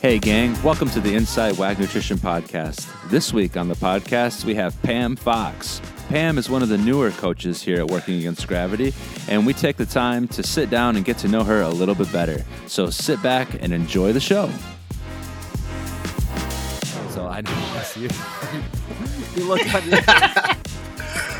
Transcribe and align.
Hey, 0.00 0.18
gang, 0.18 0.60
welcome 0.62 0.88
to 0.90 1.00
the 1.00 1.14
Inside 1.14 1.58
WAG 1.58 1.78
Nutrition 1.78 2.16
Podcast. 2.16 2.88
This 3.10 3.34
week 3.34 3.56
on 3.58 3.68
the 3.68 3.74
podcast, 3.74 4.44
we 4.46 4.54
have 4.54 4.80
Pam 4.82 5.14
Fox. 5.14 5.82
Pam 6.08 6.38
is 6.38 6.48
one 6.48 6.62
of 6.62 6.70
the 6.70 6.78
newer 6.78 7.10
coaches 7.10 7.62
here 7.62 7.76
at 7.80 7.86
Working 7.86 8.18
Against 8.18 8.48
Gravity, 8.48 8.94
and 9.28 9.46
we 9.46 9.52
take 9.52 9.76
the 9.76 9.84
time 9.84 10.26
to 10.28 10.42
sit 10.42 10.70
down 10.70 10.96
and 10.96 11.04
get 11.04 11.18
to 11.18 11.28
know 11.28 11.44
her 11.44 11.60
a 11.60 11.68
little 11.68 11.94
bit 11.94 12.10
better. 12.12 12.42
So 12.66 12.88
sit 12.88 13.22
back 13.22 13.62
and 13.62 13.72
enjoy 13.74 14.12
the 14.14 14.20
show. 14.20 14.50
So 17.10 17.26
I 17.26 17.42
know 17.42 17.50
that's 17.74 17.94
you. 17.96 18.08
you 19.36 19.48
look 19.48 19.60
at 19.66 19.82
it. 19.86 20.56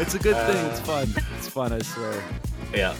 It's 0.00 0.14
a 0.14 0.18
good 0.18 0.34
thing. 0.46 0.66
It's 0.70 0.80
fun. 0.80 1.12
It's 1.36 1.46
fun, 1.46 1.74
I 1.74 1.78
swear. 1.80 2.24
Yeah, 2.72 2.96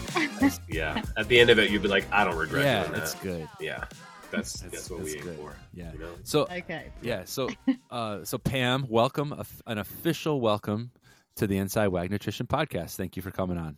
yeah. 0.69 1.01
At 1.17 1.29
the 1.29 1.41
end 1.41 1.49
of 1.49 1.59
it, 1.59 1.71
you'd 1.71 1.81
be 1.81 1.89
like, 1.89 2.05
I 2.13 2.25
don't 2.25 2.37
regret 2.37 2.63
Yeah, 2.63 2.81
doing 2.83 2.93
that. 2.93 3.03
it's 3.03 3.15
good. 3.15 3.49
Yeah, 3.59 3.85
that's 4.31 4.53
That's- 4.61 4.73
that's, 4.73 4.91
what 4.91 5.01
that's 5.01 5.13
we 5.15 5.19
aim 5.19 5.25
good. 5.25 5.37
for. 5.39 5.57
Yeah. 5.75 5.93
you 5.93 5.99
know? 5.99 6.15
So 6.25 6.43
Okay. 6.51 6.87
Yeah. 7.03 7.25
So, 7.25 7.49
uh, 7.91 8.25
so 8.25 8.39
Pam, 8.39 8.87
welcome, 8.89 9.35
an 9.67 9.79
official 9.79 10.41
welcome 10.41 10.91
to 11.37 11.47
the 11.47 11.59
Inside 11.59 11.89
WAG 11.89 12.11
Nutrition 12.11 12.47
Podcast. 12.47 12.97
Thank 12.97 13.17
you 13.17 13.23
for 13.23 13.31
coming 13.31 13.59
on. 13.59 13.77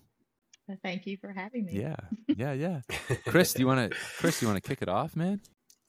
Thank 0.82 1.06
you 1.06 1.16
for 1.18 1.32
having 1.32 1.66
me. 1.66 1.72
Yeah, 1.80 1.96
yeah, 2.36 2.52
yeah. 2.52 2.80
Chris, 3.26 3.52
do 3.52 3.60
you 3.60 3.66
want 3.66 3.90
to? 3.92 3.98
Chris, 4.18 4.40
do 4.40 4.46
you 4.46 4.52
want 4.52 4.62
to 4.62 4.66
kick 4.68 4.80
it 4.80 4.88
off, 4.88 5.14
man? 5.16 5.40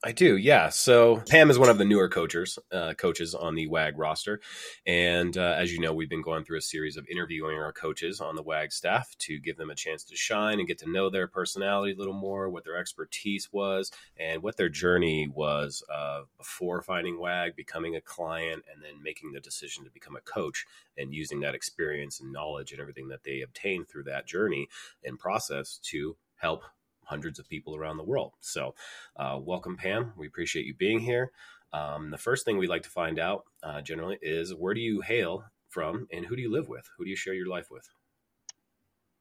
I 0.06 0.12
do, 0.12 0.36
yeah. 0.36 0.68
So 0.68 1.24
Pam 1.30 1.50
is 1.50 1.58
one 1.58 1.70
of 1.70 1.78
the 1.78 1.86
newer 1.86 2.10
coaches, 2.10 2.60
uh, 2.74 2.94
coaches 2.96 3.34
on 3.34 3.56
the 3.56 3.68
WAG 3.68 3.98
roster, 3.98 4.42
and 4.86 5.38
uh, 5.38 5.56
as 5.58 5.72
you 5.72 5.80
know, 5.80 5.94
we've 5.94 6.10
been 6.10 6.22
going 6.22 6.44
through 6.44 6.58
a 6.58 6.62
series 6.62 6.98
of 6.98 7.08
interviewing 7.08 7.58
our 7.58 7.72
coaches 7.72 8.20
on 8.20 8.36
the 8.36 8.44
WAG 8.44 8.74
staff 8.74 9.16
to 9.20 9.40
give 9.40 9.56
them 9.56 9.70
a 9.70 9.76
chance 9.76 10.04
to 10.04 10.16
shine 10.18 10.60
and 10.60 10.68
get 10.68 10.80
to 10.80 10.92
know 10.92 11.10
their 11.10 11.28
personality 11.28 11.94
a 11.94 11.96
little 11.96 12.14
more, 12.14 12.50
what 12.50 12.66
their 12.66 12.76
expertise 12.76 13.48
was, 13.54 13.92
and 14.18 14.44
what 14.44 14.58
their 14.58 14.68
journey 14.68 15.30
was 15.34 15.82
uh, 15.90 16.24
before 16.38 16.82
finding 16.82 17.18
WAG, 17.18 17.56
becoming 17.56 17.96
a 17.96 18.02
client, 18.02 18.62
and 18.74 18.84
then 18.84 19.02
making 19.02 19.32
the 19.32 19.40
decision 19.40 19.86
to 19.86 19.90
become 19.92 20.18
a 20.18 20.22
coach, 20.22 20.66
and 20.98 21.14
using 21.14 21.40
that 21.40 21.56
experience 21.56 22.20
and 22.20 22.34
knowledge 22.34 22.74
and 22.74 22.82
everything 22.82 23.08
that 23.08 23.24
they 23.24 23.40
obtained 23.40 23.88
through 23.88 24.04
that 24.04 24.28
journey 24.28 24.68
and 25.06 25.18
process 25.18 25.80
to 25.82 26.18
help 26.36 26.62
hundreds 27.06 27.40
of 27.40 27.48
people 27.50 27.76
around 27.76 27.98
the 27.98 28.04
world. 28.04 28.34
So, 28.40 28.76
uh, 29.18 29.40
welcome, 29.42 29.78
Pam. 29.78 30.14
We 30.18 30.28
appreciate 30.28 30.66
you 30.66 30.74
being 30.76 31.00
here. 31.00 31.32
Um, 31.74 32.12
the 32.12 32.18
first 32.18 32.46
thing 32.46 32.58
we'd 32.58 32.70
like 32.70 32.84
to 32.84 32.90
find 32.90 33.18
out 33.20 33.46
uh, 33.64 33.82
generally 33.82 34.20
is 34.22 34.54
where 34.54 34.74
do 34.74 34.82
you 34.82 35.02
hail 35.02 35.44
from 35.70 36.08
and 36.12 36.26
who 36.26 36.36
do 36.36 36.42
you 36.42 36.52
live 36.52 36.70
with? 36.70 36.88
Who 36.98 37.04
do 37.04 37.10
you 37.10 37.16
share 37.16 37.34
your 37.34 37.48
life 37.48 37.72
with? 37.72 37.88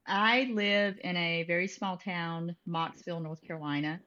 I 0.06 0.50
live 0.52 0.98
in 1.02 1.16
a 1.16 1.44
very 1.44 1.68
small 1.68 1.96
town, 1.96 2.56
Mocksville, 2.68 3.22
North 3.22 3.40
Carolina. 3.46 4.00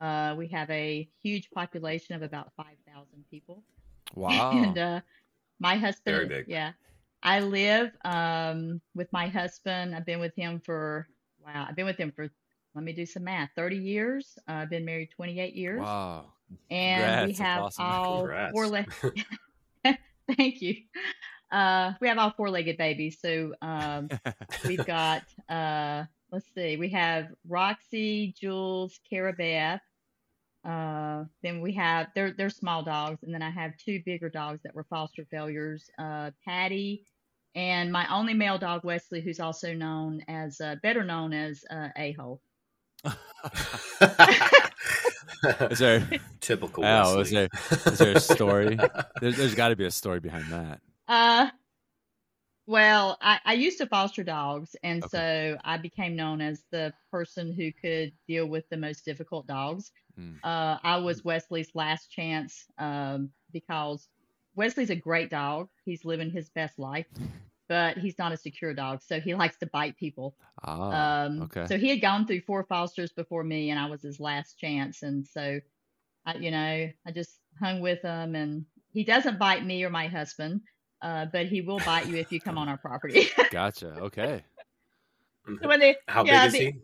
Uh, 0.00 0.34
we 0.36 0.48
have 0.48 0.68
a 0.70 1.08
huge 1.22 1.50
population 1.50 2.14
of 2.14 2.22
about 2.22 2.52
5,000 2.56 3.06
people. 3.30 3.62
Wow. 4.14 4.52
And 4.52 4.78
uh, 4.78 5.00
my 5.58 5.74
husband, 5.74 6.14
Very 6.14 6.28
big. 6.28 6.44
yeah, 6.46 6.72
I 7.24 7.40
live 7.40 7.90
um, 8.04 8.80
with 8.94 9.12
my 9.12 9.26
husband. 9.26 9.96
I've 9.96 10.06
been 10.06 10.20
with 10.20 10.34
him 10.36 10.60
for, 10.60 11.08
wow, 11.44 11.66
I've 11.68 11.74
been 11.74 11.86
with 11.86 11.96
him 11.96 12.12
for, 12.12 12.30
let 12.76 12.84
me 12.84 12.92
do 12.92 13.06
some 13.06 13.24
math, 13.24 13.50
30 13.56 13.76
years. 13.76 14.38
Uh, 14.46 14.52
I've 14.52 14.70
been 14.70 14.84
married 14.84 15.08
28 15.16 15.54
years. 15.54 15.80
wow. 15.80 16.26
and 16.70 17.26
we 17.26 17.34
Congrats, 17.34 17.38
that's 17.38 17.38
have 17.38 17.62
awesome. 17.62 17.84
all 17.86 18.18
Congrats. 18.18 18.52
four 18.52 18.66
leg. 18.66 18.92
Thank 20.36 20.60
you. 20.60 20.74
Uh, 21.50 21.92
we 22.00 22.08
have 22.08 22.18
all 22.18 22.32
four-legged 22.36 22.76
babies. 22.76 23.18
So 23.20 23.54
um, 23.62 24.08
we've 24.66 24.84
got. 24.84 25.22
Uh, 25.48 26.04
let's 26.32 26.46
see. 26.54 26.76
We 26.76 26.90
have 26.90 27.28
Roxy, 27.48 28.34
Jules, 28.38 28.98
Carabeth. 29.10 29.80
Uh, 30.64 31.24
then 31.42 31.60
we 31.60 31.72
have 31.74 32.08
they're 32.14 32.32
they're 32.32 32.50
small 32.50 32.82
dogs, 32.82 33.22
and 33.22 33.32
then 33.32 33.42
I 33.42 33.50
have 33.50 33.76
two 33.78 34.02
bigger 34.04 34.28
dogs 34.28 34.60
that 34.64 34.74
were 34.74 34.84
foster 34.84 35.24
failures. 35.30 35.88
Uh, 35.96 36.32
Patty, 36.44 37.04
and 37.54 37.92
my 37.92 38.12
only 38.12 38.34
male 38.34 38.58
dog 38.58 38.84
Wesley, 38.84 39.20
who's 39.20 39.38
also 39.38 39.72
known 39.72 40.22
as 40.26 40.60
uh, 40.60 40.74
better 40.82 41.04
known 41.04 41.32
as 41.32 41.64
uh, 41.70 41.88
a 41.96 42.12
hole. 42.12 42.42
Is 45.70 45.78
there? 45.78 46.08
Typical. 46.40 46.84
Oh, 46.84 47.20
is 47.20 47.30
there? 47.30 47.48
Is 47.70 47.98
there 47.98 48.16
a 48.16 48.20
story? 48.20 48.78
There's, 49.20 49.36
there's 49.36 49.54
got 49.54 49.68
to 49.68 49.76
be 49.76 49.84
a 49.84 49.90
story 49.90 50.20
behind 50.20 50.52
that. 50.52 50.80
Uh, 51.08 51.48
well, 52.66 53.16
I, 53.20 53.38
I 53.44 53.52
used 53.54 53.78
to 53.78 53.86
foster 53.86 54.24
dogs, 54.24 54.74
and 54.82 55.02
Okay. 55.04 55.56
so 55.56 55.58
I 55.64 55.78
became 55.78 56.16
known 56.16 56.40
as 56.40 56.64
the 56.72 56.92
person 57.10 57.52
who 57.52 57.72
could 57.72 58.12
deal 58.26 58.46
with 58.46 58.68
the 58.70 58.76
most 58.76 59.04
difficult 59.04 59.46
dogs. 59.46 59.92
Mm. 60.18 60.38
Uh, 60.42 60.78
I 60.82 60.96
was 60.98 61.24
Wesley's 61.24 61.70
last 61.74 62.10
chance 62.10 62.64
um, 62.78 63.30
because 63.52 64.08
Wesley's 64.56 64.90
a 64.90 64.96
great 64.96 65.30
dog. 65.30 65.68
He's 65.84 66.04
living 66.04 66.30
his 66.30 66.48
best 66.50 66.78
life, 66.78 67.06
but 67.68 67.98
he's 67.98 68.18
not 68.18 68.32
a 68.32 68.36
secure 68.36 68.72
dog, 68.74 69.02
so 69.02 69.20
he 69.20 69.34
likes 69.42 69.56
to 69.58 69.66
bite 69.66 69.96
people. 69.96 70.36
Ah, 70.64 71.24
Um, 71.24 71.42
okay. 71.42 71.66
So 71.66 71.76
he 71.78 71.88
had 71.88 72.00
gone 72.00 72.26
through 72.26 72.40
four 72.42 72.64
fosters 72.64 73.12
before 73.12 73.44
me, 73.44 73.70
and 73.70 73.78
I 73.80 73.86
was 73.86 74.02
his 74.02 74.20
last 74.20 74.58
chance. 74.58 75.02
And 75.02 75.26
so, 75.26 75.60
I, 76.24 76.34
you 76.36 76.50
know, 76.50 76.88
I 77.06 77.10
just 77.12 77.38
hung 77.60 77.80
with 77.80 78.02
him, 78.02 78.34
and 78.34 78.64
he 78.92 79.04
doesn't 79.04 79.38
bite 79.38 79.64
me 79.64 79.84
or 79.84 79.90
my 79.90 80.06
husband, 80.08 80.62
uh, 81.02 81.26
but 81.32 81.46
he 81.46 81.60
will 81.60 81.78
bite 81.80 82.06
you 82.06 82.16
if 82.16 82.32
you 82.32 82.40
come 82.40 82.56
on 82.58 82.68
our 82.68 82.78
property. 82.78 83.28
Gotcha. 83.50 83.88
Okay. 84.00 84.44
So 85.62 85.68
when 85.68 85.78
they, 85.80 85.96
How 86.08 86.24
yeah, 86.24 86.42
big 86.42 86.46
is 86.46 86.52
the- 86.54 86.58
he? 86.72 86.80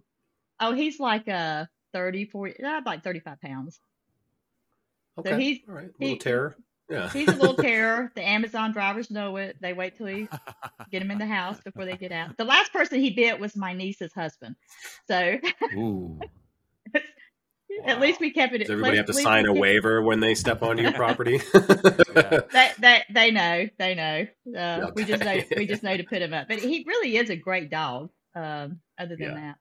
oh, 0.61 0.73
he's 0.73 1.01
like 1.01 1.27
uh 1.29 1.65
30, 1.93 2.27
40, 2.27 2.63
uh, 2.65 2.81
like 2.87 3.03
35 3.03 3.41
pounds. 3.41 3.81
Okay. 5.19 5.41
he's- 5.41 5.61
All 5.69 5.75
right. 5.75 5.91
he- 5.99 6.05
little 6.05 6.19
terror. 6.19 6.57
Yeah. 6.93 7.09
He's 7.11 7.29
a 7.29 7.37
little 7.37 7.55
terror. 7.63 8.13
The 8.15 8.23
Amazon 8.23 8.73
drivers 8.73 9.11
know 9.11 9.37
it. 9.37 9.57
They 9.61 9.73
wait 9.73 9.97
till 9.97 10.07
he 10.07 10.29
get 10.91 11.03
him 11.03 11.11
in 11.11 11.19
the 11.19 11.27
house 11.27 11.59
before 11.61 11.85
they 11.85 11.97
get 11.97 12.13
out. 12.13 12.37
The 12.37 12.45
last 12.45 12.73
person 12.73 13.01
he 13.01 13.11
bit 13.11 13.41
was 13.41 13.57
my 13.57 13.73
niece's 13.73 14.13
husband. 14.13 14.57
So 15.09 15.39
Ooh. 15.75 16.21
at 17.87 18.01
least 18.01 18.21
we 18.21 18.31
kept 18.31 18.55
it. 18.55 18.59
Does 18.59 18.71
everybody 18.71 18.99
have 18.99 19.07
to 19.07 19.15
sign 19.15 19.45
a 19.47 19.49
kept- 19.49 19.59
waiver 19.59 20.03
when 20.03 20.21
they 20.21 20.35
step 20.35 20.63
onto 20.63 20.83
your 20.83 20.93
property? 21.05 21.39
They, 21.39 22.71
they, 22.79 23.03
they 23.11 23.31
know. 23.31 23.69
They 23.79 23.95
know. 23.95 24.27
Uh, 24.59 24.91
We 24.95 25.05
just 25.05 25.25
know. 25.25 25.41
We 25.57 25.67
just 25.67 25.83
know 25.83 25.97
to 25.97 26.05
put 26.05 26.23
him 26.23 26.35
up. 26.35 26.49
But 26.49 26.59
he 26.59 26.85
really 26.87 27.17
is 27.17 27.31
a 27.31 27.37
great 27.37 27.71
dog. 27.71 28.11
Um, 28.35 28.81
other 28.99 29.17
than 29.17 29.33
Yeah. 29.37 29.55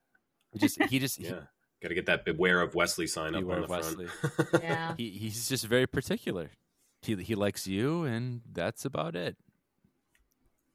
He 0.54 0.60
just 0.60 0.82
he 0.84 1.00
just 1.00 1.20
yeah. 1.20 1.42
Got 1.82 1.88
to 1.90 1.96
get 1.96 2.06
that 2.06 2.26
beware 2.26 2.62
of 2.62 2.76
Wesley 2.76 3.08
sign 3.08 3.34
up 3.34 3.50
on 3.50 3.62
the 3.62 3.68
front. 3.68 3.98
that, 3.98 4.62
yeah. 4.62 4.94
he, 4.98 5.10
he 5.10 5.20
he's 5.30 5.50
just 5.50 5.66
very 5.66 5.88
particular. 5.88 6.52
He 7.02 7.16
he 7.16 7.36
likes 7.36 7.68
you, 7.68 8.04
and 8.04 8.42
that's 8.52 8.86
about 8.86 9.16
it. 9.16 9.36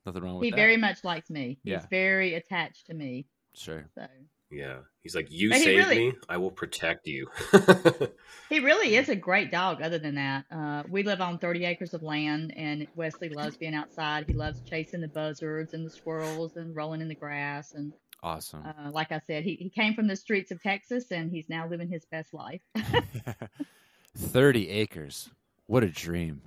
Nothing 0.05 0.23
wrong 0.23 0.35
with 0.37 0.45
He 0.45 0.51
that. 0.51 0.57
He 0.57 0.63
very 0.63 0.77
much 0.77 1.05
likes 1.05 1.31
me. 1.31 1.59
He's 1.65 1.73
Yeah. 1.73 1.87
very 1.91 2.35
attached 2.35 2.87
to 2.87 2.95
me. 2.95 3.27
sure. 3.55 3.87
So 3.95 4.07
Yeah. 4.51 4.79
He's 5.03 5.15
like, 5.17 5.31
you 5.31 5.51
But 5.51 5.59
he 5.59 5.65
saved 5.65 5.89
really- 5.89 6.11
me. 6.11 6.17
I 6.29 6.37
will 6.37 6.51
protect 6.53 7.07
you. 7.09 7.27
he 8.49 8.61
really 8.61 8.95
is 8.97 9.09
a 9.17 9.17
great 9.17 9.51
dog. 9.51 9.83
Other 9.83 9.99
than 9.99 10.15
that, 10.17 10.45
uh, 10.51 10.83
we 10.89 11.03
live 11.03 11.21
on 11.21 11.39
30 11.39 11.65
acres 11.65 11.95
of 11.95 12.03
land, 12.03 12.53
and 12.57 12.87
Wesley 12.97 13.29
loves 13.29 13.57
being 13.57 13.75
outside. 13.75 14.27
He 14.29 14.35
loves 14.35 14.61
chasing 14.63 15.01
the 15.01 15.09
buzzards 15.09 15.75
and 15.75 15.85
the 15.87 15.91
squirrels 15.91 16.57
and 16.57 16.75
rolling 16.77 17.01
in 17.01 17.09
the 17.09 17.15
grass. 17.15 17.73
And 17.75 17.93
Awesome. 18.23 18.65
uh, 18.65 18.91
like 18.93 19.11
I 19.11 19.19
said, 19.27 19.43
he, 19.45 19.55
he 19.57 19.69
came 19.71 19.95
from 19.95 20.07
the 20.07 20.17
streets 20.17 20.51
of 20.53 20.63
Texas, 20.63 21.11
and 21.11 21.31
he's 21.31 21.49
now 21.49 21.67
living 21.69 21.89
his 21.89 22.05
best 22.05 22.33
life. 22.35 22.61
30 24.17 24.69
acres. 24.71 25.31
What 25.67 25.83
a 25.85 25.89
dream. 25.89 26.43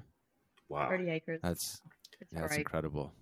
wow. 0.69 0.89
30 0.89 1.09
acres. 1.09 1.39
That's 1.43 1.81
It's 2.21 2.31
yeah, 2.33 2.41
that's 2.41 2.51
great. 2.53 2.59
incredible. 2.59 3.13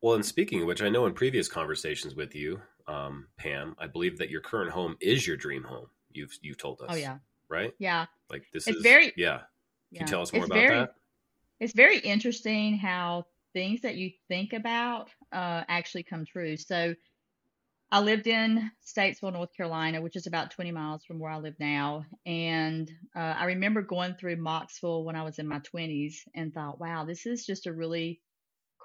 Well, 0.00 0.14
and 0.14 0.24
speaking 0.24 0.62
of 0.62 0.66
which, 0.66 0.82
I 0.82 0.88
know 0.88 1.06
in 1.06 1.12
previous 1.12 1.46
conversations 1.48 2.14
with 2.14 2.34
you, 2.34 2.60
um, 2.86 3.26
Pam, 3.36 3.76
I 3.78 3.86
believe 3.86 4.16
that 4.18 4.30
your 4.30 4.40
current 4.40 4.70
home 4.70 4.96
is 5.00 5.26
your 5.26 5.36
dream 5.36 5.62
home. 5.62 5.86
You've 6.12 6.32
you've 6.42 6.58
told 6.58 6.80
us. 6.80 6.88
Oh 6.90 6.94
yeah, 6.96 7.18
Right? 7.48 7.72
yeah. 7.78 8.06
Like 8.30 8.44
this 8.52 8.66
It's 8.66 8.78
is 8.78 8.82
very- 8.82 9.12
yeah. 9.16 9.38
Can 9.38 9.46
yeah. 9.92 10.00
you 10.02 10.06
tell 10.06 10.22
us 10.22 10.32
more 10.32 10.42
It's 10.42 10.50
about 10.50 10.58
very, 10.60 10.78
that? 10.80 10.94
It's 11.60 11.72
very 11.74 11.98
interesting 11.98 12.76
how 12.78 13.26
things 13.52 13.80
that 13.82 13.96
you 13.96 14.10
think 14.28 14.52
about 14.54 15.10
uh, 15.32 15.62
actually 15.68 16.02
come 16.04 16.24
true. 16.24 16.56
So 16.56 16.94
I 17.92 18.00
lived 18.00 18.28
in 18.28 18.70
Statesville, 18.86 19.32
North 19.32 19.52
Carolina, 19.56 20.00
which 20.00 20.14
is 20.14 20.28
about 20.28 20.52
20 20.52 20.70
miles 20.70 21.04
from 21.04 21.18
where 21.18 21.32
I 21.32 21.38
live 21.38 21.56
now. 21.58 22.04
And 22.24 22.88
uh, 23.16 23.34
I 23.36 23.46
remember 23.46 23.82
going 23.82 24.14
through 24.14 24.36
Mocksville 24.36 25.04
when 25.04 25.16
I 25.16 25.24
was 25.24 25.40
in 25.40 25.48
my 25.48 25.58
20s 25.58 26.18
and 26.34 26.54
thought, 26.54 26.80
wow, 26.80 27.04
this 27.04 27.26
is 27.26 27.44
just 27.44 27.66
a 27.66 27.72
really 27.72 28.20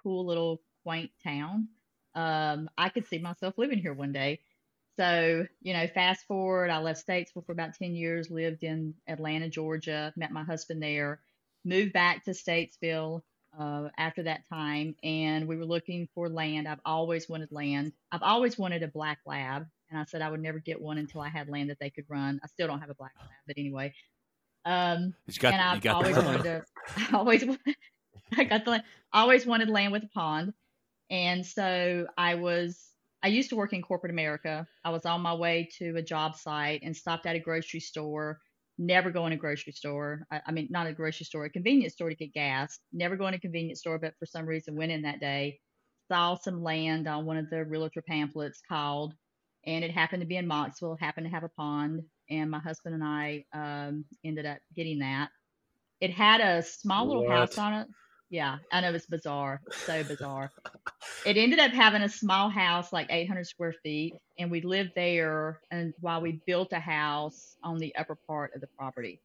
cool 0.01 0.25
little 0.25 0.61
quaint 0.83 1.11
town. 1.23 1.67
Um, 2.15 2.67
I 2.77 2.89
could 2.89 3.05
see 3.05 3.19
myself 3.19 3.55
living 3.57 3.77
here 3.77 3.93
one 3.93 4.11
day. 4.11 4.39
So, 4.97 5.45
you 5.61 5.73
know, 5.73 5.85
fast 5.87 6.25
forward, 6.25 6.71
I 6.71 6.79
left 6.79 7.05
Statesville 7.05 7.45
for 7.45 7.51
about 7.51 7.75
10 7.75 7.93
years, 7.93 8.31
lived 8.31 8.63
in 8.63 8.95
Atlanta, 9.07 9.49
Georgia, 9.49 10.13
met 10.15 10.31
my 10.31 10.43
husband 10.43 10.81
there, 10.81 11.19
moved 11.63 11.93
back 11.93 12.23
to 12.23 12.31
Statesville 12.31 13.21
uh, 13.59 13.89
after 13.97 14.23
that 14.23 14.47
time, 14.49 14.95
and 15.03 15.47
we 15.47 15.57
were 15.57 15.65
looking 15.65 16.07
for 16.13 16.29
land. 16.29 16.67
I've 16.67 16.79
always 16.85 17.29
wanted 17.29 17.51
land. 17.51 17.93
I've 18.11 18.23
always 18.23 18.57
wanted 18.57 18.83
a 18.83 18.87
black 18.87 19.19
lab, 19.25 19.65
and 19.89 19.99
I 19.99 20.05
said 20.05 20.21
I 20.21 20.29
would 20.29 20.41
never 20.41 20.59
get 20.59 20.81
one 20.81 20.97
until 20.97 21.21
I 21.21 21.29
had 21.29 21.49
land 21.49 21.69
that 21.69 21.79
they 21.79 21.89
could 21.89 22.05
run. 22.09 22.39
I 22.43 22.47
still 22.47 22.67
don't 22.67 22.79
have 22.79 22.89
a 22.89 22.95
black 22.95 23.13
lab, 23.19 23.29
but 23.47 23.57
anyway. 23.57 23.93
Um, 24.65 25.13
You 25.27 25.33
got, 25.39 25.53
and 25.53 25.61
I've 25.61 25.81
got 25.81 25.95
always 25.95 26.17
wanted 26.17 26.43
to. 26.43 26.63
I 26.97 27.09
always, 27.13 27.43
I 28.37 28.43
got 28.43 28.65
the. 28.65 28.83
I 29.13 29.21
always 29.21 29.45
wanted 29.45 29.69
land 29.69 29.91
with 29.91 30.03
a 30.03 30.09
pond, 30.09 30.53
and 31.09 31.45
so 31.45 32.07
I 32.17 32.35
was. 32.35 32.81
I 33.23 33.29
used 33.29 33.49
to 33.49 33.55
work 33.55 33.73
in 33.73 33.81
corporate 33.81 34.11
America. 34.11 34.67
I 34.83 34.91
was 34.91 35.05
on 35.05 35.21
my 35.21 35.33
way 35.33 35.69
to 35.79 35.95
a 35.95 36.01
job 36.01 36.35
site 36.35 36.81
and 36.83 36.95
stopped 36.95 37.25
at 37.25 37.35
a 37.35 37.39
grocery 37.39 37.79
store. 37.79 38.39
Never 38.77 39.09
go 39.09 39.25
in 39.25 39.33
a 39.33 39.37
grocery 39.37 39.73
store. 39.73 40.25
I, 40.31 40.41
I 40.47 40.51
mean, 40.51 40.67
not 40.69 40.87
a 40.87 40.93
grocery 40.93 41.25
store, 41.25 41.45
a 41.45 41.49
convenience 41.49 41.93
store 41.93 42.09
to 42.09 42.15
get 42.15 42.33
gas. 42.33 42.79
Never 42.91 43.15
go 43.15 43.27
in 43.27 43.33
a 43.33 43.39
convenience 43.39 43.79
store, 43.79 43.97
but 43.97 44.13
for 44.19 44.25
some 44.25 44.45
reason 44.45 44.75
went 44.75 44.91
in 44.91 45.03
that 45.03 45.19
day. 45.19 45.59
Saw 46.09 46.35
some 46.35 46.61
land 46.61 47.07
on 47.07 47.25
one 47.25 47.37
of 47.37 47.49
the 47.49 47.63
realtor 47.63 48.01
pamphlets 48.01 48.61
called, 48.67 49.13
and 49.65 49.83
it 49.83 49.91
happened 49.91 50.21
to 50.21 50.27
be 50.27 50.37
in 50.37 50.47
Mocksville. 50.47 50.99
Happened 50.99 51.25
to 51.25 51.31
have 51.31 51.43
a 51.43 51.49
pond, 51.49 52.03
and 52.29 52.51
my 52.51 52.59
husband 52.59 52.95
and 52.95 53.03
I 53.03 53.45
um, 53.53 54.05
ended 54.23 54.45
up 54.45 54.57
getting 54.75 54.99
that. 54.99 55.29
It 56.01 56.11
had 56.11 56.41
a 56.41 56.61
small 56.61 57.07
little 57.07 57.29
house 57.29 57.57
on 57.57 57.73
it. 57.73 57.87
Yeah, 58.29 58.59
I 58.71 58.81
know 58.81 58.93
it's 58.93 59.05
bizarre, 59.07 59.63
so 59.73 60.03
bizarre. 60.03 60.53
It 61.23 61.37
ended 61.37 61.59
up 61.59 61.71
having 61.71 62.01
a 62.03 62.09
small 62.09 62.49
house, 62.49 62.93
like 62.93 63.07
800 63.11 63.45
square 63.47 63.73
feet, 63.73 64.19
and 64.39 64.51
we 64.51 64.61
lived 64.61 64.93
there. 64.95 65.61
And 65.71 65.93
while 65.99 66.21
we 66.21 66.41
built 66.47 66.73
a 66.73 66.79
house 66.79 67.57
on 67.63 67.79
the 67.79 67.95
upper 67.95 68.15
part 68.27 68.55
of 68.55 68.61
the 68.61 68.67
property, 68.77 69.21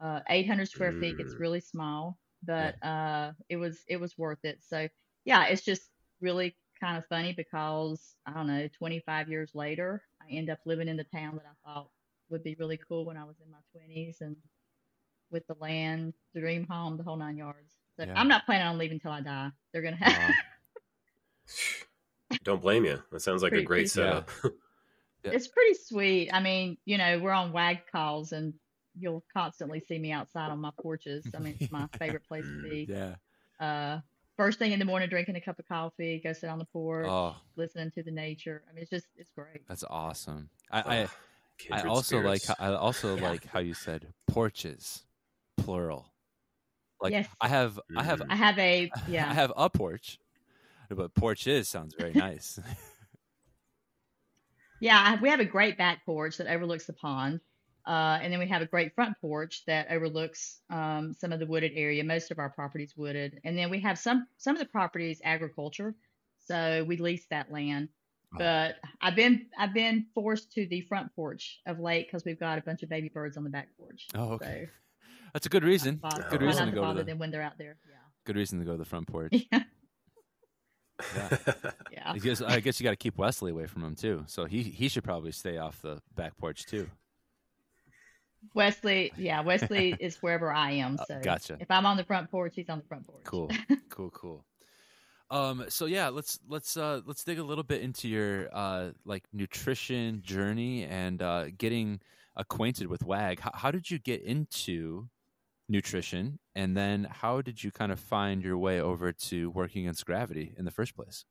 uh, 0.00 0.20
800 0.28 0.68
square 0.68 0.92
feet, 0.92 1.16
it's 1.18 1.34
Mm. 1.34 1.40
really 1.40 1.60
small, 1.60 2.18
but 2.42 2.82
uh, 2.84 3.32
it 3.48 3.56
was 3.56 3.84
it 3.88 3.98
was 4.00 4.18
worth 4.18 4.44
it. 4.44 4.62
So 4.62 4.88
yeah, 5.24 5.46
it's 5.46 5.64
just 5.64 5.90
really 6.20 6.56
kind 6.80 6.98
of 6.98 7.06
funny 7.08 7.32
because 7.34 8.16
I 8.26 8.32
don't 8.34 8.46
know, 8.48 8.68
25 8.68 9.28
years 9.30 9.52
later, 9.54 10.02
I 10.22 10.30
end 10.32 10.50
up 10.50 10.60
living 10.66 10.88
in 10.88 10.96
the 10.96 11.04
town 11.04 11.36
that 11.36 11.46
I 11.46 11.54
thought 11.74 11.90
would 12.30 12.44
be 12.44 12.56
really 12.56 12.78
cool 12.88 13.04
when 13.06 13.16
I 13.18 13.24
was 13.24 13.40
in 13.40 13.50
my 13.50 13.58
20s 13.72 14.20
and 14.22 14.36
with 15.30 15.46
the 15.46 15.54
land, 15.60 16.14
the 16.34 16.40
dream 16.40 16.66
home, 16.66 16.96
the 16.96 17.04
whole 17.04 17.16
nine 17.16 17.36
yards. 17.36 17.74
So 17.96 18.04
Yeah. 18.04 18.14
I'm 18.18 18.28
not 18.28 18.44
planning 18.46 18.66
on 18.66 18.78
leaving 18.78 19.00
till 19.00 19.10
I 19.12 19.20
die. 19.20 19.50
They're 19.72 19.82
gonna 19.82 19.96
have. 19.96 20.28
Wow. 20.30 20.34
Don't 22.44 22.60
blame 22.62 22.84
you. 22.84 23.02
That 23.12 23.20
sounds 23.20 23.42
like 23.42 23.52
a 23.52 23.56
great 23.62 23.66
pretty- 23.66 23.86
setup. 23.88 24.30
Yeah. 25.24 25.32
It's 25.32 25.48
pretty 25.48 25.74
sweet. 25.74 26.30
I 26.32 26.38
mean, 26.38 26.76
you 26.84 26.98
know, 26.98 27.18
we're 27.18 27.32
on 27.32 27.50
WAG 27.50 27.78
calls 27.90 28.30
and 28.30 28.54
you'll 28.96 29.24
constantly 29.32 29.80
see 29.80 29.98
me 29.98 30.12
outside 30.12 30.50
on 30.52 30.60
my 30.60 30.70
porches. 30.80 31.26
I 31.34 31.40
mean, 31.40 31.56
it's 31.58 31.72
my 31.72 31.88
favorite 31.98 32.22
place 32.28 32.44
to 32.44 32.62
be. 32.62 32.86
yeah. 32.88 33.16
Uh, 33.58 34.00
first 34.36 34.60
thing 34.60 34.70
in 34.70 34.78
the 34.78 34.84
morning, 34.84 35.08
drinking 35.08 35.34
a 35.34 35.40
cup 35.40 35.58
of 35.58 35.66
coffee, 35.66 36.20
go 36.22 36.32
sit 36.32 36.48
on 36.48 36.60
the 36.60 36.64
porch, 36.66 37.08
Oh, 37.08 37.34
listening 37.56 37.90
to 37.92 38.04
the 38.04 38.12
nature. 38.12 38.62
I 38.70 38.72
mean, 38.74 38.82
it's 38.82 38.90
just, 38.90 39.06
it's 39.16 39.30
great. 39.30 39.66
that's 39.66 39.82
awesome. 39.90 40.48
I, 40.70 40.80
I, 40.80 41.02
I 41.02 41.08
kindred 41.58 41.86
also 41.86 42.20
like 42.20 42.42
spirits. 42.42 42.60
I 42.60 42.74
also 42.74 43.16
Yeah. 43.20 43.28
like 43.30 43.46
how 43.46 43.58
you 43.58 43.74
said 43.74 44.06
porches, 44.28 45.02
plural. 45.56 46.12
Like 47.00 47.12
Yes. 47.12 47.28
I 47.40 47.48
have 47.48 47.78
I 47.96 48.02
have 48.02 48.20
Mm. 48.20 48.26
I 48.30 48.36
have 48.36 48.58
a, 48.58 48.90
I 48.94 49.00
yeah. 49.08 49.30
I 49.30 49.34
have 49.34 49.52
a 49.56 49.68
porch, 49.70 50.18
but 50.90 51.14
porches 51.14 51.68
sounds 51.68 51.94
very 51.98 52.12
nice. 52.12 52.58
Yeah, 54.80 55.18
we 55.20 55.30
have 55.30 55.40
a 55.40 55.44
great 55.44 55.78
back 55.78 56.04
porch 56.04 56.36
that 56.36 56.46
overlooks 56.48 56.86
the 56.86 56.92
pond. 56.92 57.40
Uh, 57.86 58.18
and 58.20 58.32
then 58.32 58.40
we 58.40 58.48
have 58.48 58.62
a 58.62 58.66
great 58.66 58.94
front 58.94 59.16
porch 59.20 59.62
that 59.66 59.86
overlooks 59.90 60.60
um, 60.70 61.14
some 61.14 61.32
of 61.32 61.38
the 61.38 61.46
wooded 61.46 61.72
area. 61.74 62.02
Most 62.02 62.30
of 62.30 62.38
our 62.38 62.50
property's 62.50 62.96
wooded. 62.96 63.40
And 63.44 63.56
then 63.56 63.70
we 63.70 63.80
have 63.80 63.98
some 63.98 64.26
some 64.38 64.54
of 64.56 64.60
the 64.60 64.66
properties 64.66 65.20
agriculture. 65.24 65.94
So 66.40 66.84
we 66.86 66.96
lease 66.96 67.26
that 67.30 67.50
land. 67.50 67.88
Oh. 68.34 68.38
But 68.38 68.76
I've 69.00 69.14
been 69.14 69.46
I've 69.56 69.72
been 69.72 70.06
forced 70.14 70.52
to 70.52 70.66
the 70.66 70.80
front 70.82 71.14
porch 71.14 71.60
of 71.66 71.78
late 71.78 72.08
because 72.08 72.24
we've 72.24 72.40
got 72.40 72.58
a 72.58 72.62
bunch 72.62 72.82
of 72.82 72.88
baby 72.88 73.08
birds 73.08 73.36
on 73.36 73.44
the 73.44 73.50
back 73.50 73.68
porch. 73.78 74.08
oh, 74.16 74.32
okay. 74.32 74.66
So 74.66 74.70
That's 75.36 75.44
a 75.46 75.50
good 75.50 75.64
reason. 75.64 75.96
bother- 75.96 76.26
Good 76.30 76.40
reason 76.40 76.64
not 76.64 76.70
to 76.70 76.74
go 76.74 76.80
to 76.80 76.86
bother 76.86 77.00
the 77.00 77.04
them 77.10 77.18
when 77.18 77.30
they're 77.30 77.42
out 77.42 77.58
there. 77.58 77.76
Yeah. 77.86 77.96
good 78.24 78.36
reason 78.36 78.58
to 78.58 78.64
go 78.64 78.72
to 78.72 78.78
the 78.78 78.86
front 78.86 79.06
porch. 79.06 79.32
Yeah. 79.52 79.64
Yeah. 81.14 81.28
Yeah. 81.92 82.12
I 82.12 82.18
guess 82.18 82.40
I 82.40 82.60
guess 82.60 82.80
you 82.80 82.84
got 82.84 82.90
to 82.92 82.96
keep 82.96 83.18
Wesley 83.18 83.50
away 83.50 83.66
from 83.66 83.84
him 83.84 83.94
too. 83.94 84.24
So 84.28 84.46
he 84.46 84.62
he 84.62 84.88
should 84.88 85.04
probably 85.04 85.30
stay 85.32 85.58
off 85.58 85.82
the 85.82 86.00
back 86.14 86.38
porch 86.38 86.64
too. 86.64 86.88
Wesley, 88.54 89.12
yeah, 89.18 89.40
Wesley 89.42 89.94
is 90.00 90.16
wherever 90.22 90.50
I 90.52 90.70
am. 90.72 90.96
Uh, 90.98 91.04
So 91.06 91.20
gotcha. 91.22 91.56
if 91.60 91.70
I'm 91.70 91.84
on 91.84 91.96
the 91.98 92.04
front 92.04 92.30
porch, 92.30 92.54
he's 92.54 92.68
on 92.70 92.78
the 92.78 92.84
front 92.86 93.06
porch. 93.06 93.24
Cool, 93.24 93.50
cool, 93.90 94.10
cool. 94.10 94.44
Um, 95.30 95.64
so 95.68 95.86
yeah, 95.86 96.08
let's 96.08 96.38
let's 96.48 96.76
uh, 96.76 97.00
let's 97.04 97.24
dig 97.24 97.38
a 97.40 97.42
little 97.44 97.64
bit 97.64 97.82
into 97.82 98.08
your 98.08 98.48
uh, 98.52 98.92
like 99.04 99.24
nutrition 99.32 100.22
journey 100.22 100.84
and 100.84 101.20
uh, 101.20 101.46
getting 101.58 102.00
acquainted 102.36 102.86
with 102.86 103.02
WAG. 103.04 103.40
How, 103.40 103.50
how 103.52 103.70
did 103.70 103.90
you 103.90 103.98
get 103.98 104.22
into 104.22 105.08
nutrition, 105.68 106.38
and 106.54 106.76
then 106.76 107.08
how 107.10 107.42
did 107.42 107.62
you 107.62 107.70
kind 107.70 107.92
of 107.92 107.98
find 107.98 108.42
your 108.42 108.58
way 108.58 108.80
over 108.80 109.12
to 109.12 109.50
working 109.50 109.82
against 109.82 110.06
gravity 110.06 110.54
in 110.56 110.64
the 110.64 110.70
first 110.70 110.94
place? 110.94 111.24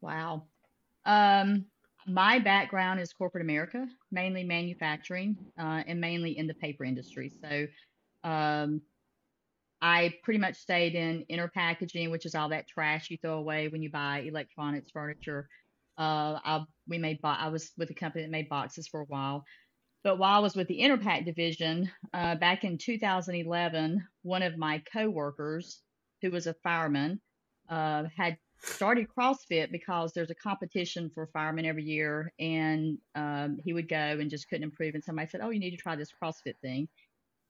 Wow. 0.00 0.44
Um, 1.04 1.66
my 2.06 2.38
background 2.38 3.00
is 3.00 3.12
corporate 3.12 3.42
America, 3.42 3.86
mainly 4.10 4.44
manufacturing, 4.44 5.36
uh, 5.58 5.82
and 5.86 6.00
mainly 6.00 6.36
in 6.36 6.46
the 6.46 6.54
paper 6.54 6.84
industry. 6.84 7.30
So, 7.40 7.66
um, 8.28 8.82
I 9.80 10.14
pretty 10.22 10.38
much 10.38 10.56
stayed 10.56 10.94
in 10.94 11.22
inner 11.22 11.48
packaging, 11.48 12.10
which 12.10 12.24
is 12.24 12.36
all 12.36 12.48
that 12.50 12.68
trash 12.68 13.10
you 13.10 13.18
throw 13.20 13.38
away 13.38 13.66
when 13.66 13.82
you 13.82 13.90
buy 13.90 14.20
electronics, 14.20 14.92
furniture. 14.92 15.48
Uh, 15.98 16.38
I, 16.44 16.64
we 16.86 16.98
made, 16.98 17.20
bo- 17.20 17.30
I 17.30 17.48
was 17.48 17.72
with 17.76 17.90
a 17.90 17.94
company 17.94 18.22
that 18.22 18.30
made 18.30 18.48
boxes 18.48 18.86
for 18.86 19.00
a 19.00 19.06
while. 19.06 19.44
But 20.04 20.18
while 20.18 20.36
I 20.36 20.40
was 20.40 20.56
with 20.56 20.68
the 20.68 20.80
Interpack 20.80 21.24
division, 21.24 21.90
uh, 22.12 22.34
back 22.34 22.64
in 22.64 22.76
2011, 22.76 24.04
one 24.22 24.42
of 24.42 24.56
my 24.56 24.82
coworkers, 24.92 25.80
who 26.20 26.30
was 26.30 26.46
a 26.46 26.54
fireman, 26.54 27.20
uh, 27.68 28.04
had 28.16 28.36
started 28.58 29.06
CrossFit 29.16 29.70
because 29.70 30.12
there's 30.12 30.30
a 30.30 30.34
competition 30.34 31.10
for 31.10 31.26
firemen 31.28 31.66
every 31.66 31.84
year, 31.84 32.32
and 32.38 32.98
um, 33.14 33.58
he 33.64 33.72
would 33.72 33.88
go 33.88 33.96
and 33.96 34.30
just 34.30 34.48
couldn't 34.48 34.64
improve. 34.64 34.94
And 34.94 35.04
somebody 35.04 35.28
said, 35.28 35.40
"Oh, 35.42 35.50
you 35.50 35.60
need 35.60 35.70
to 35.70 35.76
try 35.76 35.96
this 35.96 36.12
CrossFit 36.22 36.58
thing." 36.62 36.88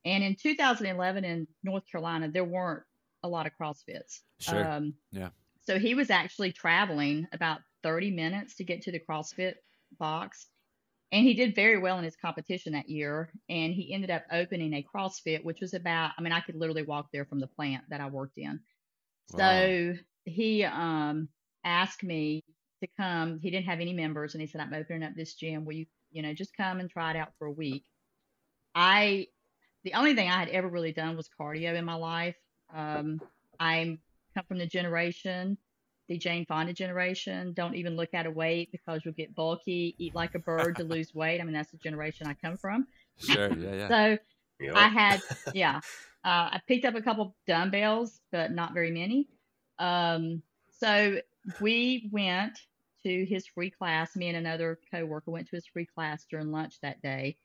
And 0.05 0.25
in 0.25 0.35
2011 0.35 1.25
in 1.25 1.47
North 1.63 1.85
Carolina, 1.91 2.29
there 2.31 2.45
weren't 2.45 2.83
a 3.23 3.29
lot 3.29 3.47
of 3.47 3.53
CrossFits. 3.61 4.21
Sure. 4.41 4.67
Um, 4.67 4.95
Yeah. 5.11 5.31
So 5.61 5.79
he 5.79 5.95
was 5.95 6.11
actually 6.11 6.53
traveling 6.53 7.29
about 7.33 7.61
30 7.85 8.11
minutes 8.11 8.57
to 8.57 8.65
get 8.65 8.83
to 8.83 8.93
the 8.93 8.99
CrossFit 8.99 9.55
box. 9.99 10.49
And 11.13 11.27
he 11.27 11.35
did 11.35 11.55
very 11.55 11.79
well 11.79 11.99
in 11.99 12.05
his 12.05 12.17
competition 12.17 12.73
that 12.73 12.89
year. 12.89 13.31
And 13.51 13.75
he 13.75 13.93
ended 13.93 14.11
up 14.11 14.25
opening 14.33 14.73
a 14.73 14.83
CrossFit, 14.95 15.45
which 15.45 15.61
was 15.61 15.75
about, 15.75 16.13
I 16.19 16.23
mean, 16.23 16.33
I 16.33 16.41
could 16.41 16.57
literally 16.57 16.85
walk 16.85 17.09
there 17.13 17.27
from 17.27 17.39
the 17.39 17.47
plant 17.47 17.85
that 17.91 18.01
I 18.01 18.09
worked 18.09 18.39
in. 18.39 18.61
Wow. 19.33 19.39
So 19.39 19.95
he 20.25 20.65
um, 20.65 21.29
asked 21.65 22.03
me 22.03 22.43
to 22.81 22.89
come. 22.97 23.39
He 23.41 23.51
didn't 23.51 23.67
have 23.67 23.81
any 23.81 23.93
members. 23.93 24.35
And 24.35 24.41
he 24.41 24.47
said, 24.47 24.63
I'm 24.63 24.73
opening 24.73 25.03
up 25.03 25.15
this 25.15 25.35
gym. 25.35 25.67
Will 25.67 25.75
you, 25.75 25.87
you 26.11 26.23
know, 26.23 26.33
just 26.33 26.57
come 26.57 26.81
and 26.81 26.89
try 26.89 27.11
it 27.11 27.17
out 27.17 27.33
for 27.39 27.47
a 27.47 27.53
week? 27.53 27.85
I, 28.75 29.27
the 29.85 29.93
only 29.93 30.15
thing 30.15 30.31
I 30.31 30.39
had 30.39 30.49
ever 30.49 30.69
really 30.69 30.93
done 30.93 31.15
was 31.15 31.29
cardio 31.39 31.75
in 31.75 31.85
my 31.85 31.95
life. 31.95 32.37
Um, 32.75 33.21
I 33.61 33.99
come 34.35 34.45
from 34.49 34.59
the 34.59 34.67
generation, 34.67 35.59
the 36.13 36.19
Jane 36.19 36.45
Fonda 36.45 36.75
generation. 36.75 37.55
Don't 37.55 37.75
even 37.75 37.97
look 37.97 38.13
at 38.13 38.27
a 38.27 38.31
weight 38.31 38.71
because 38.71 39.01
you'll 39.03 39.15
get 39.15 39.35
bulky. 39.35 39.95
Eat 39.99 40.15
like 40.15 40.35
a 40.35 40.39
bird 40.39 40.77
to 40.77 40.85
lose 40.85 41.15
weight. 41.15 41.41
I 41.41 41.45
mean, 41.45 41.55
that's 41.55 41.71
the 41.71 41.79
generation 41.79 42.27
I 42.27 42.35
come 42.35 42.57
from. 42.57 42.87
Sure. 43.19 43.51
Yeah. 43.59 43.75
Yeah. 43.75 43.89
So 43.89 44.19
Yep. 44.61 44.77
I 44.77 44.89
had, 44.89 45.23
yeah, 45.55 45.81
uh, 46.25 46.53
I 46.53 46.61
picked 46.69 46.85
up 46.85 46.95
a 46.95 47.03
couple 47.03 47.35
dumbbells, 47.47 48.21
but 48.31 48.53
not 48.53 48.75
very 48.75 48.91
many. 48.91 49.27
Um, 49.79 50.43
so 50.79 51.19
we 51.61 52.09
went 52.13 52.59
to 53.05 53.25
his 53.25 53.47
free 53.47 53.71
class. 53.71 54.15
Me 54.15 54.29
and 54.29 54.37
another 54.37 54.79
coworker 54.93 55.31
went 55.31 55.49
to 55.49 55.57
his 55.57 55.67
free 55.67 55.87
class 55.87 56.25
during 56.31 56.53
lunch 56.53 56.75
that 56.83 57.03
day. 57.03 57.39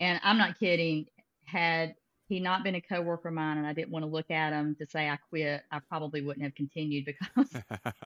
And 0.00 0.18
I'm 0.24 0.38
not 0.38 0.58
kidding. 0.58 1.06
Had 1.44 1.94
he 2.28 2.40
not 2.40 2.64
been 2.64 2.74
a 2.74 2.80
coworker 2.80 3.28
of 3.28 3.34
mine 3.34 3.58
and 3.58 3.66
I 3.66 3.72
didn't 3.72 3.90
want 3.90 4.04
to 4.04 4.10
look 4.10 4.30
at 4.30 4.52
him 4.52 4.74
to 4.80 4.86
say 4.86 5.08
I 5.08 5.18
quit, 5.30 5.62
I 5.70 5.78
probably 5.88 6.20
wouldn't 6.20 6.44
have 6.44 6.54
continued 6.54 7.04
because 7.04 7.48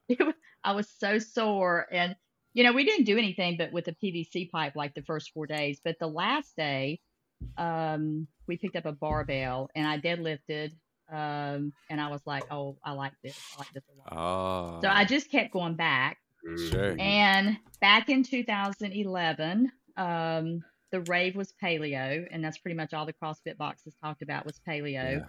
was, 0.21 0.35
I 0.62 0.73
was 0.73 0.89
so 0.99 1.19
sore. 1.19 1.87
And, 1.91 2.15
you 2.53 2.65
know, 2.65 2.73
we 2.73 2.85
didn't 2.85 3.07
do 3.07 3.17
anything 3.17 3.57
but 3.57 3.73
with 3.73 3.89
a 3.89 3.93
PVC 3.93 4.50
pipe 4.50 4.77
like 4.77 4.95
the 4.95 5.03
first 5.03 5.33
four 5.33 5.47
days. 5.47 5.81
But 5.83 5.99
the 5.99 6.07
last 6.07 6.55
day, 6.57 7.00
um, 7.57 8.27
we 8.47 8.59
picked 8.59 8.77
up 8.77 8.85
a 8.85 8.93
barbell 8.93 9.71
and 9.75 9.87
I 9.87 9.99
deadlifted. 9.99 10.73
Um, 11.11 11.73
and 11.89 12.00
I 12.00 12.09
was 12.09 12.21
like, 12.25 12.45
oh, 12.53 12.77
I 12.85 12.93
like 12.93 13.12
this. 13.25 13.37
I 13.57 13.61
like 13.61 13.73
this 13.73 13.85
a 13.89 14.15
lot. 14.15 14.17
oh. 14.17 14.81
So 14.83 14.89
I 14.89 15.05
just 15.05 15.31
kept 15.31 15.53
going 15.53 15.75
back. 15.75 16.19
Sure. 16.71 16.95
Mm. 16.95 17.00
And 17.00 17.59
back 17.81 18.09
in 18.11 18.23
2011, 18.23 19.73
um, 19.97 20.65
the 20.92 21.00
rave 21.02 21.37
was 21.37 21.52
paleo, 21.62 22.26
and 22.30 22.44
that's 22.44 22.59
pretty 22.59 22.76
much 22.76 22.92
all 22.94 23.06
the 23.06 23.12
CrossFit 23.12 23.56
boxes 23.56 23.94
talked 24.02 24.23
about 24.23 24.44
was 24.47 24.61
paleo. 24.66 25.26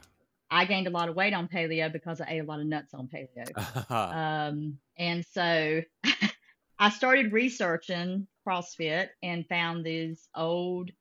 I 0.53 0.65
gained 0.65 0.87
a 0.87 0.89
lot 0.91 1.07
of 1.07 1.15
weight 1.15 1.33
on 1.33 1.47
paleo 1.47 1.91
because 1.91 2.19
I 2.19 2.25
ate 2.29 2.39
a 2.39 2.43
lot 2.43 2.59
of 2.59 2.65
nuts 2.65 2.93
on 2.93 3.07
paleo. 3.07 3.47
Yeah. 3.55 4.47
Um, 4.49 4.77
and 4.97 5.25
so 5.33 5.81
I 6.79 6.89
started 6.89 7.31
researching 7.31 8.27
CrossFit 8.45 9.09
and 9.23 9.47
found 9.47 9.85
these 9.85 10.27
old 10.35 10.91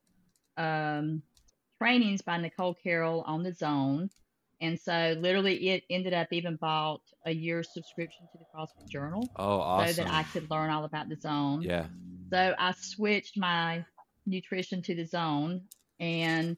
um, 0.56 1.22
trainings 1.78 2.22
by 2.22 2.36
Nicole 2.36 2.74
Carroll 2.74 3.22
on 3.26 3.42
the 3.42 3.52
Zone. 3.52 4.10
And 4.60 4.78
so 4.78 5.16
literally 5.18 5.70
it 5.70 5.84
ended 5.88 6.12
up 6.12 6.28
even 6.32 6.56
bought 6.56 7.00
a 7.24 7.32
year's 7.32 7.72
subscription 7.72 8.26
to 8.32 8.38
the 8.38 8.44
CrossFit 8.54 8.88
Journal 8.90 9.26
Oh, 9.36 9.58
awesome. 9.60 9.94
so 9.94 10.02
that 10.04 10.12
I 10.12 10.22
could 10.24 10.50
learn 10.50 10.70
all 10.70 10.84
about 10.84 11.08
the 11.08 11.16
zone. 11.16 11.62
yeah. 11.62 11.86
So 12.30 12.54
I 12.58 12.72
switched 12.78 13.38
my 13.38 13.84
nutrition 14.30 14.80
to 14.82 14.94
the 14.94 15.04
zone. 15.04 15.62
And 15.98 16.56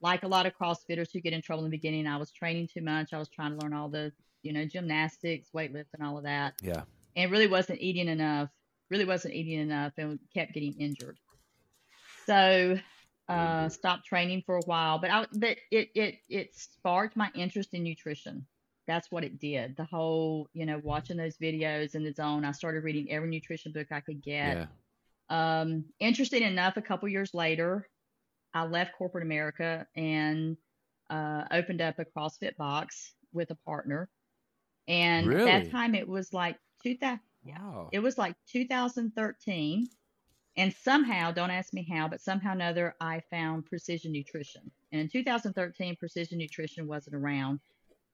like 0.00 0.22
a 0.22 0.28
lot 0.28 0.46
of 0.46 0.56
CrossFitters 0.56 1.12
who 1.12 1.20
get 1.20 1.32
in 1.32 1.42
trouble 1.42 1.64
in 1.64 1.70
the 1.70 1.76
beginning, 1.76 2.06
I 2.06 2.16
was 2.16 2.30
training 2.30 2.68
too 2.72 2.82
much. 2.82 3.12
I 3.12 3.18
was 3.18 3.28
trying 3.28 3.52
to 3.52 3.58
learn 3.58 3.74
all 3.74 3.88
the, 3.88 4.12
you 4.42 4.52
know, 4.52 4.64
gymnastics, 4.64 5.50
weightlifting, 5.54 6.02
all 6.02 6.16
of 6.16 6.24
that. 6.24 6.54
Yeah. 6.62 6.82
And 7.16 7.30
really 7.30 7.48
wasn't 7.48 7.80
eating 7.80 8.08
enough, 8.08 8.48
really 8.90 9.04
wasn't 9.04 9.34
eating 9.34 9.58
enough 9.58 9.92
and 9.98 10.18
kept 10.32 10.54
getting 10.54 10.74
injured. 10.74 11.18
So 12.26 12.78
uh 13.28 13.68
stopped 13.68 14.06
training 14.06 14.42
for 14.46 14.56
a 14.56 14.64
while. 14.64 14.98
But 14.98 15.10
I 15.10 15.26
but 15.32 15.58
it 15.70 15.90
it 15.94 16.20
it 16.28 16.56
sparked 16.56 17.16
my 17.16 17.30
interest 17.34 17.74
in 17.74 17.82
nutrition. 17.82 18.46
That's 18.86 19.10
what 19.10 19.24
it 19.24 19.38
did. 19.38 19.76
The 19.76 19.84
whole, 19.84 20.48
you 20.54 20.64
know, 20.64 20.80
watching 20.82 21.18
those 21.18 21.36
videos 21.36 21.94
in 21.94 22.04
the 22.04 22.12
zone. 22.12 22.44
I 22.44 22.52
started 22.52 22.84
reading 22.84 23.10
every 23.10 23.28
nutrition 23.28 23.72
book 23.72 23.88
I 23.90 24.00
could 24.00 24.22
get. 24.22 24.56
Yeah. 24.56 24.66
Um, 25.30 25.84
interesting 26.00 26.42
enough, 26.42 26.76
a 26.76 26.82
couple 26.82 27.08
years 27.08 27.34
later, 27.34 27.88
I 28.54 28.64
left 28.64 28.96
corporate 28.96 29.24
America 29.24 29.86
and 29.94 30.56
uh, 31.10 31.44
opened 31.50 31.80
up 31.80 31.98
a 31.98 32.04
CrossFit 32.04 32.56
box 32.56 33.14
with 33.32 33.50
a 33.50 33.56
partner. 33.66 34.08
And 34.86 35.32
at 35.32 35.44
that 35.44 35.70
time, 35.70 35.94
it 35.94 36.08
was 36.08 36.32
like 36.32 36.56
2000. 36.82 37.20
Wow. 37.44 37.88
It 37.92 38.00
was 38.00 38.18
like 38.18 38.34
2013. 38.50 39.86
And 40.56 40.74
somehow, 40.82 41.30
don't 41.30 41.50
ask 41.50 41.72
me 41.72 41.86
how, 41.88 42.08
but 42.08 42.20
somehow 42.20 42.50
or 42.50 42.54
another, 42.54 42.94
I 43.00 43.22
found 43.30 43.66
precision 43.66 44.10
nutrition. 44.10 44.70
And 44.90 45.00
in 45.02 45.08
2013, 45.08 45.96
precision 45.96 46.38
nutrition 46.38 46.88
wasn't 46.88 47.14
around. 47.14 47.60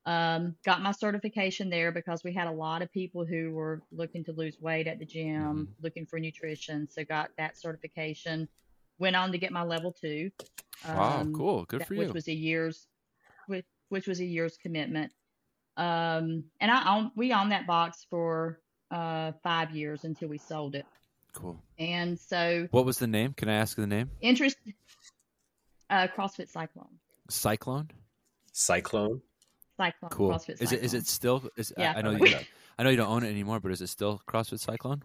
Um, 0.07 0.55
got 0.63 0.81
my 0.83 0.91
certification 0.91 1.69
there 1.69 1.91
because 1.91 2.23
we 2.23 2.31
had 2.31 2.47
a 2.47 2.51
lot 2.51 2.81
of 2.83 2.91
people 2.91 3.25
who 3.25 3.51
were 3.51 3.81
looking 3.91 4.23
to 4.25 4.31
lose 4.33 4.59
weight 4.61 4.85
at 4.87 4.99
the 4.99 5.05
gym, 5.05 5.69
looking 5.81 6.05
for 6.05 6.19
nutrition. 6.19 6.87
So 6.91 7.03
got 7.03 7.29
that 7.37 7.57
certification. 7.57 8.47
Went 8.99 9.15
on 9.15 9.31
to 9.31 9.37
get 9.39 9.51
my 9.51 9.63
level 9.63 9.91
two. 9.91 10.29
wow. 10.87 11.21
um, 11.21 11.33
Cool. 11.33 11.65
Good 11.65 11.81
that- 11.81 11.87
for 11.87 11.95
you. 11.95 12.01
which 12.01 12.13
was 12.13 12.27
a 12.27 12.33
year's, 12.33 12.85
which, 13.47 13.65
which 13.89 14.07
was 14.07 14.19
a 14.19 14.25
year's 14.25 14.57
commitment. 14.57 15.11
Um, 15.75 16.45
and 16.61 16.69
I 16.71 16.95
own, 16.95 17.11
we 17.15 17.33
owned 17.33 17.51
that 17.51 17.65
box 17.67 18.05
for 18.09 18.59
uh, 18.91 19.31
five 19.43 19.71
years 19.71 20.03
until 20.05 20.29
we 20.29 20.37
sold 20.37 20.75
it. 20.75 20.85
cool. 21.33 21.59
And 21.79 22.17
so 22.19 22.67
What 22.71 22.85
was 22.85 22.97
the 22.99 23.07
name? 23.07 23.33
Can 23.33 23.49
I 23.49 23.55
ask 23.55 23.75
the 23.75 23.87
name? 23.87 24.09
interest, 24.21 24.55
uh, 25.89 26.07
CrossFit 26.15 26.47
Cyclone, 26.49 26.95
Cyclone. 27.29 27.89
Cyclone. 28.53 29.21
Cyclone, 29.77 30.09
Cool. 30.11 30.31
CrossFit 30.31 30.61
Is 30.61 30.71
it 30.71 30.83
is 30.83 30.93
it 30.93 31.07
still? 31.07 31.43
Is, 31.57 31.73
I- 31.77 31.81
Yeah. 31.81 31.93
I, 31.97 32.01
know 32.01 32.11
you. 32.11 32.35
I 32.77 32.83
know 32.83 32.89
you 32.89 32.97
don't 32.97 33.09
own 33.09 33.23
it 33.23 33.29
anymore, 33.29 33.59
but 33.59 33.71
is 33.71 33.81
it 33.81 33.87
still 33.87 34.21
CrossFit 34.27 34.59
Cyclone? 34.59 35.03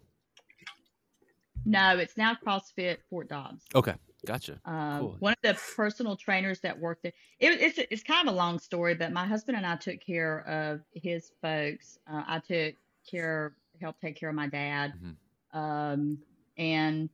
No, 1.67 1.99
it's 1.99 2.17
now 2.17 2.35
CrossFit 2.35 2.99
Fort 3.11 3.29
Dobbs. 3.29 3.65
Okay. 3.75 3.95
Gotcha. 4.27 4.61
Um, 4.65 5.01
Cool. 5.01 5.17
One 5.21 5.33
of 5.33 5.39
the 5.43 5.59
personal 5.77 6.15
trainers 6.17 6.61
that 6.61 6.79
worked 6.79 7.03
there. 7.03 7.13
It, 7.39 7.61
it's 7.61 7.79
it's 7.91 8.03
kind 8.03 8.29
of 8.29 8.35
a 8.35 8.37
long 8.37 8.59
story, 8.59 8.95
but 8.95 9.13
my 9.13 9.27
husband 9.27 9.57
and 9.57 9.67
I 9.67 9.77
took 9.77 10.01
care 10.01 10.47
of 10.47 10.81
his 10.95 11.33
folks. 11.41 11.99
Uh, 12.11 12.23
I 12.27 12.39
took 12.39 12.75
care, 13.11 13.55
helped 13.81 14.01
take 14.03 14.17
care 14.17 14.29
of 14.29 14.35
my 14.35 14.47
dad, 14.47 14.93
Mhm. 15.03 15.59
um, 15.59 16.19
and 16.59 17.09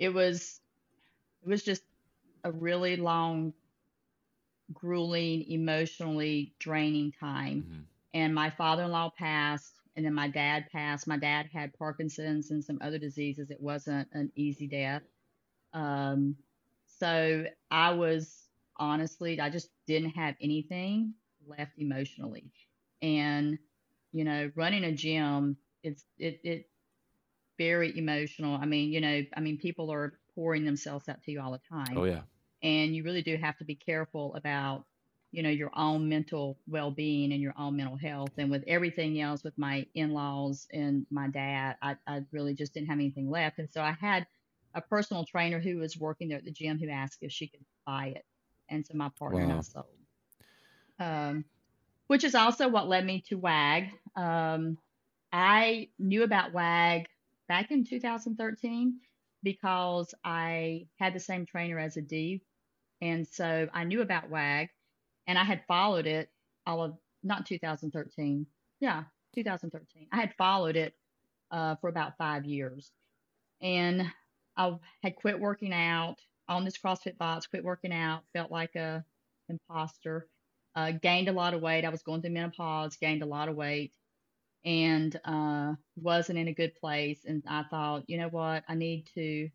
it 0.00 0.08
was 0.12 0.60
it 1.44 1.48
was 1.48 1.62
just 1.62 1.82
a 2.44 2.50
really 2.52 2.96
long, 2.96 3.52
grueling, 4.72 5.44
emotionally 5.50 6.54
draining 6.58 7.12
time. 7.12 7.62
Mhm. 7.62 7.84
And 8.12 8.34
my 8.34 8.50
father-in-law 8.50 9.10
passed, 9.10 9.74
and 9.96 10.04
then 10.04 10.14
my 10.14 10.28
dad 10.28 10.66
passed. 10.70 11.06
My 11.06 11.18
dad 11.18 11.46
had 11.52 11.72
Parkinson's 11.74 12.50
and 12.50 12.64
some 12.64 12.78
other 12.80 12.98
diseases. 12.98 13.50
It 13.50 13.60
wasn't 13.60 14.08
an 14.12 14.32
easy 14.34 14.66
death. 14.66 15.02
Um, 15.72 16.36
so 16.86 17.44
I 17.70 17.92
was 17.92 18.48
honestly, 18.76 19.40
I 19.40 19.50
just 19.50 19.70
didn't 19.86 20.10
have 20.10 20.36
anything 20.40 21.14
left 21.46 21.78
emotionally. 21.78 22.50
And, 23.02 23.58
you 24.12 24.24
know, 24.24 24.50
running 24.54 24.84
a 24.84 24.92
gym, 24.92 25.56
it's, 25.82 26.04
it, 26.18 26.40
it, 26.44 26.66
very 27.58 27.96
emotional. 27.96 28.56
I 28.56 28.64
mean, 28.64 28.90
you 28.90 29.00
know, 29.00 29.22
I 29.36 29.40
mean, 29.40 29.58
people 29.58 29.92
are 29.92 30.18
pouring 30.34 30.64
themselves 30.64 31.08
out 31.08 31.22
to 31.22 31.30
you 31.30 31.40
all 31.40 31.52
the 31.52 31.60
time 31.68 31.96
Oh 31.96 32.04
yeah. 32.04 32.22
And 32.62 32.94
you 32.94 33.02
really 33.04 33.22
do 33.22 33.36
have 33.36 33.56
to 33.58 33.64
be 33.64 33.74
careful 33.74 34.34
about 34.34 34.84
you 35.32 35.42
know 35.42 35.50
your 35.50 35.70
own 35.76 36.08
mental 36.08 36.58
well-being 36.68 37.32
and 37.32 37.40
your 37.40 37.54
own 37.58 37.76
mental 37.76 37.96
health. 37.96 38.30
And 38.36 38.50
with 38.50 38.64
everything 38.66 39.20
else 39.20 39.44
with 39.44 39.56
my 39.56 39.86
in-laws 39.94 40.66
and 40.72 41.06
my 41.10 41.28
dad 41.28 41.76
I, 41.82 41.96
I 42.06 42.22
really 42.32 42.54
just 42.54 42.74
didn't 42.74 42.88
have 42.88 42.98
anything 42.98 43.30
left. 43.30 43.58
And 43.58 43.70
so 43.70 43.80
i 43.82 43.92
had 43.92 44.26
a 44.74 44.80
personal 44.80 45.24
trainer 45.24 45.60
who 45.60 45.78
was 45.78 45.98
working 45.98 46.28
there 46.28 46.38
at 46.38 46.44
the 46.44 46.50
gym 46.52 46.78
who 46.78 46.88
asked 46.88 47.18
if 47.22 47.32
she 47.32 47.48
could 47.48 47.64
buy 47.86 48.12
it. 48.16 48.24
And 48.68 48.86
so 48.86 48.94
my 48.96 49.10
partner 49.18 49.42
and 49.42 49.52
i 49.52 49.60
sold 49.60 49.86
um, 51.00 51.44
which 52.06 52.24
is 52.24 52.34
also 52.34 52.68
what 52.68 52.88
led 52.88 53.04
me 53.04 53.22
to 53.28 53.36
wag. 53.36 53.90
Um, 54.16 54.78
i 55.32 55.88
knew 55.98 56.24
about 56.24 56.52
wag 56.52 57.06
back 57.48 57.70
in 57.70 57.84
2013 57.84 58.98
because 59.42 60.14
I 60.24 60.86
had 60.96 61.14
the 61.14 61.20
same 61.20 61.46
trainer 61.46 61.78
as 61.78 61.96
Adee. 61.96 62.42
And 63.00 63.26
so 63.26 63.68
I 63.72 63.84
knew 63.84 64.02
about 64.02 64.30
WAG 64.30 64.68
and 65.26 65.38
I 65.38 65.44
had 65.44 65.62
followed 65.66 66.06
it 66.06 66.28
all 66.66 66.82
of, 66.82 66.98
not 67.22 67.46
2013. 67.46 68.46
Yeah, 68.80 69.04
2013. 69.34 70.08
I 70.12 70.16
had 70.16 70.34
followed 70.36 70.76
it 70.76 70.94
uh, 71.50 71.76
for 71.76 71.88
about 71.88 72.16
five 72.18 72.44
years. 72.44 72.90
And 73.60 74.10
I 74.56 74.76
had 75.02 75.16
quit 75.16 75.38
working 75.38 75.72
out 75.72 76.16
on 76.48 76.64
this 76.64 76.78
CrossFit 76.78 77.16
box, 77.18 77.46
quit 77.46 77.64
working 77.64 77.92
out, 77.92 78.22
felt 78.32 78.50
like 78.50 78.74
a 78.74 79.04
imposter, 79.48 80.28
uh, 80.74 80.92
gained 80.92 81.28
a 81.28 81.32
lot 81.32 81.54
of 81.54 81.60
weight. 81.60 81.84
I 81.84 81.90
was 81.90 82.02
going 82.02 82.22
through 82.22 82.30
menopause, 82.32 82.96
gained 82.96 83.22
a 83.22 83.26
lot 83.26 83.48
of 83.48 83.56
weight 83.56 83.92
and 84.64 85.18
uh, 85.24 85.74
wasn't 85.96 86.38
in 86.38 86.48
a 86.48 86.54
good 86.54 86.74
place. 86.74 87.24
And 87.24 87.42
I 87.48 87.64
thought, 87.64 88.04
you 88.08 88.18
know 88.18 88.28
what? 88.28 88.64
I 88.68 88.74
need 88.74 89.08
to 89.14 89.48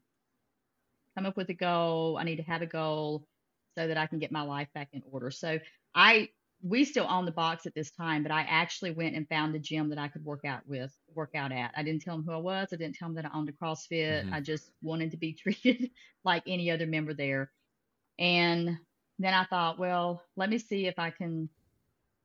come 1.15 1.25
up 1.25 1.37
with 1.37 1.49
a 1.49 1.53
goal. 1.53 2.17
I 2.19 2.23
need 2.23 2.37
to 2.37 2.43
have 2.43 2.61
a 2.61 2.67
goal 2.67 3.27
so 3.75 3.87
that 3.87 3.97
I 3.97 4.07
can 4.07 4.19
get 4.19 4.31
my 4.31 4.41
life 4.41 4.69
back 4.73 4.89
in 4.93 5.03
order. 5.11 5.31
So 5.31 5.59
I, 5.93 6.29
we 6.63 6.85
still 6.85 7.05
own 7.09 7.25
the 7.25 7.31
box 7.31 7.65
at 7.65 7.75
this 7.75 7.91
time, 7.91 8.23
but 8.23 8.31
I 8.31 8.41
actually 8.41 8.91
went 8.91 9.15
and 9.15 9.27
found 9.27 9.53
a 9.55 9.59
gym 9.59 9.89
that 9.89 9.99
I 9.99 10.07
could 10.07 10.23
work 10.25 10.45
out 10.45 10.61
with, 10.67 10.91
work 11.13 11.31
out 11.35 11.51
at. 11.51 11.73
I 11.75 11.83
didn't 11.83 12.01
tell 12.01 12.15
them 12.15 12.25
who 12.25 12.31
I 12.31 12.37
was. 12.37 12.69
I 12.71 12.77
didn't 12.77 12.95
tell 12.95 13.09
them 13.09 13.15
that 13.15 13.25
I 13.25 13.37
owned 13.37 13.49
a 13.49 13.51
CrossFit. 13.51 14.25
Mhm. 14.25 14.33
I 14.33 14.39
just 14.41 14.71
wanted 14.81 15.11
to 15.11 15.17
be 15.17 15.33
treated 15.41 15.91
like 16.23 16.43
any 16.47 16.71
other 16.71 16.87
member 16.87 17.13
there. 17.13 17.51
And 18.19 18.77
then 19.19 19.33
I 19.33 19.45
thought, 19.45 19.79
well, 19.79 20.23
let 20.35 20.49
me 20.49 20.57
see 20.57 20.87
if 20.87 20.99
I 20.99 21.11
can, 21.11 21.49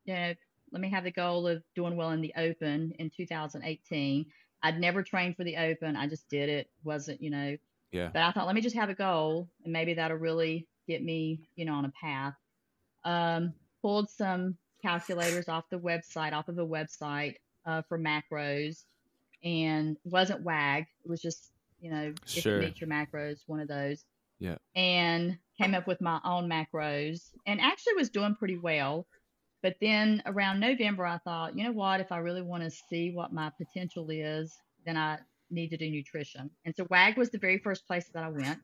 you 0.05 0.15
know, 0.15 0.35
let 0.73 0.81
me 0.81 0.91
have 0.91 1.05
the 1.05 1.11
goal 1.11 1.49
of 1.49 1.63
doing 1.75 1.97
well 1.97 2.11
in 2.11 2.21
the 2.21 2.35
open 2.37 2.93
in 2.99 3.11
2018. 3.11 4.27
I'd 4.63 4.79
never 4.81 5.03
trained 5.03 5.37
for 5.37 5.45
the 5.45 5.57
open. 5.57 5.97
I 5.97 6.07
just 6.07 6.29
did 6.29 6.49
it. 6.49 6.71
Wasn't, 6.85 7.21
you 7.23 7.31
know, 7.31 7.57
Yeah. 7.93 8.11
but 8.13 8.23
I 8.23 8.33
thought, 8.33 8.47
let 8.47 8.55
me 8.55 8.61
just 8.61 8.77
have 8.77 8.91
a 8.91 8.95
goal 8.95 9.51
and 9.65 9.73
maybe 9.73 9.95
that'll 9.95 10.17
really 10.19 10.69
get 10.87 11.03
me, 11.03 11.41
you 11.57 11.65
know, 11.65 11.75
on 11.75 11.85
a 11.85 11.93
path. 12.01 12.35
Um, 13.05 13.55
pulled 13.83 14.11
some 14.11 14.57
calculators 14.83 15.49
off 15.49 15.65
the 15.71 15.79
website, 15.79 16.33
off 16.33 16.49
of 16.49 16.59
a 16.59 16.67
website 16.67 17.37
uh, 17.67 17.83
for 17.89 17.99
macros 17.99 18.85
and 19.43 19.97
wasn't 20.05 20.43
WAG. 20.43 20.87
It 21.05 21.09
was 21.09 21.21
just, 21.21 21.51
you 21.81 21.91
know, 21.91 22.13
if 22.27 22.45
you 22.45 22.57
meet 22.57 22.81
your 22.81 22.91
macros, 22.91 23.41
one 23.47 23.61
of 23.61 23.69
those. 23.69 24.05
Yeah. 24.39 24.57
And 24.75 25.39
came 25.59 25.75
up 25.75 25.87
with 25.87 26.01
my 26.01 26.19
own 26.25 26.49
macros 26.49 27.31
and 27.47 27.61
actually 27.61 27.95
was 27.95 28.11
doing 28.11 28.35
pretty 28.35 28.57
well. 28.57 29.07
But 29.63 29.77
then 29.81 30.23
around 30.25 30.61
November, 30.61 31.05
I 31.05 31.19
thought, 31.19 31.57
you 31.57 31.65
know 31.65 31.73
what? 31.73 32.01
If 32.01 32.13
I 32.13 32.19
really 32.19 32.41
want 32.41 32.63
to 32.63 32.71
see 32.71 33.11
what 33.11 33.33
my 33.33 33.51
potential 33.59 34.09
is, 34.09 34.57
then 34.87 34.97
I 34.97 35.19
need 35.51 35.69
to 35.69 35.77
do 35.77 35.91
nutrition. 35.91 36.51
And 36.65 36.75
so 36.75 36.87
WAG 36.89 37.19
was 37.19 37.29
the 37.29 37.39
very 37.39 37.59
first 37.59 37.87
place 37.87 38.07
that 38.15 38.23
I 38.23 38.31
went. 38.31 38.59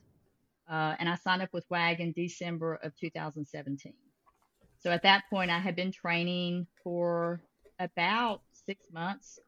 Uh, 0.68 0.94
and 0.98 1.08
I 1.08 1.14
signed 1.14 1.42
up 1.42 1.52
with 1.52 1.64
WAG 1.70 2.00
in 2.00 2.12
December 2.12 2.74
of 2.82 2.96
2017. 2.96 3.94
So 4.78 4.90
at 4.90 5.02
that 5.02 5.24
point, 5.30 5.50
I 5.50 5.58
had 5.58 5.76
been 5.76 5.92
training 5.92 6.66
for 6.82 7.40
about 7.78 8.42
six 8.52 8.86
months. 8.92 9.38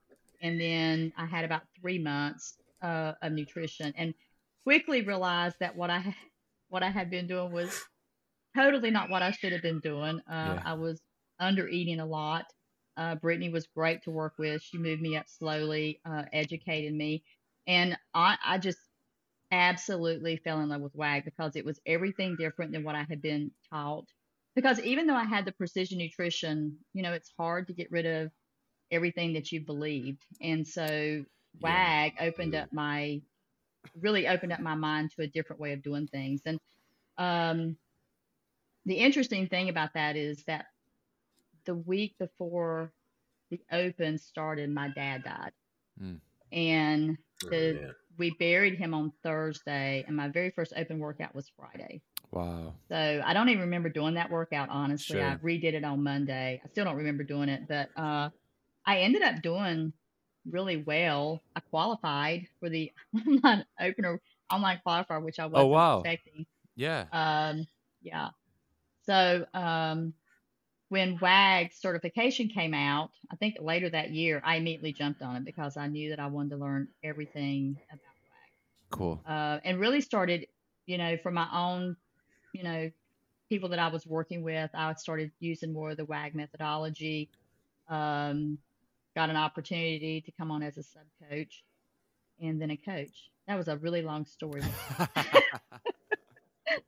And 0.41 0.61
then 0.61 1.13
I 1.17 1.27
had 1.27 1.45
about 1.45 1.63
three 1.81 1.99
months 1.99 2.57
uh, 2.83 3.13
of 3.23 3.33
nutrition 3.33 3.93
and 3.97 4.15
quickly 4.63 5.03
realized 5.03 5.57
that 5.61 5.77
what 5.77 5.91
I, 5.91 6.15
what 6.69 6.83
I 6.83 6.91
had 6.91 7.11
been 7.11 7.27
doing 7.27 7.53
was 7.53 7.81
totally 8.57 8.91
not 8.91 9.11
what 9.11 9.23
I 9.23 9.33
should 9.33 9.53
have 9.53 9.63
been 9.63 9.81
doing. 9.81 10.21
Uh, 10.21 10.55
Yeah. 10.57 10.63
I 10.65 10.75
was 10.75 11.01
under 11.41 11.69
eating 11.69 12.01
a 12.01 12.07
lot. 12.07 12.47
Uh, 12.97 13.15
Brittany 13.17 13.49
was 13.49 13.67
great 13.67 14.03
to 14.03 14.11
work 14.11 14.35
with. 14.39 14.63
She 14.63 14.79
moved 14.79 15.01
me 15.01 15.17
up 15.17 15.29
slowly, 15.29 16.01
uh, 16.05 16.25
educated 16.33 16.93
me, 16.95 17.23
and 17.69 17.97
I, 18.13 18.37
I 18.45 18.59
just 18.59 18.79
absolutely 19.50 20.37
fell 20.37 20.61
in 20.61 20.69
love 20.69 20.81
with 20.81 20.95
WAG 20.95 21.25
because 21.25 21.57
it 21.57 21.64
was 21.64 21.81
everything 21.87 22.37
different 22.37 22.73
than 22.73 22.85
what 22.85 22.95
I 22.95 23.05
had 23.09 23.23
been 23.23 23.50
taught. 23.71 24.07
Because 24.55 24.81
even 24.81 25.07
though 25.07 25.14
I 25.14 25.25
had 25.25 25.45
the 25.45 25.52
precision 25.52 25.99
nutrition, 25.99 26.78
you 26.93 27.02
know, 27.02 27.12
it's 27.12 27.33
hard 27.38 27.69
to 27.69 27.73
get 27.73 27.90
rid 27.90 28.07
of 28.07 28.31
everything 28.90 29.35
that 29.35 29.52
you 29.52 29.61
believed. 29.61 30.25
And 30.40 30.67
so 30.67 31.25
WAG 31.61 32.12
opened 32.21 32.52
mm-hmm. 32.52 32.64
up 32.64 32.73
my 32.73 33.21
really 34.00 34.28
opened 34.28 34.52
up 34.52 34.61
my 34.61 34.75
mind 34.75 35.12
to 35.12 35.23
a 35.23 35.26
different 35.26 35.61
way 35.61 35.73
of 35.73 35.83
doing 35.83 36.07
things. 36.07 36.43
And 36.45 36.59
um, 37.17 37.76
the 38.85 38.95
interesting 38.95 39.49
thing 39.49 39.69
about 39.69 39.95
that 39.95 40.17
is 40.17 40.43
that 40.45 40.67
the 41.64 41.75
week 41.75 42.17
before 42.19 42.93
the 43.50 43.61
open 43.73 44.19
started, 44.19 44.71
my 44.71 44.88
dad 44.88 45.25
died. 45.25 45.52
Mm. 46.02 46.21
And 46.52 47.19
oh, 47.45 47.50
the, 47.50 47.81
oh, 47.88 47.93
we 48.19 48.31
buried 48.39 48.77
him 48.77 48.95
on 48.95 49.13
Thursday, 49.23 50.05
and 50.07 50.17
my 50.17 50.29
very 50.29 50.51
first 50.51 50.73
open 50.77 50.99
workout 50.99 51.35
was 51.35 51.51
Friday. 51.57 52.03
Wow. 52.31 52.75
So 52.89 53.23
I 53.25 53.33
don't 53.33 53.49
even 53.49 53.63
remember 53.63 53.89
doing 53.89 54.15
that 54.15 54.31
workout, 54.31 54.69
honestly. 54.69 55.17
Sure. 55.17 55.25
I 55.25 55.37
redid 55.37 55.75
it 55.75 55.85
on 55.85 56.03
Monday. 56.03 56.61
I 56.63 56.69
still 56.69 56.85
don't 56.85 56.97
remember 56.97 57.23
doing 57.23 57.49
it, 57.49 57.63
but 57.69 57.89
uh, 57.97 58.29
I 58.85 59.01
ended 59.01 59.23
up 59.23 59.41
doing 59.43 59.93
really 60.51 60.77
well. 60.79 61.43
I 61.57 61.61
qualified 61.61 62.47
for 62.61 62.69
the 62.69 62.93
online 63.27 63.65
opener, 63.81 64.21
online 64.51 64.81
qualifier, 64.87 65.23
which 65.23 65.39
I 65.39 65.45
oh, 65.45 65.49
wasn't 65.49 65.65
oh, 65.65 65.73
wow. 65.73 66.01
expecting. 66.01 66.47
Yeah. 66.77 67.05
Um, 67.13 67.67
yeah. 68.03 68.31
So 69.07 69.47
um, 69.55 70.13
when 70.89 71.19
WAG 71.19 71.73
certification 71.73 72.49
came 72.49 72.75
out, 72.75 73.11
I 73.31 73.37
think 73.37 73.57
later 73.61 73.89
that 73.91 74.11
year, 74.11 74.41
I 74.45 74.57
immediately 74.57 74.93
jumped 74.93 75.23
on 75.23 75.37
it 75.37 75.45
because 75.45 75.77
I 75.77 75.87
knew 75.87 76.11
that 76.11 76.21
I 76.21 76.27
wanted 76.27 76.51
to 76.51 76.57
learn 76.57 76.89
everything. 77.03 77.79
Cool. 78.90 79.21
Uh, 79.26 79.59
and 79.64 79.78
really 79.78 80.00
started, 80.00 80.47
you 80.87 80.99
know, 80.99 81.16
for 81.16 81.30
my 81.30 81.47
own, 81.52 81.97
you 82.52 82.62
know, 82.62 82.90
people 83.49 83.68
that 83.71 83.78
I 83.78 83.88
was 83.88 84.07
working 84.07 84.42
with, 84.42 84.71
I 84.75 84.92
started 84.95 85.30
using 85.40 85.73
more 85.73 85.90
of 85.90 85.97
the 85.97 86.04
WAG 86.04 86.35
methodology. 86.35 87.28
Um, 87.88 88.59
got 89.14 89.30
an 89.30 89.37
opportunity 89.37 90.21
to 90.21 90.30
come 90.33 90.50
on 90.50 90.62
as 90.62 90.76
a 90.76 90.83
sub 90.83 91.02
coach 91.30 91.64
and 92.40 92.61
then 92.61 92.71
a 92.71 92.76
coach. 92.76 93.30
That 93.47 93.57
was 93.57 93.68
a 93.68 93.76
really 93.76 94.02
long 94.02 94.26
story. 94.26 94.62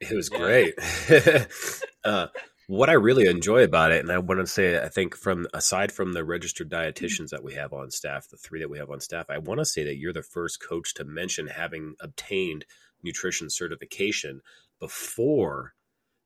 it 0.01 0.13
was 0.13 0.29
great. 0.31 0.75
uh, 2.05 2.27
what 2.71 2.89
I 2.89 2.93
really 2.93 3.27
enjoy 3.27 3.65
about 3.65 3.91
it, 3.91 3.99
and 3.99 4.13
I 4.13 4.19
want 4.19 4.39
to 4.39 4.47
say, 4.47 4.81
I 4.81 4.89
think 4.89 5.17
from 5.17 5.49
aside 5.53 5.91
from 5.91 6.13
the 6.13 6.25
registered 6.25 6.71
dietitians 6.71 7.31
that 7.31 7.43
we 7.43 7.55
have 7.55 7.73
on 7.73 7.91
staff, 7.91 8.29
the 8.29 8.37
three 8.37 8.61
that 8.61 8.71
we 8.71 8.79
have 8.79 8.91
on 8.91 9.01
staff, 9.01 9.27
I 9.29 9.39
want 9.39 9.59
to 9.59 9.65
say 9.65 9.83
that 9.83 9.97
you're 9.97 10.13
the 10.13 10.23
first 10.23 10.63
coach 10.63 10.95
to 10.95 11.05
mention 11.05 11.49
having 11.49 11.97
obtained 12.01 12.65
nutrition 13.03 13.51
certification 13.51 14.41
before 14.79 15.75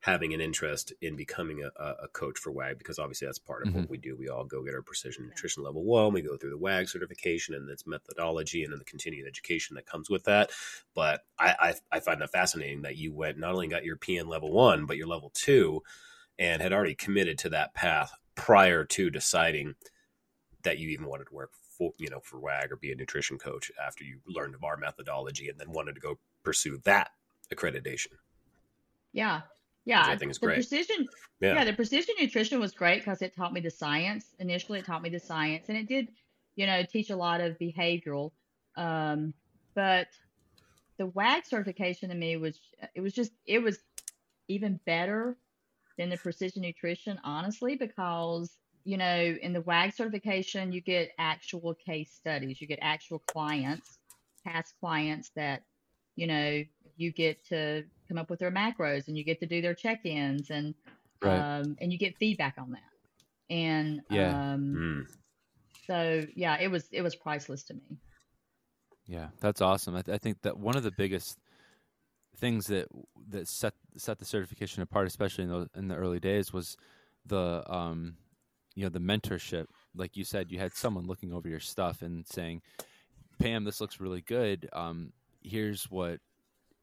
having 0.01 0.35
an 0.35 0.41
interest 0.43 0.93
in 1.01 1.17
becoming 1.17 1.63
a, 1.63 1.83
a 2.03 2.09
coach 2.09 2.39
for 2.39 2.53
WAG 2.53 2.77
because 2.77 2.99
obviously 2.99 3.25
that's 3.27 3.39
part 3.39 3.63
of 3.63 3.71
mm-hmm. 3.71 3.81
what 3.81 3.89
we 3.89 3.97
do. 3.97 4.15
We 4.15 4.29
all 4.29 4.45
go 4.45 4.63
get 4.63 4.75
our 4.75 4.83
precision 4.83 5.27
nutrition 5.27 5.63
level 5.63 5.83
one, 5.83 6.13
we 6.13 6.21
go 6.21 6.37
through 6.37 6.51
the 6.51 6.59
WAG 6.59 6.91
certification 6.91 7.55
and 7.55 7.71
its 7.71 7.87
methodology 7.87 8.65
and 8.65 8.71
then 8.71 8.79
the 8.79 8.85
continued 8.85 9.27
education 9.27 9.77
that 9.77 9.87
comes 9.87 10.11
with 10.11 10.25
that. 10.25 10.51
But 10.95 11.23
I, 11.39 11.55
I, 11.59 11.75
I 11.97 12.01
find 12.01 12.21
that 12.21 12.33
fascinating 12.33 12.83
that 12.83 12.99
you 12.99 13.15
went 13.15 13.39
not 13.39 13.55
only 13.55 13.67
got 13.67 13.87
your 13.87 13.97
PN 13.97 14.27
level 14.27 14.53
one, 14.53 14.85
but 14.85 14.99
your 14.99 15.07
level 15.07 15.31
two 15.33 15.81
and 16.39 16.61
had 16.61 16.73
already 16.73 16.95
committed 16.95 17.39
to 17.39 17.49
that 17.51 17.75
path 17.75 18.13
prior 18.35 18.85
to 18.85 19.11
deciding 19.11 19.75
that 20.63 20.79
you 20.79 20.89
even 20.89 21.07
wanted 21.07 21.27
to 21.29 21.35
work 21.35 21.53
for, 21.77 21.93
you 21.99 22.11
know, 22.11 22.21
for 22.21 22.39
WAG 22.39 22.73
or 22.73 22.77
be 22.77 22.93
a 22.93 22.97
nutrition 22.97 23.39
coach 23.39 23.71
after 23.85 24.05
you 24.05 24.19
learned 24.27 24.55
of 24.55 24.65
our 24.65 24.77
methodology 24.77 25.49
and 25.49 25.59
then 25.59 25.71
wanted 25.71 25.95
to 25.95 26.01
go 26.01 26.19
pursue 26.43 26.79
that 26.85 27.11
accreditation. 27.53 28.13
Yeah, 29.13 29.43
yeah, 29.85 30.03
I 30.07 30.17
think 30.17 30.31
it's 30.31 30.39
the 30.39 30.47
great. 30.47 30.57
precision. 30.57 31.07
Yeah. 31.41 31.55
yeah, 31.55 31.65
the 31.65 31.75
precision 31.75 32.15
nutrition 32.19 32.59
was 32.59 32.73
great 32.73 33.01
because 33.01 33.21
it 33.23 33.37
taught 33.37 33.53
me 33.53 33.61
the 33.61 33.71
science. 33.71 34.27
Initially, 34.39 34.79
it 34.79 34.87
taught 34.87 35.03
me 35.03 35.11
the 35.11 35.21
science, 35.21 35.69
and 35.69 35.77
it 35.77 35.87
did, 35.87 36.09
you 36.57 36.67
know, 36.67 36.83
teach 36.83 37.11
a 37.11 37.17
lot 37.17 37.41
of 37.41 37.59
behavioral. 37.59 38.33
Um, 38.77 39.35
but 39.75 40.09
the 40.97 41.07
WAG 41.07 41.45
certification 41.45 42.09
to 42.09 42.15
me 42.15 42.37
was 42.37 42.59
it 42.95 43.01
was 43.01 43.13
just 43.13 43.33
it 43.47 43.63
was 43.63 43.79
even 44.49 44.81
better 44.87 45.37
than 45.99 46.11
the 46.11 46.17
precision 46.17 46.63
nutrition, 46.63 47.19
honestly, 47.25 47.77
because 47.77 48.57
you 48.85 48.97
know 48.97 49.37
in 49.41 49.53
the 49.53 49.63
WAG 49.63 49.95
certification 49.95 50.73
you 50.73 50.81
get 50.81 51.13
actual 51.19 51.75
case 51.75 52.13
studies, 52.13 52.61
you 52.61 52.67
get 52.67 52.79
actual 52.83 53.21
clients, 53.21 53.99
past 54.47 54.75
clients 54.81 55.31
that 55.37 55.63
you 56.17 56.27
know 56.27 56.63
you 56.97 57.13
get 57.13 57.45
to 57.47 57.85
come 58.09 58.19
up 58.19 58.31
with 58.31 58.39
their 58.39 58.53
macros 58.53 59.09
and 59.09 59.17
you 59.17 59.25
get 59.25 59.41
to 59.41 59.47
do 59.47 59.61
their 59.61 59.75
check-ins 59.75 60.51
and 60.51 60.75
right. 61.23 61.61
um, 61.61 61.77
and 61.81 61.93
you 61.93 61.99
get 61.99 62.17
feedback 62.19 62.55
on 62.59 62.71
that. 62.73 62.81
And 63.51 64.01
yeah. 64.11 64.53
Um, 64.53 64.75
mm. 64.77 65.17
so 65.87 66.27
yeah, 66.35 66.59
it 66.61 66.71
was 66.71 66.89
it 66.93 67.03
was 67.03 67.15
priceless 67.15 67.63
to 67.65 67.75
me. 67.75 67.99
Yeah, 69.07 69.29
that's 69.41 69.61
awesome. 69.61 69.95
I, 69.97 70.03
th- 70.03 70.15
I 70.15 70.19
think 70.19 70.41
that 70.43 70.57
one 70.57 70.77
of 70.77 70.83
the 70.83 70.93
biggest 70.93 71.39
things 72.37 72.67
that 72.67 72.89
that 73.29 73.49
set 73.49 73.75
set 73.97 74.19
the 74.19 74.25
certification 74.25 74.83
apart, 74.83 75.07
especially 75.07 75.45
in 75.45 75.51
the 75.51 75.71
in 75.77 75.89
the 75.89 75.97
early 75.97 76.21
days, 76.21 76.53
was 76.53 76.77
the 77.27 77.63
um, 77.73 78.17
you 78.75 78.83
know 78.83 78.91
the 78.91 78.99
mentorship. 78.99 79.67
Like 79.95 80.17
you 80.17 80.25
said, 80.25 80.51
you 80.51 80.59
had 80.59 80.75
someone 80.75 81.07
looking 81.07 81.33
over 81.33 81.49
your 81.49 81.61
stuff 81.61 82.03
and 82.03 82.27
saying, 82.27 82.63
"Pam, 83.39 83.65
this 83.65 83.81
looks 83.81 84.01
really 84.01 84.21
good. 84.21 84.69
Um, 84.73 85.13
here's 85.43 85.85
what 85.91 86.21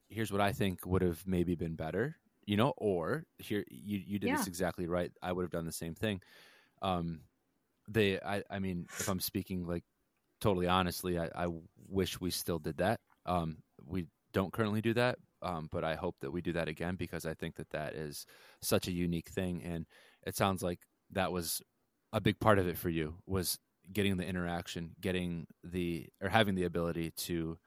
here's 0.10 0.32
what 0.32 0.42
I 0.42 0.52
think 0.52 0.86
would 0.86 1.02
have 1.02 1.26
maybe 1.26 1.56
been 1.56 1.76
better, 1.76 2.18
you 2.46 2.58
know, 2.58 2.74
or 2.78 3.26
here 3.38 3.66
you 3.70 4.00
you 4.06 4.20
did 4.20 4.28
yeah. 4.28 4.38
this 4.38 4.48
exactly 4.48 4.88
right. 4.88 5.12
I 5.22 5.32
would 5.32 5.44
have 5.44 5.52
done 5.52 5.66
the 5.66 5.72
same 5.72 5.96
thing. 5.96 6.22
Um, 6.82 7.22
they, 7.88 8.20
I, 8.20 8.44
I 8.50 8.60
mean, 8.60 8.88
if 9.00 9.08
I'm 9.10 9.20
speaking 9.20 9.66
like 9.68 9.84
totally 10.40 10.68
honestly, 10.68 11.20
I, 11.20 11.30
I 11.36 11.48
wish 11.88 12.20
we 12.20 12.32
still 12.32 12.60
did 12.60 12.78
that. 12.78 13.00
Um, 13.26 13.58
we 13.86 14.08
don't 14.34 14.54
currently 14.54 14.82
do 14.82 14.94
that, 14.94 15.20
um, 15.42 15.70
but 15.72 15.84
I 15.84 15.96
hope 15.96 16.16
that 16.22 16.32
we 16.32 16.42
do 16.42 16.54
that 16.54 16.68
again 16.68 16.96
because 16.96 17.26
I 17.26 17.34
think 17.34 17.56
that 17.56 17.72
that 17.72 17.94
is 17.94 18.26
such 18.62 18.88
a 18.88 18.92
unique 18.92 19.30
thing, 19.30 19.62
and 19.64 19.86
it 20.26 20.36
sounds 20.36 20.62
like 20.62 20.80
that 21.12 21.32
was 21.32 21.62
a 22.14 22.22
big 22.22 22.40
part 22.40 22.60
of 22.60 22.68
it 22.68 22.78
for 22.78 22.90
you 22.90 23.16
was 23.26 23.58
getting 23.92 24.18
the 24.18 24.26
interaction, 24.26 24.92
getting 25.02 25.48
the 25.64 26.08
or 26.22 26.30
having 26.30 26.56
the 26.56 26.64
ability 26.64 27.12
to 27.12 27.58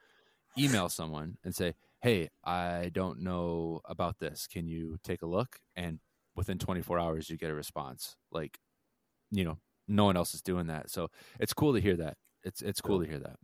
email 0.58 0.88
someone 0.88 1.36
and 1.44 1.54
say, 1.54 1.74
hey, 2.00 2.28
I 2.44 2.90
don't 2.92 3.20
know 3.20 3.80
about 3.86 4.18
this. 4.18 4.46
Can 4.46 4.68
you 4.68 4.98
take 5.02 5.22
a 5.22 5.26
look? 5.26 5.58
And 5.74 6.00
within 6.36 6.58
24 6.58 6.98
hours, 6.98 7.30
you 7.30 7.36
get 7.36 7.50
a 7.50 7.54
response. 7.54 8.16
Like, 8.30 8.58
you 9.30 9.44
know, 9.44 9.58
no 9.88 10.04
one 10.04 10.16
else 10.16 10.34
is 10.34 10.42
doing 10.42 10.66
that. 10.68 10.90
So 10.90 11.10
it's 11.40 11.52
cool 11.52 11.74
to 11.74 11.80
hear 11.80 11.96
that. 11.96 12.16
It's 12.42 12.62
it's 12.62 12.80
cool 12.80 13.00
to 13.00 13.08
hear 13.08 13.18
that. 13.20 13.36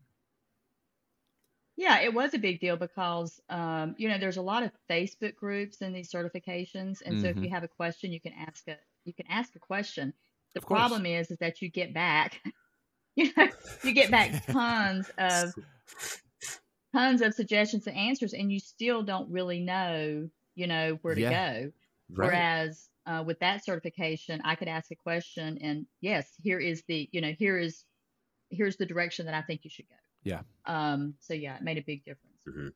Yeah, 1.81 2.01
it 2.03 2.12
was 2.12 2.35
a 2.35 2.38
big 2.38 2.61
deal 2.61 2.77
because 2.77 3.40
um, 3.49 3.95
you 3.97 4.11
know 4.11 4.19
there's 4.19 4.37
a 4.37 4.43
lot 4.43 4.62
of 4.62 4.71
Facebook 4.90 5.35
groups 5.35 5.79
in 5.79 5.95
these 5.95 6.12
certifications, 6.12 7.01
and 7.03 7.19
so 7.23 7.29
if 7.29 7.37
you 7.37 7.45
mm-hmm. 7.45 7.55
have 7.55 7.64
a 7.64 7.69
question, 7.69 8.12
you 8.12 8.21
can 8.21 8.35
ask 8.35 8.69
a 8.69 8.77
you 9.07 9.14
can 9.14 9.25
ask 9.31 9.57
a 9.57 9.59
question. 9.59 10.12
The 10.55 10.61
problem 10.61 11.07
is 11.07 11.31
is 11.31 11.38
that 11.38 11.62
you 11.62 11.71
get 11.71 11.95
back, 11.95 12.38
you 13.16 13.31
know, 13.35 13.49
you 13.83 13.95
get 13.95 14.11
back 14.11 14.45
tons 14.53 15.11
of 15.16 15.55
tons 16.95 17.23
of 17.23 17.33
suggestions 17.33 17.87
and 17.87 17.97
answers, 17.97 18.35
and 18.35 18.53
you 18.53 18.61
still 18.61 19.03
don't 19.03 19.31
really 19.31 19.61
know, 19.61 20.29
you 20.57 20.66
know, 20.66 20.99
where 21.01 21.14
to 21.14 21.21
yeah. 21.23 21.31
go. 21.31 21.73
Right. 22.11 22.27
Whereas 22.27 22.90
uh, 23.07 23.25
with 23.27 23.38
that 23.38 23.64
certification, 23.64 24.43
I 24.45 24.55
could 24.55 24.69
ask 24.69 24.90
a 24.90 24.97
question, 24.97 25.57
and 25.62 25.87
yes, 26.03 26.29
here 26.43 26.59
is 26.59 26.83
the, 26.88 27.09
you 27.11 27.23
know, 27.23 27.33
here 27.38 27.57
is 27.57 27.87
here's 28.51 28.77
the 28.77 28.85
direction 28.85 29.25
that 29.25 29.35
I 29.35 29.40
think 29.40 29.64
you 29.64 29.71
should 29.71 29.88
go. 29.88 29.95
Yeah. 30.22 30.40
Um. 30.66 31.14
So 31.20 31.35
yeah, 31.35 31.56
it 31.56 31.62
made 31.62 31.78
a 31.78 31.83
big 31.83 32.04
difference. 32.04 32.37
Mm-hmm. 32.48 32.68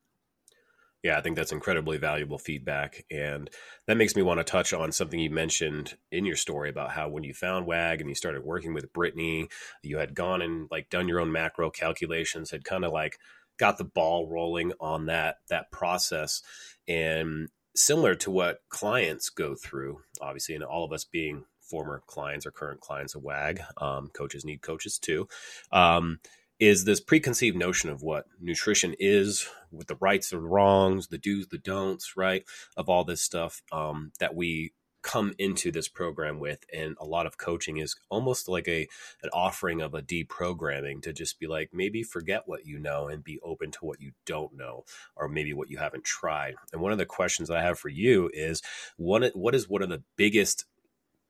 Yeah, 1.03 1.19
I 1.19 1.21
think 1.21 1.37
that's 1.37 1.53
incredibly 1.53 1.99
valuable 1.99 2.39
feedback. 2.39 3.05
And 3.11 3.51
that 3.87 3.99
makes 3.99 4.17
me 4.17 4.23
want 4.23 4.41
to 4.41 4.45
touch 4.45 4.73
on 4.73 4.91
something 4.91 5.21
you 5.21 5.29
mentioned 5.29 5.99
in 6.11 6.25
your 6.25 6.37
story 6.37 6.71
about 6.71 6.93
how 6.93 7.11
when 7.11 7.25
you 7.25 7.35
found 7.35 7.67
WAG 7.67 8.01
and 8.01 8.09
you 8.09 8.15
started 8.15 8.43
working 8.43 8.73
with 8.73 8.91
Brittany, 8.91 9.49
you 9.83 9.99
had 9.99 10.15
gone 10.15 10.41
and 10.41 10.67
like 10.71 10.89
done 10.89 11.07
your 11.07 11.21
own 11.21 11.31
macro 11.31 11.69
calculations, 11.69 12.51
had 12.51 12.65
kind 12.65 12.87
of 12.87 12.93
like 12.93 13.19
got 13.59 13.79
the 13.79 13.85
ball 13.85 14.29
rolling 14.29 14.73
on 14.81 15.07
that 15.07 15.37
that 15.49 15.71
process 15.71 16.43
and 16.89 17.49
similar 17.77 18.15
to 18.15 18.31
what 18.31 18.61
clients 18.69 19.29
go 19.31 19.55
through 19.55 20.01
obviously 20.21 20.55
and 20.55 20.65
all 20.65 20.85
of 20.85 20.93
us 20.93 21.05
being 21.05 21.45
former 21.61 22.03
clients 22.07 22.47
or 22.47 22.51
current 22.51 22.81
clients 22.81 23.15
of 23.15 23.23
wag 23.23 23.61
um, 23.79 24.11
coaches 24.13 24.45
need 24.45 24.63
coaches 24.63 24.99
too 24.99 25.27
um, 25.73 26.19
is 26.59 26.85
this 26.85 27.01
preconceived 27.01 27.57
notion 27.57 27.91
of 27.91 28.03
what 28.03 28.27
nutrition 28.41 28.95
is 28.99 29.49
with 29.73 29.89
the 29.89 29.97
rights 29.97 30.33
and 30.33 30.51
wrongs 30.51 31.09
the 31.09 31.19
do's 31.19 31.49
the 31.49 31.59
don'ts 31.59 32.17
right 32.17 32.45
of 32.77 32.89
all 32.89 33.05
this 33.05 33.21
stuff 33.21 33.63
um, 33.73 34.13
that 34.21 34.35
we 34.35 34.73
come 35.05 35.35
into 35.39 35.71
this 35.71 35.87
program 35.87 36.41
with. 36.41 36.65
And 36.73 36.97
a 36.99 37.05
lot 37.05 37.27
of 37.27 37.39
coaching 37.39 37.77
is 37.77 37.95
almost 38.09 38.49
like 38.49 38.67
a 38.67 38.89
an 39.23 39.31
offering 39.33 39.81
of 39.81 39.95
a 39.95 40.03
deprogramming 40.03 41.03
to 41.03 41.13
just 41.13 41.39
be 41.39 41.47
like 41.47 41.71
maybe 41.73 42.03
forget 42.03 42.45
what 42.47 42.67
you 42.67 42.79
know 42.79 43.07
and 43.07 43.23
be 43.23 43.39
open 43.45 43.71
to 43.73 43.85
what 43.85 44.01
you 44.01 44.13
don't 44.27 44.57
know 44.57 44.85
or 45.15 45.29
maybe 45.29 45.53
what 45.53 45.71
you 45.71 45.77
haven't 45.79 46.05
tried. 46.05 46.55
And 46.73 46.81
one 46.81 46.91
of 46.91 46.99
the 46.99 47.07
questions 47.07 47.51
i 47.51 47.61
have 47.61 47.79
for 47.79 47.91
you 47.91 48.31
is 48.33 48.63
what 48.97 49.37
what 49.37 49.55
is 49.55 49.69
one 49.69 49.83
of 49.83 49.91
the 49.91 50.03
biggest 50.17 50.65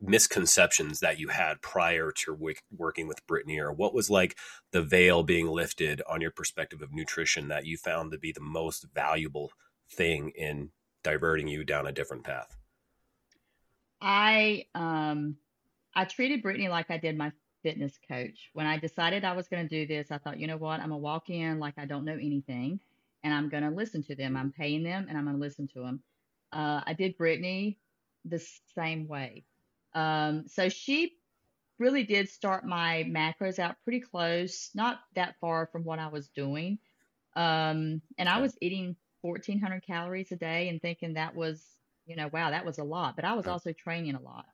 misconceptions 0.00 1.00
that 1.00 1.18
you 1.18 1.28
had 1.28 1.62
prior 1.62 2.12
to 2.12 2.54
working 2.70 3.08
with 3.08 3.26
Brittany, 3.26 3.58
or 3.58 3.72
what 3.72 3.94
was 3.94 4.10
like 4.10 4.36
the 4.70 4.82
veil 4.82 5.22
being 5.22 5.46
lifted 5.46 6.02
on 6.08 6.20
your 6.20 6.30
perspective 6.30 6.82
of 6.82 6.92
nutrition 6.92 7.48
that 7.48 7.66
you 7.66 7.76
found 7.76 8.12
to 8.12 8.18
be 8.18 8.32
the 8.32 8.40
most 8.40 8.86
valuable 8.94 9.50
thing 9.90 10.30
in 10.36 10.70
diverting 11.02 11.48
you 11.48 11.64
down 11.64 11.86
a 11.86 11.92
different 11.92 12.24
path? 12.24 12.56
I 14.00 14.66
um 14.74 15.36
I 15.94 16.04
treated 16.04 16.42
Brittany 16.42 16.68
like 16.68 16.90
I 16.90 16.98
did 16.98 17.16
my 17.16 17.32
fitness 17.62 17.98
coach. 18.08 18.50
When 18.52 18.66
I 18.66 18.78
decided 18.78 19.24
I 19.24 19.32
was 19.34 19.48
going 19.48 19.66
to 19.66 19.68
do 19.68 19.86
this, 19.86 20.10
I 20.10 20.18
thought, 20.18 20.38
you 20.38 20.46
know 20.46 20.56
what? 20.56 20.80
I'm 20.80 20.90
gonna 20.90 20.98
walk 20.98 21.30
in 21.30 21.58
like 21.58 21.74
I 21.78 21.86
don't 21.86 22.04
know 22.04 22.12
anything, 22.12 22.80
and 23.22 23.32
I'm 23.32 23.48
gonna 23.48 23.70
listen 23.70 24.02
to 24.04 24.14
them. 24.14 24.36
I'm 24.36 24.52
paying 24.52 24.82
them, 24.82 25.06
and 25.08 25.16
I'm 25.16 25.24
gonna 25.24 25.38
listen 25.38 25.68
to 25.68 25.80
them. 25.80 26.02
Uh, 26.52 26.82
I 26.86 26.92
did 26.92 27.16
Brittany 27.16 27.78
the 28.24 28.44
same 28.74 29.08
way. 29.08 29.44
Um, 29.94 30.46
so 30.48 30.68
she 30.68 31.14
really 31.78 32.04
did 32.04 32.28
start 32.28 32.64
my 32.66 33.04
macros 33.08 33.58
out 33.58 33.76
pretty 33.84 34.00
close, 34.00 34.70
not 34.74 35.00
that 35.14 35.36
far 35.40 35.66
from 35.66 35.84
what 35.84 35.98
I 35.98 36.08
was 36.08 36.28
doing. 36.28 36.78
Um, 37.36 38.00
and 38.18 38.28
I 38.28 38.38
was 38.40 38.56
eating 38.60 38.96
1400 39.22 39.82
calories 39.84 40.30
a 40.32 40.36
day 40.36 40.68
and 40.68 40.80
thinking 40.80 41.14
that 41.14 41.34
was, 41.34 41.64
you 42.06 42.16
know, 42.16 42.28
wow, 42.32 42.50
that 42.50 42.64
was 42.64 42.78
a 42.78 42.84
lot, 42.84 43.16
but 43.16 43.24
I 43.24 43.34
was 43.34 43.46
also 43.46 43.72
training 43.72 44.14
a 44.14 44.20
lot. 44.20 44.46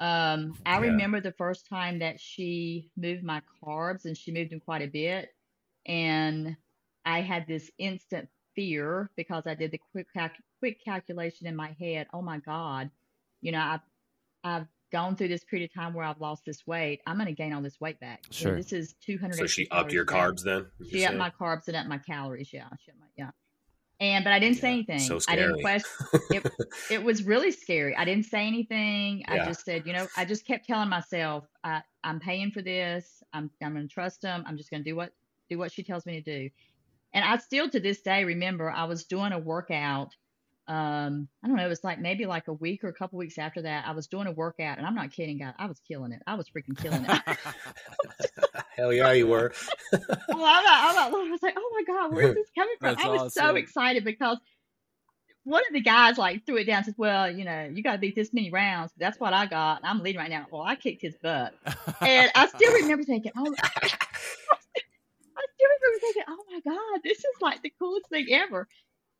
Um, 0.00 0.54
I 0.66 0.78
yeah. 0.78 0.80
remember 0.80 1.20
the 1.20 1.32
first 1.32 1.68
time 1.68 2.00
that 2.00 2.20
she 2.20 2.90
moved 2.96 3.22
my 3.22 3.42
carbs 3.64 4.04
and 4.04 4.16
she 4.16 4.32
moved 4.32 4.50
them 4.50 4.60
quite 4.60 4.82
a 4.82 4.88
bit. 4.88 5.30
And 5.86 6.56
I 7.04 7.20
had 7.20 7.46
this 7.46 7.70
instant 7.78 8.28
fear 8.54 9.10
because 9.16 9.46
I 9.46 9.54
did 9.54 9.70
the 9.70 9.78
quick, 9.92 10.06
cal- 10.12 10.30
quick 10.58 10.84
calculation 10.84 11.46
in 11.46 11.56
my 11.56 11.74
head. 11.78 12.08
Oh 12.12 12.22
my 12.22 12.38
God, 12.38 12.90
you 13.40 13.52
know, 13.52 13.58
I 13.60 13.80
I've 14.44 14.66
gone 14.92 15.16
through 15.16 15.28
this 15.28 15.42
period 15.44 15.70
of 15.70 15.74
time 15.74 15.94
where 15.94 16.04
I've 16.04 16.20
lost 16.20 16.44
this 16.44 16.66
weight, 16.66 17.00
I'm 17.06 17.16
going 17.16 17.26
to 17.26 17.32
gain 17.32 17.52
all 17.52 17.62
this 17.62 17.80
weight 17.80 17.98
back. 17.98 18.24
Sure. 18.30 18.52
So 18.52 18.56
this 18.56 18.72
is 18.72 18.94
200. 19.04 19.36
So 19.36 19.46
she 19.46 19.66
upped 19.70 19.92
your 19.92 20.04
carbs 20.04 20.42
then? 20.44 20.66
She 20.90 21.04
upped 21.04 21.16
my 21.16 21.30
carbs 21.30 21.66
and 21.68 21.76
up 21.76 21.86
my 21.86 21.98
calories. 21.98 22.52
Yeah. 22.52 22.68
She 22.84 22.90
upped 22.90 23.00
my, 23.00 23.06
yeah. 23.16 23.30
And, 24.00 24.24
but 24.24 24.32
I 24.32 24.38
didn't 24.38 24.56
yeah, 24.56 24.60
say 24.60 24.72
anything. 24.72 24.98
So 24.98 25.20
I 25.28 25.36
didn't 25.36 25.60
question. 25.60 25.90
it, 26.30 26.52
it 26.90 27.02
was 27.02 27.22
really 27.22 27.52
scary. 27.52 27.96
I 27.96 28.04
didn't 28.04 28.26
say 28.26 28.46
anything. 28.46 29.20
Yeah. 29.20 29.42
I 29.42 29.46
just 29.46 29.64
said, 29.64 29.86
you 29.86 29.92
know, 29.92 30.06
I 30.16 30.24
just 30.24 30.46
kept 30.46 30.66
telling 30.66 30.88
myself, 30.88 31.44
I, 31.64 31.82
I'm 32.04 32.20
paying 32.20 32.50
for 32.50 32.62
this. 32.62 33.22
I'm, 33.32 33.50
I'm 33.62 33.74
going 33.74 33.88
to 33.88 33.92
trust 33.92 34.20
them. 34.22 34.44
I'm 34.46 34.56
just 34.56 34.70
going 34.70 34.82
to 34.82 34.90
do 34.90 34.96
what, 34.96 35.12
do 35.48 35.56
what 35.56 35.72
she 35.72 35.82
tells 35.82 36.04
me 36.04 36.20
to 36.20 36.38
do. 36.38 36.50
And 37.14 37.24
I 37.24 37.36
still 37.38 37.68
to 37.70 37.80
this 37.80 38.00
day 38.02 38.24
remember 38.24 38.70
I 38.70 38.84
was 38.84 39.04
doing 39.04 39.32
a 39.32 39.38
workout 39.38 40.14
um, 40.68 41.28
I 41.42 41.48
don't 41.48 41.56
know, 41.56 41.64
it 41.64 41.68
was 41.68 41.82
like 41.82 41.98
maybe 42.00 42.24
like 42.24 42.46
a 42.48 42.52
week 42.52 42.84
or 42.84 42.88
a 42.88 42.92
couple 42.92 43.18
weeks 43.18 43.36
after 43.38 43.62
that, 43.62 43.84
I 43.86 43.92
was 43.92 44.06
doing 44.06 44.28
a 44.28 44.32
workout 44.32 44.78
and 44.78 44.86
I'm 44.86 44.94
not 44.94 45.10
kidding, 45.10 45.38
guys. 45.38 45.54
I 45.58 45.66
was 45.66 45.80
killing 45.80 46.12
it. 46.12 46.22
I 46.26 46.34
was 46.34 46.48
freaking 46.48 46.80
killing 46.80 47.04
it. 47.04 47.22
Hell 48.76 48.92
yeah, 48.92 49.12
you 49.12 49.26
were. 49.26 49.52
well, 49.92 50.04
I'm 50.30 50.64
not, 50.64 50.88
I'm 50.88 50.94
not, 50.94 51.12
I 51.12 51.30
was 51.30 51.42
like, 51.42 51.54
oh 51.56 51.70
my 51.74 51.94
God, 51.94 52.14
where 52.14 52.28
is 52.28 52.34
this 52.34 52.50
coming 52.56 52.76
from? 52.80 52.96
I 52.98 53.08
was 53.08 53.22
awesome. 53.22 53.42
so 53.42 53.56
excited 53.56 54.04
because 54.04 54.38
one 55.44 55.62
of 55.66 55.72
the 55.72 55.80
guys 55.80 56.16
like 56.16 56.46
threw 56.46 56.58
it 56.58 56.64
down 56.64 56.78
and 56.78 56.86
said, 56.86 56.94
well, 56.96 57.30
you 57.30 57.44
know, 57.44 57.68
you 57.72 57.82
got 57.82 57.92
to 57.92 57.98
beat 57.98 58.14
this 58.14 58.32
many 58.32 58.50
rounds. 58.50 58.92
That's 58.96 59.18
what 59.18 59.32
I 59.32 59.46
got. 59.46 59.80
I'm 59.82 60.00
leading 60.00 60.20
right 60.20 60.30
now. 60.30 60.46
Well, 60.50 60.62
I 60.62 60.76
kicked 60.76 61.02
his 61.02 61.16
butt. 61.20 61.54
and 62.00 62.30
I 62.34 62.46
still 62.46 62.72
remember 62.74 63.04
thinking, 63.04 63.32
oh, 63.36 63.54
I 63.62 63.88
still 65.48 65.68
remember 65.80 66.00
thinking, 66.00 66.22
oh 66.28 66.44
my 66.50 66.60
God, 66.64 67.00
this 67.02 67.18
is 67.18 67.40
like 67.40 67.62
the 67.62 67.72
coolest 67.78 68.08
thing 68.08 68.28
ever. 68.30 68.68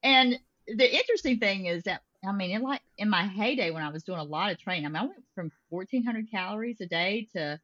And 0.05 0.39
the 0.67 0.97
interesting 0.97 1.39
thing 1.39 1.67
is 1.67 1.85
that 1.85 2.03
I 2.25 2.33
mean, 2.33 2.51
in 2.51 2.63
like 2.63 2.83
in 2.99 3.09
my 3.09 3.27
heyday 3.27 3.71
when 3.71 3.83
I 3.83 3.91
was 3.91 4.05
doing 4.05 4.21
a 4.21 4.25
lot 4.25 4.53
of 4.53 4.59
training, 4.59 4.87
I 4.87 4.89
mean, 4.89 4.97
I 4.97 5.05
went 5.07 5.25
from 5.35 5.51
1,400 5.71 6.31
calories 6.31 6.81
a 6.81 6.87
day 6.87 7.29
to 7.33 7.61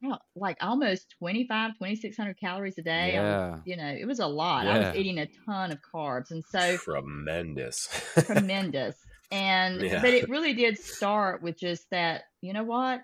you 0.00 0.08
know, 0.08 0.18
like 0.34 0.56
almost 0.60 1.14
25, 1.18 1.72
2,600 1.74 2.40
calories 2.40 2.78
a 2.78 2.82
day. 2.82 3.12
Yeah. 3.12 3.50
Was, 3.50 3.60
you 3.66 3.76
know, 3.76 3.88
it 3.88 4.06
was 4.06 4.18
a 4.18 4.26
lot. 4.26 4.64
Yeah. 4.64 4.72
I 4.72 4.78
was 4.78 4.96
eating 4.96 5.18
a 5.18 5.28
ton 5.44 5.72
of 5.72 5.78
carbs, 5.82 6.30
and 6.30 6.42
so 6.44 6.76
tremendous, 6.76 7.88
tremendous. 8.26 8.96
And 9.32 9.80
yeah. 9.80 10.02
but 10.02 10.12
it 10.12 10.28
really 10.28 10.54
did 10.54 10.76
start 10.76 11.40
with 11.40 11.56
just 11.56 11.88
that. 11.90 12.22
You 12.40 12.52
know 12.52 12.64
what? 12.64 13.00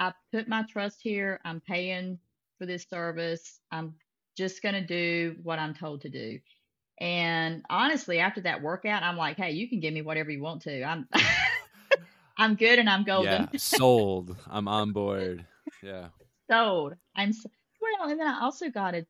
I 0.00 0.12
put 0.32 0.48
my 0.48 0.64
trust 0.64 0.98
here. 1.00 1.38
I'm 1.44 1.60
paying 1.60 2.18
for 2.58 2.66
this 2.66 2.84
service. 2.90 3.60
I'm 3.70 3.94
just 4.36 4.60
going 4.60 4.74
to 4.74 4.84
do 4.84 5.36
what 5.44 5.60
I'm 5.60 5.72
told 5.72 6.00
to 6.00 6.08
do. 6.08 6.40
And 7.02 7.64
honestly, 7.68 8.20
after 8.20 8.42
that 8.42 8.62
workout, 8.62 9.02
I'm 9.02 9.16
like, 9.16 9.36
hey, 9.36 9.50
you 9.50 9.68
can 9.68 9.80
give 9.80 9.92
me 9.92 10.02
whatever 10.02 10.30
you 10.30 10.40
want 10.40 10.62
to. 10.62 10.84
I'm 10.84 11.08
I'm 12.38 12.54
good 12.54 12.78
and 12.78 12.88
I'm 12.88 13.02
golden. 13.02 13.48
Yeah, 13.52 13.58
sold. 13.58 14.36
I'm 14.48 14.68
on 14.68 14.92
board. 14.92 15.44
Yeah. 15.82 16.08
Sold. 16.50 16.94
I'm 17.16 17.32
so, 17.32 17.48
well, 17.80 18.10
and 18.10 18.20
then 18.20 18.26
I 18.26 18.40
also 18.42 18.68
got 18.68 18.94
a 18.94 19.06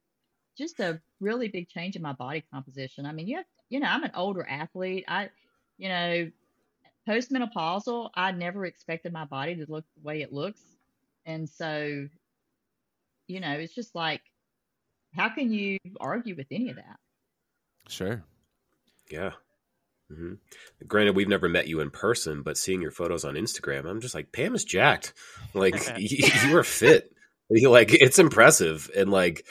just 0.56 0.80
a 0.80 1.00
really 1.20 1.48
big 1.48 1.68
change 1.68 1.96
in 1.96 2.02
my 2.02 2.12
body 2.12 2.44
composition. 2.52 3.04
I 3.04 3.12
mean, 3.12 3.26
you 3.26 3.36
have, 3.36 3.46
you 3.68 3.80
know, 3.80 3.88
I'm 3.88 4.04
an 4.04 4.12
older 4.14 4.46
athlete. 4.48 5.04
I, 5.08 5.30
you 5.76 5.88
know, 5.88 6.30
postmenopausal, 7.08 8.10
I 8.14 8.32
never 8.32 8.64
expected 8.64 9.12
my 9.12 9.24
body 9.24 9.56
to 9.56 9.66
look 9.68 9.84
the 9.96 10.02
way 10.02 10.22
it 10.22 10.32
looks. 10.32 10.60
And 11.26 11.48
so, 11.48 12.06
you 13.26 13.40
know, 13.40 13.52
it's 13.52 13.74
just 13.74 13.94
like, 13.94 14.22
how 15.14 15.28
can 15.28 15.52
you 15.52 15.78
argue 16.00 16.36
with 16.36 16.46
any 16.50 16.70
of 16.70 16.76
that? 16.76 16.98
Sure. 17.88 18.24
Yeah. 19.10 19.32
Mm-hmm. 20.12 20.34
Granted, 20.86 21.16
we've 21.16 21.28
never 21.28 21.48
met 21.48 21.68
you 21.68 21.80
in 21.80 21.90
person, 21.90 22.42
but 22.42 22.58
seeing 22.58 22.82
your 22.82 22.90
photos 22.90 23.24
on 23.24 23.34
Instagram, 23.34 23.88
I'm 23.88 24.00
just 24.00 24.14
like, 24.14 24.32
Pam 24.32 24.54
is 24.54 24.64
jacked. 24.64 25.14
Like 25.54 25.74
you, 25.98 26.28
you 26.44 26.56
are 26.56 26.64
fit. 26.64 27.12
You 27.50 27.70
like 27.70 27.92
it's 27.92 28.18
impressive, 28.18 28.90
and 28.96 29.10
like 29.10 29.46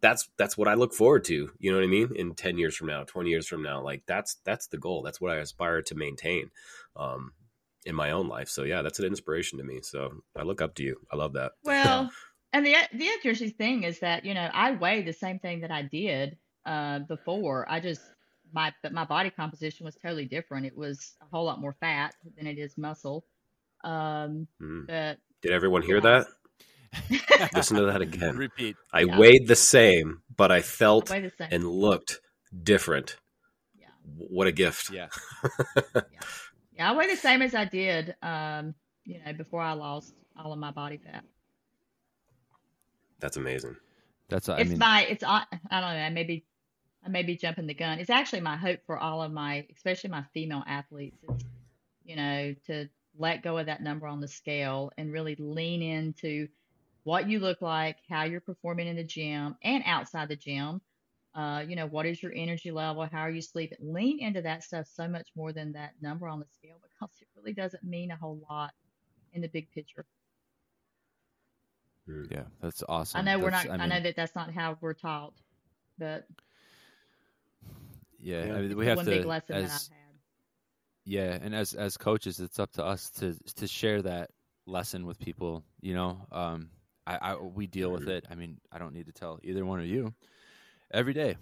that's 0.00 0.28
that's 0.36 0.56
what 0.58 0.68
I 0.68 0.74
look 0.74 0.92
forward 0.92 1.24
to. 1.24 1.50
You 1.58 1.70
know 1.70 1.78
what 1.78 1.84
I 1.84 1.88
mean? 1.88 2.12
In 2.16 2.34
ten 2.34 2.58
years 2.58 2.76
from 2.76 2.88
now, 2.88 3.04
twenty 3.04 3.30
years 3.30 3.46
from 3.46 3.62
now, 3.62 3.82
like 3.82 4.02
that's 4.06 4.36
that's 4.44 4.66
the 4.68 4.78
goal. 4.78 5.02
That's 5.02 5.20
what 5.20 5.30
I 5.30 5.36
aspire 5.36 5.82
to 5.82 5.94
maintain 5.94 6.50
um, 6.96 7.32
in 7.84 7.94
my 7.94 8.10
own 8.10 8.28
life. 8.28 8.48
So 8.48 8.64
yeah, 8.64 8.82
that's 8.82 8.98
an 8.98 9.04
inspiration 9.04 9.58
to 9.58 9.64
me. 9.64 9.80
So 9.82 10.22
I 10.36 10.42
look 10.42 10.60
up 10.60 10.74
to 10.76 10.82
you. 10.82 10.96
I 11.12 11.16
love 11.16 11.34
that. 11.34 11.52
Well, 11.62 12.10
and 12.52 12.66
the 12.66 12.74
the 12.92 13.06
interesting 13.06 13.52
thing 13.52 13.84
is 13.84 14.00
that 14.00 14.24
you 14.24 14.34
know 14.34 14.50
I 14.52 14.72
weigh 14.72 15.02
the 15.02 15.12
same 15.12 15.38
thing 15.38 15.60
that 15.60 15.70
I 15.70 15.82
did 15.82 16.36
uh, 16.68 16.98
before. 17.00 17.66
I 17.68 17.80
just 17.80 18.02
my 18.52 18.72
but 18.82 18.92
my 18.92 19.04
body 19.04 19.30
composition 19.30 19.84
was 19.84 19.96
totally 19.96 20.26
different. 20.26 20.66
It 20.66 20.76
was 20.76 21.14
a 21.22 21.24
whole 21.34 21.44
lot 21.44 21.60
more 21.60 21.74
fat 21.80 22.14
than 22.36 22.46
it 22.46 22.58
is 22.58 22.76
muscle. 22.76 23.24
Um, 23.84 24.46
mm. 24.60 24.86
But 24.86 25.18
did 25.42 25.52
everyone 25.52 25.82
hear 25.82 25.96
yeah. 25.96 26.24
that? 27.10 27.50
Listen 27.54 27.76
to 27.76 27.86
that 27.86 28.00
again. 28.00 28.36
Repeat. 28.36 28.76
I 28.92 29.00
yeah. 29.00 29.18
weighed 29.18 29.46
the 29.46 29.56
same, 29.56 30.22
but 30.34 30.50
I 30.50 30.62
felt 30.62 31.10
I 31.10 31.30
and 31.50 31.66
looked 31.68 32.20
different. 32.62 33.16
Yeah. 33.78 33.88
What 34.16 34.46
a 34.46 34.52
gift. 34.52 34.90
Yeah. 34.90 35.08
yeah. 35.94 36.00
Yeah, 36.78 36.92
I 36.92 36.94
weigh 36.94 37.08
the 37.08 37.16
same 37.16 37.42
as 37.42 37.56
I 37.56 37.64
did, 37.64 38.14
um, 38.22 38.72
you 39.04 39.18
know, 39.18 39.32
before 39.32 39.60
I 39.60 39.72
lost 39.72 40.14
all 40.36 40.52
of 40.52 40.60
my 40.60 40.70
body 40.70 41.00
fat. 41.04 41.24
That's 43.18 43.36
amazing. 43.36 43.74
That's 44.28 44.48
I 44.48 44.58
it's 44.58 44.70
mean, 44.70 44.78
my 44.78 45.06
it's 45.08 45.24
I 45.24 45.44
don't 45.70 45.80
know 45.80 46.10
maybe 46.12 46.44
I 47.08 47.10
may 47.10 47.22
be 47.22 47.36
jumping 47.36 47.66
the 47.66 47.74
gun. 47.74 48.00
It's 48.00 48.10
actually 48.10 48.42
my 48.42 48.58
hope 48.58 48.80
for 48.84 48.98
all 48.98 49.22
of 49.22 49.32
my, 49.32 49.66
especially 49.74 50.10
my 50.10 50.24
female 50.34 50.62
athletes, 50.66 51.16
is, 51.22 51.42
you 52.04 52.16
know, 52.16 52.54
to 52.66 52.88
let 53.18 53.42
go 53.42 53.56
of 53.56 53.66
that 53.66 53.82
number 53.82 54.06
on 54.06 54.20
the 54.20 54.28
scale 54.28 54.92
and 54.98 55.10
really 55.10 55.34
lean 55.38 55.80
into 55.80 56.48
what 57.04 57.26
you 57.26 57.38
look 57.38 57.62
like, 57.62 57.96
how 58.10 58.24
you're 58.24 58.42
performing 58.42 58.88
in 58.88 58.96
the 58.96 59.04
gym 59.04 59.56
and 59.62 59.82
outside 59.86 60.28
the 60.28 60.36
gym. 60.36 60.82
Uh, 61.34 61.64
you 61.66 61.76
know, 61.76 61.86
what 61.86 62.04
is 62.04 62.22
your 62.22 62.32
energy 62.34 62.70
level? 62.70 63.08
How 63.10 63.20
are 63.20 63.30
you 63.30 63.40
sleeping? 63.40 63.78
Lean 63.80 64.20
into 64.20 64.42
that 64.42 64.62
stuff 64.62 64.86
so 64.92 65.08
much 65.08 65.28
more 65.34 65.54
than 65.54 65.72
that 65.72 65.92
number 66.02 66.28
on 66.28 66.40
the 66.40 66.46
scale 66.58 66.76
because 66.82 67.14
it 67.22 67.28
really 67.36 67.54
doesn't 67.54 67.84
mean 67.84 68.10
a 68.10 68.16
whole 68.16 68.38
lot 68.50 68.72
in 69.32 69.40
the 69.40 69.48
big 69.48 69.70
picture. 69.72 70.04
Yeah, 72.30 72.44
that's 72.60 72.82
awesome. 72.86 73.20
I 73.20 73.22
know 73.22 73.40
that's, 73.40 73.42
we're 73.42 73.50
not. 73.50 73.66
I, 73.66 73.72
mean, 73.72 73.80
I 73.80 73.98
know 73.98 74.02
that 74.02 74.16
that's 74.16 74.34
not 74.34 74.52
how 74.52 74.76
we're 74.80 74.94
taught, 74.94 75.32
but 75.98 76.26
yeah, 78.18 78.44
yeah. 78.44 78.54
I 78.54 78.60
mean, 78.60 78.76
we 78.76 78.86
have 78.86 78.96
One 78.96 79.06
to. 79.06 79.10
Big 79.10 79.24
lesson 79.24 79.56
as, 79.56 79.62
that 79.62 79.72
I've 79.72 79.98
had. 79.98 80.08
Yeah, 81.04 81.38
and 81.42 81.54
as 81.54 81.74
as 81.74 81.96
coaches, 81.96 82.40
it's 82.40 82.58
up 82.58 82.72
to 82.72 82.84
us 82.84 83.10
to 83.18 83.34
to 83.56 83.66
share 83.66 84.02
that 84.02 84.30
lesson 84.66 85.06
with 85.06 85.18
people. 85.18 85.64
You 85.80 85.94
know, 85.94 86.26
um, 86.30 86.70
I, 87.06 87.16
I 87.16 87.36
we 87.36 87.66
deal 87.66 87.90
with 87.90 88.08
it. 88.08 88.26
I 88.30 88.34
mean, 88.34 88.58
I 88.70 88.78
don't 88.78 88.92
need 88.92 89.06
to 89.06 89.12
tell 89.12 89.38
either 89.42 89.64
one 89.64 89.80
of 89.80 89.86
you 89.86 90.12
every 90.90 91.14
day. 91.14 91.36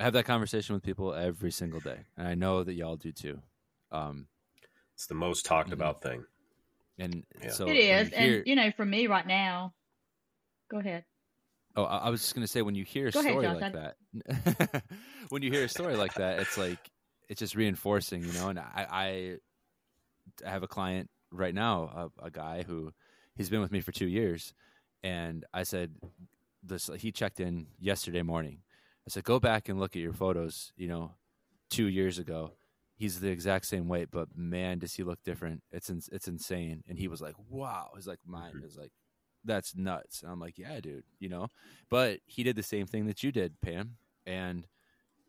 I 0.00 0.04
have 0.04 0.14
that 0.14 0.24
conversation 0.24 0.74
with 0.74 0.82
people 0.82 1.14
every 1.14 1.50
single 1.52 1.80
day, 1.80 1.98
and 2.16 2.26
I 2.26 2.34
know 2.34 2.64
that 2.64 2.74
y'all 2.74 2.96
do 2.96 3.12
too. 3.12 3.40
Um, 3.92 4.26
It's 4.94 5.06
the 5.06 5.14
most 5.14 5.44
talked 5.44 5.68
mm-hmm. 5.68 5.74
about 5.74 6.02
thing. 6.02 6.24
And 6.98 7.24
yeah. 7.42 7.50
so 7.50 7.68
it 7.68 7.74
is. 7.74 8.08
Hear... 8.08 8.38
and, 8.38 8.46
you 8.46 8.56
know, 8.56 8.70
for 8.72 8.84
me 8.84 9.06
right 9.06 9.26
now, 9.26 9.74
go 10.70 10.78
ahead. 10.78 11.04
Oh, 11.76 11.84
I 11.84 12.10
was 12.10 12.20
just 12.20 12.34
going 12.34 12.46
to 12.46 12.50
say, 12.50 12.62
when 12.62 12.74
you 12.74 12.84
hear 12.84 13.08
a 13.08 13.10
go 13.10 13.20
story 13.20 13.44
ahead, 13.44 13.60
like 13.60 13.72
that, 13.72 14.84
when 15.30 15.42
you 15.42 15.50
hear 15.50 15.64
a 15.64 15.68
story 15.68 15.96
like 15.96 16.14
that, 16.14 16.38
it's 16.38 16.56
like, 16.56 16.78
it's 17.28 17.40
just 17.40 17.56
reinforcing, 17.56 18.22
you 18.24 18.32
know, 18.32 18.48
and 18.48 18.58
I, 18.58 18.86
I 20.44 20.48
have 20.48 20.62
a 20.62 20.68
client 20.68 21.10
right 21.32 21.54
now, 21.54 22.10
a, 22.20 22.26
a 22.26 22.30
guy 22.30 22.62
who 22.62 22.92
he's 23.34 23.50
been 23.50 23.60
with 23.60 23.72
me 23.72 23.80
for 23.80 23.90
two 23.90 24.06
years. 24.06 24.54
And 25.02 25.44
I 25.52 25.64
said, 25.64 25.94
this, 26.62 26.88
he 26.96 27.10
checked 27.10 27.40
in 27.40 27.66
yesterday 27.80 28.22
morning. 28.22 28.58
I 29.06 29.10
said, 29.10 29.24
go 29.24 29.40
back 29.40 29.68
and 29.68 29.80
look 29.80 29.96
at 29.96 30.02
your 30.02 30.12
photos, 30.12 30.72
you 30.76 30.86
know, 30.86 31.12
two 31.70 31.88
years 31.88 32.18
ago 32.18 32.52
he's 32.96 33.20
the 33.20 33.28
exact 33.28 33.66
same 33.66 33.88
weight, 33.88 34.08
but 34.10 34.28
man, 34.36 34.78
does 34.78 34.94
he 34.94 35.02
look 35.02 35.22
different? 35.24 35.62
It's 35.70 35.90
it's 35.90 36.28
insane. 36.28 36.82
And 36.88 36.98
he 36.98 37.08
was 37.08 37.20
like, 37.20 37.34
wow. 37.48 37.90
He's 37.94 38.06
like, 38.06 38.20
mine 38.26 38.52
mm-hmm. 38.56 38.66
is 38.66 38.76
like, 38.76 38.92
that's 39.44 39.76
nuts. 39.76 40.22
And 40.22 40.30
I'm 40.32 40.40
like, 40.40 40.58
yeah, 40.58 40.80
dude, 40.80 41.04
you 41.18 41.28
know. 41.28 41.48
But 41.90 42.20
he 42.26 42.42
did 42.42 42.56
the 42.56 42.62
same 42.62 42.86
thing 42.86 43.06
that 43.06 43.22
you 43.22 43.32
did, 43.32 43.60
Pam, 43.60 43.96
and 44.26 44.66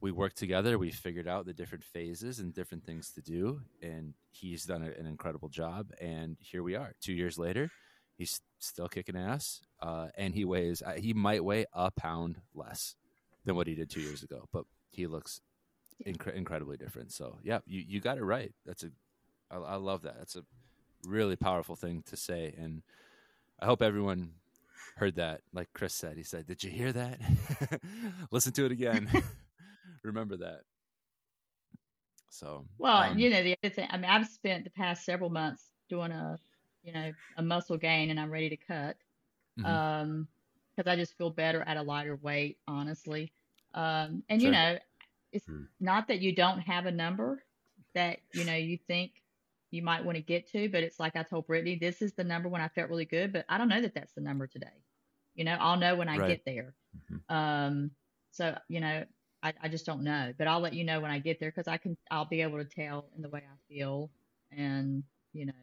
we 0.01 0.11
worked 0.11 0.37
together. 0.37 0.77
We 0.77 0.91
figured 0.91 1.27
out 1.27 1.45
the 1.45 1.53
different 1.53 1.83
phases 1.83 2.39
and 2.39 2.53
different 2.53 2.85
things 2.85 3.11
to 3.11 3.21
do, 3.21 3.61
and 3.81 4.13
he's 4.31 4.65
done 4.65 4.83
an 4.83 5.05
incredible 5.05 5.49
job. 5.49 5.91
And 5.99 6.37
here 6.39 6.63
we 6.63 6.75
are, 6.75 6.93
two 7.01 7.13
years 7.13 7.37
later. 7.37 7.71
He's 8.17 8.39
still 8.59 8.87
kicking 8.87 9.17
ass, 9.17 9.61
uh, 9.81 10.07
and 10.15 10.33
he 10.33 10.45
weighs. 10.45 10.81
He 10.97 11.13
might 11.13 11.43
weigh 11.43 11.65
a 11.73 11.91
pound 11.91 12.37
less 12.53 12.95
than 13.43 13.55
what 13.55 13.67
he 13.67 13.75
did 13.75 13.89
two 13.89 13.99
years 13.99 14.23
ago, 14.23 14.47
but 14.53 14.63
he 14.89 15.05
looks 15.05 15.41
incre- 16.05 16.33
incredibly 16.33 16.77
different. 16.77 17.11
So 17.11 17.39
yeah, 17.43 17.59
you, 17.65 17.83
you 17.85 17.99
got 17.99 18.17
it 18.17 18.23
right. 18.23 18.53
That's 18.65 18.83
a, 18.83 18.91
I, 19.51 19.57
I 19.57 19.75
love 19.75 20.03
that. 20.03 20.17
That's 20.17 20.37
a 20.37 20.43
really 21.05 21.35
powerful 21.35 21.75
thing 21.75 22.03
to 22.07 22.15
say. 22.15 22.55
And 22.57 22.83
I 23.59 23.65
hope 23.65 23.81
everyone 23.81 24.31
heard 24.97 25.15
that. 25.15 25.41
Like 25.53 25.69
Chris 25.73 25.93
said, 25.93 26.17
he 26.17 26.23
said, 26.23 26.45
did 26.45 26.63
you 26.63 26.69
hear 26.69 26.91
that? 26.93 27.19
Listen 28.31 28.53
to 28.53 28.65
it 28.65 28.71
again. 28.71 29.09
Remember 30.03 30.37
that. 30.37 30.61
So, 32.29 32.65
well, 32.77 33.11
um, 33.11 33.17
you 33.17 33.29
know, 33.29 33.43
the 33.43 33.55
other 33.63 33.73
thing, 33.73 33.87
I 33.89 33.97
mean, 33.97 34.09
I've 34.09 34.27
spent 34.27 34.65
the 34.65 34.69
past 34.69 35.05
several 35.05 35.29
months 35.29 35.63
doing 35.89 36.11
a, 36.11 36.37
you 36.83 36.91
know, 36.91 37.11
a 37.37 37.41
muscle 37.41 37.77
gain 37.77 38.09
and 38.09 38.19
I'm 38.19 38.29
ready 38.29 38.49
to 38.49 38.57
cut. 38.57 38.97
Mm-hmm. 39.57 39.65
Um, 39.65 40.27
cause 40.75 40.87
I 40.87 40.97
just 40.97 41.17
feel 41.17 41.29
better 41.29 41.63
at 41.65 41.77
a 41.77 41.81
lighter 41.81 42.17
weight, 42.17 42.57
honestly. 42.67 43.31
Um, 43.73 44.23
and 44.27 44.41
sure. 44.41 44.47
you 44.47 44.51
know, 44.51 44.77
it's 45.31 45.45
hmm. 45.45 45.63
not 45.79 46.07
that 46.09 46.19
you 46.19 46.35
don't 46.35 46.59
have 46.59 46.85
a 46.85 46.91
number 46.91 47.43
that 47.93 48.19
you 48.33 48.43
know 48.43 48.55
you 48.55 48.77
think 48.87 49.11
you 49.75 49.83
might 49.83 50.05
want 50.05 50.15
to 50.15 50.21
get 50.21 50.49
to, 50.53 50.69
but 50.69 50.83
it's 50.83 50.99
like 50.99 51.15
I 51.15 51.23
told 51.23 51.47
Brittany, 51.47 51.77
this 51.79 52.01
is 52.01 52.13
the 52.13 52.23
number 52.23 52.47
when 52.47 52.61
I 52.61 52.69
felt 52.69 52.89
really 52.89 53.05
good, 53.05 53.33
but 53.33 53.45
I 53.49 53.57
don't 53.57 53.67
know 53.67 53.81
that 53.81 53.93
that's 53.93 54.13
the 54.13 54.21
number 54.21 54.47
today. 54.47 54.67
You 55.35 55.43
know, 55.43 55.57
I'll 55.59 55.77
know 55.77 55.95
when 55.95 56.07
I 56.07 56.17
right. 56.17 56.29
get 56.29 56.45
there. 56.45 56.73
Mm-hmm. 57.11 57.35
Um, 57.35 57.91
so 58.31 58.57
you 58.69 58.79
know, 58.79 59.03
I, 59.43 59.53
I 59.61 59.67
just 59.67 59.85
don't 59.85 60.03
know, 60.03 60.33
but 60.37 60.47
I'll 60.47 60.61
let 60.61 60.73
you 60.73 60.85
know 60.85 61.01
when 61.01 61.11
I 61.11 61.19
get 61.19 61.39
there 61.39 61.51
because 61.51 61.67
I 61.67 61.77
can, 61.77 61.97
I'll 62.09 62.25
be 62.25 62.41
able 62.41 62.57
to 62.57 62.65
tell 62.65 63.05
in 63.15 63.21
the 63.21 63.29
way 63.29 63.43
I 63.43 63.73
feel, 63.73 64.09
and 64.51 65.03
you 65.33 65.45
know, 65.45 65.53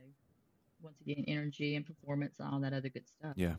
once 0.83 1.01
again, 1.01 1.25
energy 1.27 1.75
and 1.75 1.87
performance 1.87 2.37
and 2.39 2.53
all 2.53 2.61
that 2.61 2.75
other 2.75 2.91
good 2.91 3.09
stuff. 3.09 3.33
Yeah, 3.37 3.55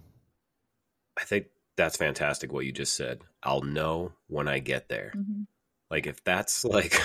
I 1.19 1.23
think 1.23 1.47
that's 1.75 1.97
fantastic 1.97 2.53
what 2.53 2.65
you 2.65 2.71
just 2.71 2.95
said. 2.95 3.21
I'll 3.41 3.61
know 3.63 4.13
when 4.27 4.47
I 4.47 4.59
get 4.59 4.87
there. 4.87 5.13
Mm-hmm. 5.15 5.41
Like 5.93 6.07
if 6.07 6.23
that's 6.23 6.65
like 6.77 6.99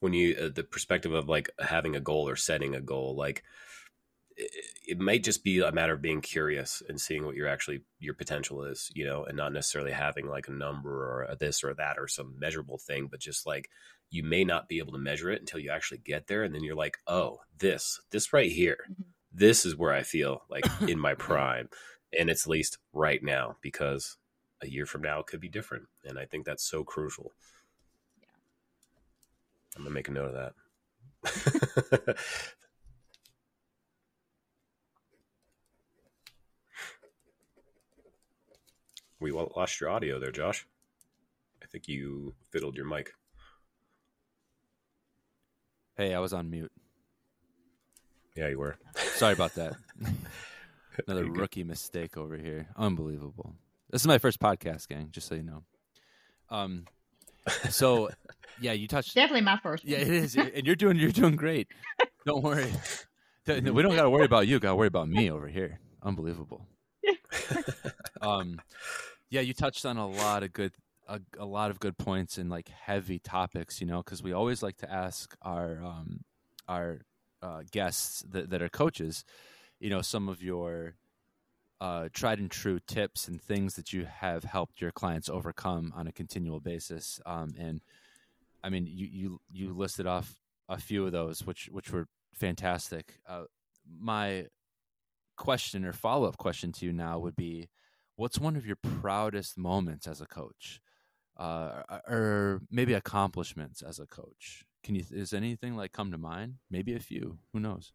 when 0.00 0.12
you 0.12 0.36
uh, 0.36 0.48
the 0.52 0.64
perspective 0.64 1.12
of 1.12 1.28
like 1.28 1.48
having 1.60 1.94
a 1.94 2.00
goal 2.00 2.28
or 2.28 2.34
setting 2.34 2.74
a 2.74 2.80
goal, 2.80 3.14
like 3.14 3.44
it, 4.36 4.50
it 4.88 4.98
might 4.98 5.22
just 5.22 5.44
be 5.44 5.60
a 5.60 5.70
matter 5.70 5.92
of 5.92 6.02
being 6.02 6.20
curious 6.20 6.82
and 6.88 7.00
seeing 7.00 7.24
what 7.24 7.36
your 7.36 7.46
actually 7.46 7.82
your 8.00 8.14
potential 8.14 8.64
is, 8.64 8.90
you 8.96 9.04
know, 9.04 9.22
and 9.24 9.36
not 9.36 9.52
necessarily 9.52 9.92
having 9.92 10.26
like 10.26 10.48
a 10.48 10.52
number 10.52 10.90
or 10.90 11.22
a 11.22 11.36
this 11.36 11.62
or 11.62 11.72
that 11.74 11.98
or 11.98 12.08
some 12.08 12.34
measurable 12.36 12.78
thing, 12.78 13.06
but 13.08 13.20
just 13.20 13.46
like 13.46 13.70
you 14.10 14.24
may 14.24 14.42
not 14.42 14.68
be 14.68 14.78
able 14.78 14.92
to 14.92 14.98
measure 14.98 15.30
it 15.30 15.38
until 15.38 15.60
you 15.60 15.70
actually 15.70 15.98
get 15.98 16.26
there, 16.26 16.42
and 16.42 16.52
then 16.52 16.64
you're 16.64 16.74
like, 16.74 16.98
oh, 17.06 17.38
this 17.56 18.00
this 18.10 18.32
right 18.32 18.50
here, 18.50 18.78
mm-hmm. 18.90 19.02
this 19.32 19.64
is 19.64 19.76
where 19.76 19.92
I 19.92 20.02
feel 20.02 20.42
like 20.50 20.64
in 20.88 20.98
my 20.98 21.14
prime, 21.14 21.68
and 22.18 22.28
it's 22.28 22.48
least 22.48 22.78
right 22.92 23.22
now 23.22 23.54
because 23.62 24.16
a 24.60 24.68
year 24.68 24.84
from 24.84 25.02
now 25.02 25.20
it 25.20 25.28
could 25.28 25.40
be 25.40 25.48
different, 25.48 25.84
and 26.04 26.18
I 26.18 26.24
think 26.24 26.44
that's 26.44 26.68
so 26.68 26.82
crucial. 26.82 27.34
I'm 29.76 29.82
gonna 29.82 29.94
make 29.94 30.08
a 30.08 30.12
note 30.12 30.34
of 30.34 30.34
that. 30.34 30.52
we 39.20 39.30
lost 39.30 39.80
your 39.80 39.90
audio 39.90 40.18
there, 40.18 40.32
Josh. 40.32 40.66
I 41.62 41.66
think 41.66 41.88
you 41.88 42.34
fiddled 42.50 42.76
your 42.76 42.86
mic. 42.86 43.12
Hey, 45.96 46.14
I 46.14 46.18
was 46.18 46.32
on 46.32 46.50
mute. 46.50 46.72
Yeah, 48.34 48.48
you 48.48 48.58
were. 48.58 48.76
Sorry 48.96 49.34
about 49.34 49.54
that. 49.54 49.74
Another 51.06 51.26
rookie 51.26 51.64
mistake 51.64 52.16
over 52.16 52.36
here. 52.36 52.68
Unbelievable. 52.76 53.54
This 53.90 54.02
is 54.02 54.06
my 54.06 54.18
first 54.18 54.40
podcast, 54.40 54.88
gang. 54.88 55.08
Just 55.10 55.28
so 55.28 55.34
you 55.34 55.42
know. 55.42 55.62
Um, 56.48 56.86
so 57.70 58.10
yeah, 58.60 58.72
you 58.72 58.86
touched 58.86 59.14
definitely 59.14 59.42
my 59.42 59.58
first. 59.62 59.84
One. 59.84 59.92
Yeah, 59.92 59.98
it 59.98 60.08
is, 60.08 60.36
and 60.36 60.66
you're 60.66 60.76
doing 60.76 60.96
you're 60.96 61.10
doing 61.12 61.36
great. 61.36 61.68
Don't 62.26 62.42
worry. 62.42 62.70
We 63.46 63.82
don't 63.82 63.96
got 63.96 64.02
to 64.02 64.10
worry 64.10 64.26
about 64.26 64.46
you. 64.46 64.60
Got 64.60 64.70
to 64.70 64.76
worry 64.76 64.86
about 64.86 65.08
me 65.08 65.30
over 65.30 65.48
here. 65.48 65.80
Unbelievable. 66.02 66.66
um, 68.22 68.60
yeah, 69.30 69.40
you 69.40 69.54
touched 69.54 69.84
on 69.84 69.96
a 69.96 70.06
lot 70.06 70.42
of 70.42 70.52
good 70.52 70.72
a, 71.08 71.20
a 71.38 71.46
lot 71.46 71.70
of 71.70 71.80
good 71.80 71.98
points 71.98 72.38
and 72.38 72.50
like 72.50 72.68
heavy 72.68 73.18
topics. 73.18 73.80
You 73.80 73.86
know, 73.86 74.02
because 74.02 74.22
we 74.22 74.32
always 74.32 74.62
like 74.62 74.76
to 74.78 74.92
ask 74.92 75.34
our 75.42 75.82
um 75.82 76.20
our 76.68 77.00
uh, 77.42 77.62
guests 77.72 78.22
that, 78.30 78.50
that 78.50 78.62
are 78.62 78.68
coaches, 78.68 79.24
you 79.78 79.90
know, 79.90 80.02
some 80.02 80.28
of 80.28 80.42
your 80.42 80.94
uh, 81.80 82.08
tried 82.12 82.38
and 82.38 82.50
true 82.50 82.78
tips 82.86 83.26
and 83.26 83.40
things 83.40 83.74
that 83.74 83.92
you 83.92 84.04
have 84.04 84.44
helped 84.44 84.80
your 84.80 84.90
clients 84.90 85.28
overcome 85.28 85.92
on 85.96 86.06
a 86.06 86.12
continual 86.12 86.60
basis. 86.60 87.20
Um, 87.24 87.54
and 87.58 87.80
I 88.62 88.68
mean, 88.68 88.86
you, 88.86 89.08
you, 89.10 89.40
you 89.50 89.72
listed 89.72 90.06
off 90.06 90.40
a 90.68 90.78
few 90.78 91.06
of 91.06 91.12
those, 91.12 91.46
which, 91.46 91.68
which 91.72 91.90
were 91.90 92.06
fantastic. 92.34 93.18
Uh, 93.26 93.44
my 93.98 94.46
question 95.36 95.86
or 95.86 95.92
follow 95.92 96.28
up 96.28 96.36
question 96.36 96.70
to 96.72 96.84
you 96.84 96.92
now 96.92 97.18
would 97.18 97.36
be 97.36 97.68
what's 98.16 98.38
one 98.38 98.56
of 98.56 98.66
your 98.66 98.76
proudest 98.76 99.56
moments 99.56 100.06
as 100.06 100.20
a 100.20 100.26
coach? 100.26 100.80
Uh, 101.38 101.82
or 102.06 102.60
maybe 102.70 102.92
accomplishments 102.92 103.80
as 103.80 103.98
a 103.98 104.06
coach? 104.06 104.66
Can 104.84 104.94
you, 104.94 105.04
is 105.10 105.32
anything 105.32 105.74
like 105.74 105.92
come 105.92 106.10
to 106.10 106.18
mind? 106.18 106.56
Maybe 106.70 106.94
a 106.94 107.00
few, 107.00 107.38
who 107.54 107.60
knows? 107.60 107.92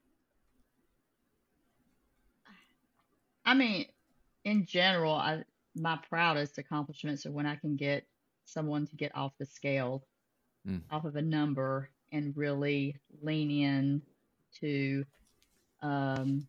I 3.45 3.53
mean, 3.53 3.85
in 4.43 4.65
general, 4.65 5.13
I 5.13 5.43
my 5.75 5.99
proudest 6.09 6.57
accomplishments 6.57 7.25
are 7.25 7.31
when 7.31 7.45
I 7.45 7.55
can 7.55 7.75
get 7.75 8.05
someone 8.45 8.87
to 8.87 8.95
get 8.95 9.15
off 9.15 9.33
the 9.37 9.45
scale, 9.45 10.03
mm. 10.67 10.81
off 10.89 11.05
of 11.05 11.15
a 11.15 11.21
number, 11.21 11.89
and 12.11 12.35
really 12.35 12.95
lean 13.21 13.51
in 13.51 14.01
to, 14.61 15.03
um, 15.81 16.47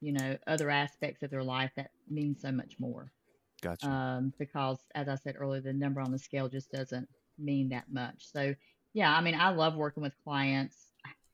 you 0.00 0.12
know, 0.12 0.36
other 0.46 0.68
aspects 0.68 1.22
of 1.22 1.30
their 1.30 1.44
life 1.44 1.70
that 1.76 1.90
mean 2.08 2.36
so 2.36 2.50
much 2.50 2.74
more. 2.78 3.12
Gotcha. 3.62 3.88
Um, 3.88 4.32
because 4.38 4.78
as 4.94 5.08
I 5.08 5.14
said 5.16 5.36
earlier, 5.38 5.60
the 5.60 5.72
number 5.72 6.00
on 6.00 6.10
the 6.10 6.18
scale 6.18 6.48
just 6.48 6.72
doesn't 6.72 7.08
mean 7.38 7.68
that 7.68 7.92
much. 7.92 8.30
So, 8.32 8.54
yeah, 8.94 9.14
I 9.14 9.20
mean, 9.20 9.34
I 9.34 9.50
love 9.50 9.76
working 9.76 10.02
with 10.02 10.14
clients. 10.24 10.76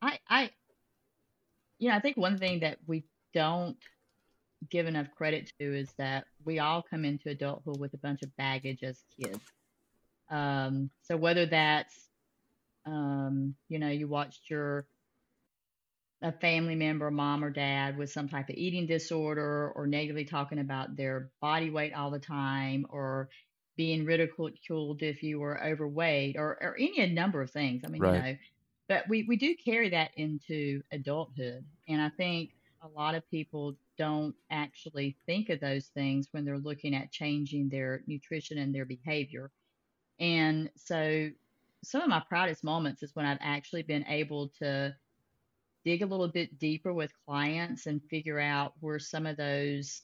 I, 0.03 0.19
I, 0.29 0.51
you 1.79 1.89
know, 1.89 1.97
I 1.97 2.01
think 2.01 2.17
one 2.17 2.37
thing 2.37 2.61
that 2.61 2.79
we 2.87 3.05
don't 3.33 3.79
give 4.71 4.87
enough 4.87 5.09
credit 5.17 5.53
to 5.59 5.79
is 5.79 5.93
that 5.99 6.25
we 6.45 6.59
all 6.59 6.83
come 6.83 7.05
into 7.05 7.31
adulthood 7.31 7.79
with 7.79 7.95
a 7.95 7.99
bunch 7.99 8.23
of 8.23 8.37
baggage 8.37 8.83
as 8.83 9.03
kids. 9.21 9.41
Um, 10.31 10.91
so 11.03 11.17
whether 11.17 11.47
that's, 11.47 11.95
um, 12.85 13.55
you 13.69 13.79
know, 13.79 13.89
you 13.89 14.09
watched 14.09 14.51
your 14.51 14.87
a 16.23 16.33
family 16.33 16.75
member, 16.75 17.11
mom 17.11 17.45
or 17.45 17.51
dad, 17.51 17.99
with 17.99 18.11
some 18.11 18.29
type 18.29 18.49
of 18.49 18.57
eating 18.57 18.87
disorder, 18.87 19.71
or 19.77 19.87
negatively 19.87 20.25
talking 20.25 20.59
about 20.59 20.97
their 20.97 21.31
body 21.41 21.71
weight 21.71 21.93
all 21.93 22.11
the 22.11 22.19
time, 22.19 22.87
or 22.89 23.29
being 23.77 24.07
ridiculed 24.07 25.03
if 25.03 25.23
you 25.23 25.39
were 25.39 25.63
overweight, 25.63 26.37
or, 26.37 26.57
or 26.63 26.77
any 26.79 27.07
number 27.13 27.43
of 27.43 27.51
things. 27.51 27.83
I 27.85 27.89
mean, 27.89 28.01
right. 28.01 28.15
you 28.15 28.23
know, 28.23 28.37
but 28.89 29.09
we 29.09 29.25
we 29.25 29.37
do 29.37 29.55
carry 29.63 29.91
that 29.91 30.13
into 30.17 30.83
adulthood, 30.91 31.65
and 31.87 32.01
I 32.01 32.09
think 32.09 32.51
a 32.83 32.89
lot 32.89 33.15
of 33.15 33.29
people 33.31 33.77
don't 33.99 34.35
actually 34.51 35.17
think 35.27 35.49
of 35.49 35.61
those 35.61 35.87
things 35.89 36.29
when 36.33 36.45
they're 36.45 36.59
looking 36.59 36.95
at 36.95 37.13
changing 37.13 37.69
their 37.69 38.03
nutrition 38.07 38.59
and 38.59 38.75
their 38.75 38.85
behavior. 38.85 39.51
And 40.19 40.71
so 40.77 41.31
some 41.83 42.03
of 42.03 42.09
my 42.09 42.23
proudest 42.29 42.65
moments 42.65 43.03
is 43.03 43.15
when 43.15 43.27
I've 43.27 43.39
actually 43.41 43.83
been 43.83 44.05
able 44.07 44.49
to 44.61 44.95
dig 45.85 46.03
a 46.03 46.07
little 46.07 46.29
bit 46.29 46.59
deeper 46.59 46.93
with 46.93 47.13
clients 47.27 47.87
and 47.87 48.03
figure 48.11 48.41
out 48.41 48.75
where 48.81 48.99
some 48.99 49.27
of 49.27 49.37
those 49.37 50.03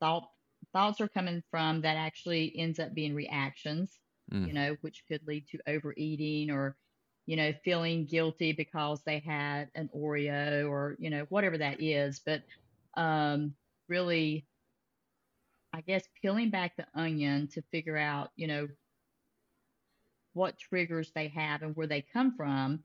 thought 0.00 0.30
thoughts 0.72 1.00
are 1.00 1.08
coming 1.08 1.42
from 1.50 1.82
that 1.82 1.96
actually 1.96 2.52
ends 2.58 2.78
up 2.78 2.94
being 2.94 3.14
reactions, 3.14 3.98
Mm. 4.32 4.46
you 4.48 4.52
know, 4.52 4.76
which 4.82 5.04
could 5.08 5.26
lead 5.26 5.46
to 5.48 5.58
overeating 5.66 6.50
or, 6.50 6.76
you 7.26 7.36
know, 7.36 7.52
feeling 7.64 8.06
guilty 8.06 8.52
because 8.52 9.02
they 9.02 9.18
had 9.20 9.70
an 9.74 9.90
Oreo 9.94 10.68
or, 10.70 10.96
you 10.98 11.10
know, 11.10 11.24
whatever 11.28 11.58
that 11.58 11.82
is. 11.82 12.20
But 12.20 12.44
um, 12.94 13.54
really, 13.88 14.46
I 15.72 15.80
guess 15.80 16.08
peeling 16.22 16.50
back 16.50 16.76
the 16.76 16.86
onion 16.94 17.48
to 17.48 17.62
figure 17.62 17.96
out, 17.96 18.30
you 18.36 18.46
know, 18.46 18.68
what 20.32 20.58
triggers 20.58 21.10
they 21.12 21.28
have 21.28 21.62
and 21.62 21.76
where 21.76 21.86
they 21.86 22.02
come 22.02 22.36
from 22.36 22.82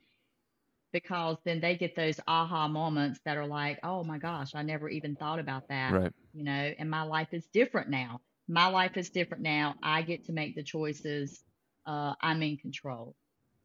because 0.92 1.38
then 1.46 1.60
they 1.62 1.76
get 1.76 1.96
those 1.96 2.20
aha 2.28 2.68
moments 2.68 3.20
that 3.26 3.38
are 3.38 3.48
like, 3.48 3.80
oh 3.84 4.04
my 4.04 4.18
gosh, 4.18 4.56
I 4.56 4.64
never 4.64 4.90
even 4.90 5.16
thought 5.16 5.40
about 5.40 5.68
that 5.70 5.98
Right. 5.98 6.14
you 6.34 6.44
know, 6.44 6.52
and 6.78 6.90
my 6.90 7.04
life 7.04 7.30
is 7.34 7.48
different 7.48 7.90
now. 7.90 8.22
My 8.48 8.68
life 8.68 8.98
is 8.98 9.10
different 9.10 9.44
now. 9.44 9.76
I 9.82 10.02
get 10.02 10.26
to 10.26 10.34
make 10.34 10.56
the 10.56 10.64
choices. 10.64 11.44
Uh, 11.86 12.14
I'm 12.22 12.42
in 12.44 12.58
control. 12.58 13.16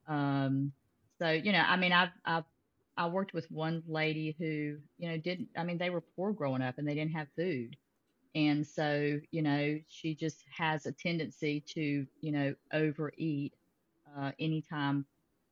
Um, 0.08 0.72
so 1.20 1.30
you 1.30 1.52
know, 1.52 1.60
I 1.60 1.76
mean, 1.76 1.92
I've 1.92 2.10
I've 2.24 2.44
I 3.00 3.06
worked 3.06 3.32
with 3.32 3.50
one 3.50 3.82
lady 3.88 4.36
who 4.38 4.76
you 4.98 5.08
know 5.10 5.16
didn't. 5.16 5.48
I 5.56 5.64
mean, 5.64 5.78
they 5.78 5.88
were 5.88 6.02
poor 6.02 6.32
growing 6.32 6.60
up 6.60 6.76
and 6.76 6.86
they 6.86 6.94
didn't 6.94 7.12
have 7.12 7.28
food, 7.34 7.74
and 8.34 8.66
so 8.66 9.18
you 9.30 9.40
know, 9.40 9.80
she 9.88 10.14
just 10.14 10.44
has 10.54 10.84
a 10.84 10.92
tendency 10.92 11.64
to 11.68 12.06
you 12.20 12.32
know 12.32 12.54
overeat 12.74 13.54
uh, 14.18 14.32
anytime, 14.38 15.06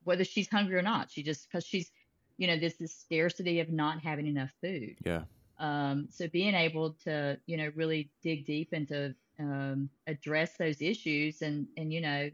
whether 0.05 0.25
she's 0.25 0.51
hungry 0.51 0.77
or 0.77 0.83
not. 0.83 1.11
She 1.11 1.23
just 1.23 1.49
because 1.49 1.65
she's 1.65 1.91
you 2.37 2.47
know 2.47 2.59
this 2.59 2.83
is 2.83 2.95
scarcity 2.95 3.61
of 3.61 3.71
not 3.71 4.03
having 4.03 4.27
enough 4.27 4.53
food. 4.61 4.97
Yeah. 5.03 5.23
Um, 5.59 6.07
so 6.11 6.29
being 6.29 6.55
able 6.55 6.97
to, 7.05 7.37
you 7.47 7.57
know, 7.57 7.73
really 7.75 8.11
dig 8.23 8.45
deep 8.45 8.75
into 8.75 9.15
um, 9.41 9.89
address 10.07 10.53
those 10.59 10.83
issues 10.83 11.41
and 11.41 11.67
and 11.79 11.95
you 11.95 12.03
know 12.03 12.29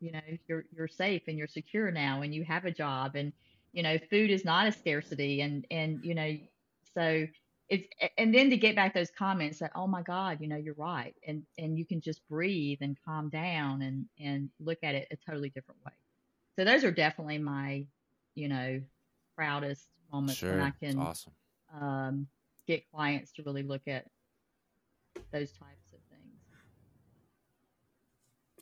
you 0.00 0.12
know 0.12 0.20
you're 0.46 0.64
you're 0.76 0.88
safe 0.88 1.22
and 1.26 1.38
you're 1.38 1.46
secure 1.46 1.90
now 1.90 2.22
and 2.22 2.34
you 2.34 2.44
have 2.44 2.64
a 2.64 2.70
job 2.70 3.14
and 3.14 3.32
you 3.76 3.82
know 3.82 3.98
food 4.10 4.30
is 4.30 4.44
not 4.44 4.66
a 4.66 4.72
scarcity 4.72 5.42
and 5.42 5.66
and 5.70 6.00
you 6.02 6.14
know 6.14 6.36
so 6.94 7.26
it's 7.68 7.86
and 8.16 8.34
then 8.34 8.48
to 8.50 8.56
get 8.56 8.74
back 8.74 8.94
those 8.94 9.10
comments 9.10 9.58
that 9.58 9.70
oh 9.76 9.86
my 9.86 10.02
god 10.02 10.38
you 10.40 10.48
know 10.48 10.56
you're 10.56 10.74
right 10.74 11.14
and 11.26 11.42
and 11.58 11.78
you 11.78 11.84
can 11.84 12.00
just 12.00 12.26
breathe 12.28 12.78
and 12.80 12.96
calm 13.04 13.28
down 13.28 13.82
and 13.82 14.06
and 14.18 14.48
look 14.60 14.78
at 14.82 14.94
it 14.94 15.06
a 15.10 15.16
totally 15.30 15.50
different 15.50 15.78
way 15.84 15.92
so 16.56 16.64
those 16.64 16.84
are 16.84 16.90
definitely 16.90 17.38
my 17.38 17.86
you 18.34 18.48
know 18.48 18.80
proudest 19.36 19.88
moments 20.10 20.40
when 20.48 20.58
Sure. 20.58 20.62
i 20.62 20.70
can 20.70 20.98
awesome. 20.98 21.32
um, 21.80 22.26
get 22.66 22.90
clients 22.90 23.30
to 23.32 23.42
really 23.42 23.62
look 23.62 23.86
at 23.86 24.06
those 25.32 25.50
types 25.52 25.92
of 25.92 25.98
things. 26.10 26.22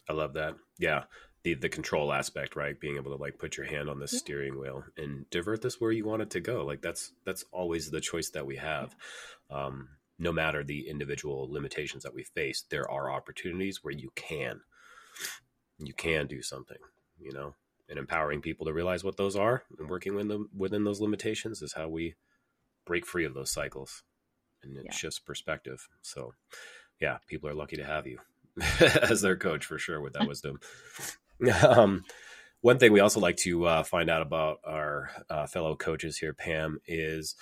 I 0.09 0.13
love 0.13 0.35
that. 0.35 0.57
Yeah. 0.79 1.05
The 1.45 1.55
the 1.55 1.69
control 1.69 2.13
aspect, 2.13 2.57
right? 2.57 2.79
Being 2.79 2.97
able 2.97 3.15
to 3.17 3.23
like 3.23 3.39
put 3.39 3.57
your 3.57 3.67
hand 3.67 3.89
on 3.89 3.99
the 4.01 4.09
Yeah. 4.11 4.19
steering 4.19 4.59
wheel 4.59 4.85
and 4.97 5.29
divert 5.31 5.63
this 5.63 5.81
where 5.81 5.93
you 5.93 6.05
want 6.07 6.23
it 6.23 6.31
to 6.31 6.41
go. 6.41 6.65
Like 6.65 6.81
that's 6.83 7.13
that's 7.25 7.45
always 7.53 7.91
the 7.91 8.01
choice 8.01 8.31
that 8.31 8.47
we 8.47 8.57
have. 8.57 8.97
Um, 9.51 9.91
no 10.19 10.33
matter 10.33 10.65
the 10.65 10.89
individual 10.89 11.49
limitations 11.51 12.03
that 12.05 12.15
we 12.15 12.25
face, 12.25 12.65
there 12.71 12.91
are 12.91 13.11
opportunities 13.11 13.85
where 13.85 13.95
you 13.95 14.11
can 14.15 14.61
you 15.79 15.93
can 15.93 16.27
do 16.27 16.43
something, 16.43 16.79
you 17.19 17.33
know. 17.33 17.55
And 17.91 17.99
empowering 17.99 18.41
people 18.41 18.65
to 18.65 18.73
realize 18.73 19.05
what 19.05 19.19
those 19.19 19.37
are 19.37 19.65
and 19.79 19.91
working 19.91 20.15
with 20.15 20.29
them 20.29 20.49
within 20.57 20.85
those 20.85 21.03
limitations 21.03 21.61
is 21.61 21.75
how 21.75 21.89
we 21.89 22.15
break 22.87 23.05
free 23.07 23.27
of 23.27 23.35
those 23.35 23.51
cycles 23.53 24.03
and 24.63 24.77
it 24.79 24.87
Yeah. 24.87 24.93
shifts 24.93 25.19
perspective. 25.19 25.87
So 26.01 26.33
yeah, 27.01 27.19
people 27.27 27.51
are 27.51 27.55
lucky 27.55 27.77
to 27.77 27.85
have 27.85 28.07
you 28.07 28.21
as 28.81 29.21
their 29.21 29.37
coach 29.37 29.67
for 29.67 29.77
sure 29.79 30.01
with 30.01 30.15
that 30.15 30.27
wisdom. 30.29 30.61
um, 31.67 32.05
one 32.61 32.79
thing 32.79 32.93
we 32.93 33.01
also 33.01 33.21
like 33.21 33.37
to 33.39 33.67
uh, 33.67 33.83
find 33.83 34.09
out 34.09 34.23
about 34.23 34.61
our 34.65 35.11
uh, 35.29 35.47
fellow 35.47 35.77
coaches 35.77 36.17
here, 36.17 36.33
Pam, 36.33 36.81
is 36.87 37.35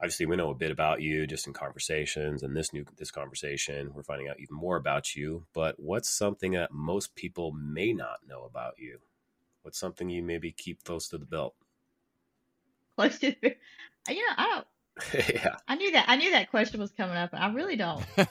obviously 0.00 0.26
we 0.26 0.36
know 0.36 0.50
a 0.50 0.54
bit 0.54 0.70
about 0.70 1.00
you 1.00 1.26
just 1.26 1.46
in 1.46 1.52
conversations, 1.52 2.42
and 2.42 2.56
this 2.56 2.72
new 2.72 2.84
this 2.96 3.10
conversation 3.10 3.92
we're 3.94 4.02
finding 4.02 4.28
out 4.28 4.38
even 4.38 4.56
more 4.56 4.76
about 4.76 5.16
you. 5.16 5.46
But 5.54 5.80
what's 5.80 6.08
something 6.08 6.52
that 6.52 6.72
most 6.72 7.14
people 7.14 7.52
may 7.52 7.92
not 7.92 8.18
know 8.28 8.44
about 8.44 8.74
you? 8.78 8.98
What's 9.62 9.78
something 9.78 10.08
you 10.10 10.22
maybe 10.22 10.52
keep 10.52 10.84
close 10.84 11.08
to 11.08 11.18
the 11.18 11.24
belt? 11.24 11.54
Close 12.96 13.18
to, 13.20 13.34
the- 13.42 13.56
you 14.08 14.16
know, 14.26 14.32
I 14.36 14.46
don't. 14.54 14.66
yeah, 15.34 15.56
I 15.66 15.74
knew 15.74 15.90
that. 15.92 16.04
I 16.06 16.14
knew 16.16 16.30
that 16.30 16.50
question 16.50 16.78
was 16.78 16.92
coming 16.92 17.16
up, 17.16 17.30
I 17.32 17.48
really 17.52 17.74
don't. 17.74 18.04
I 18.16 18.26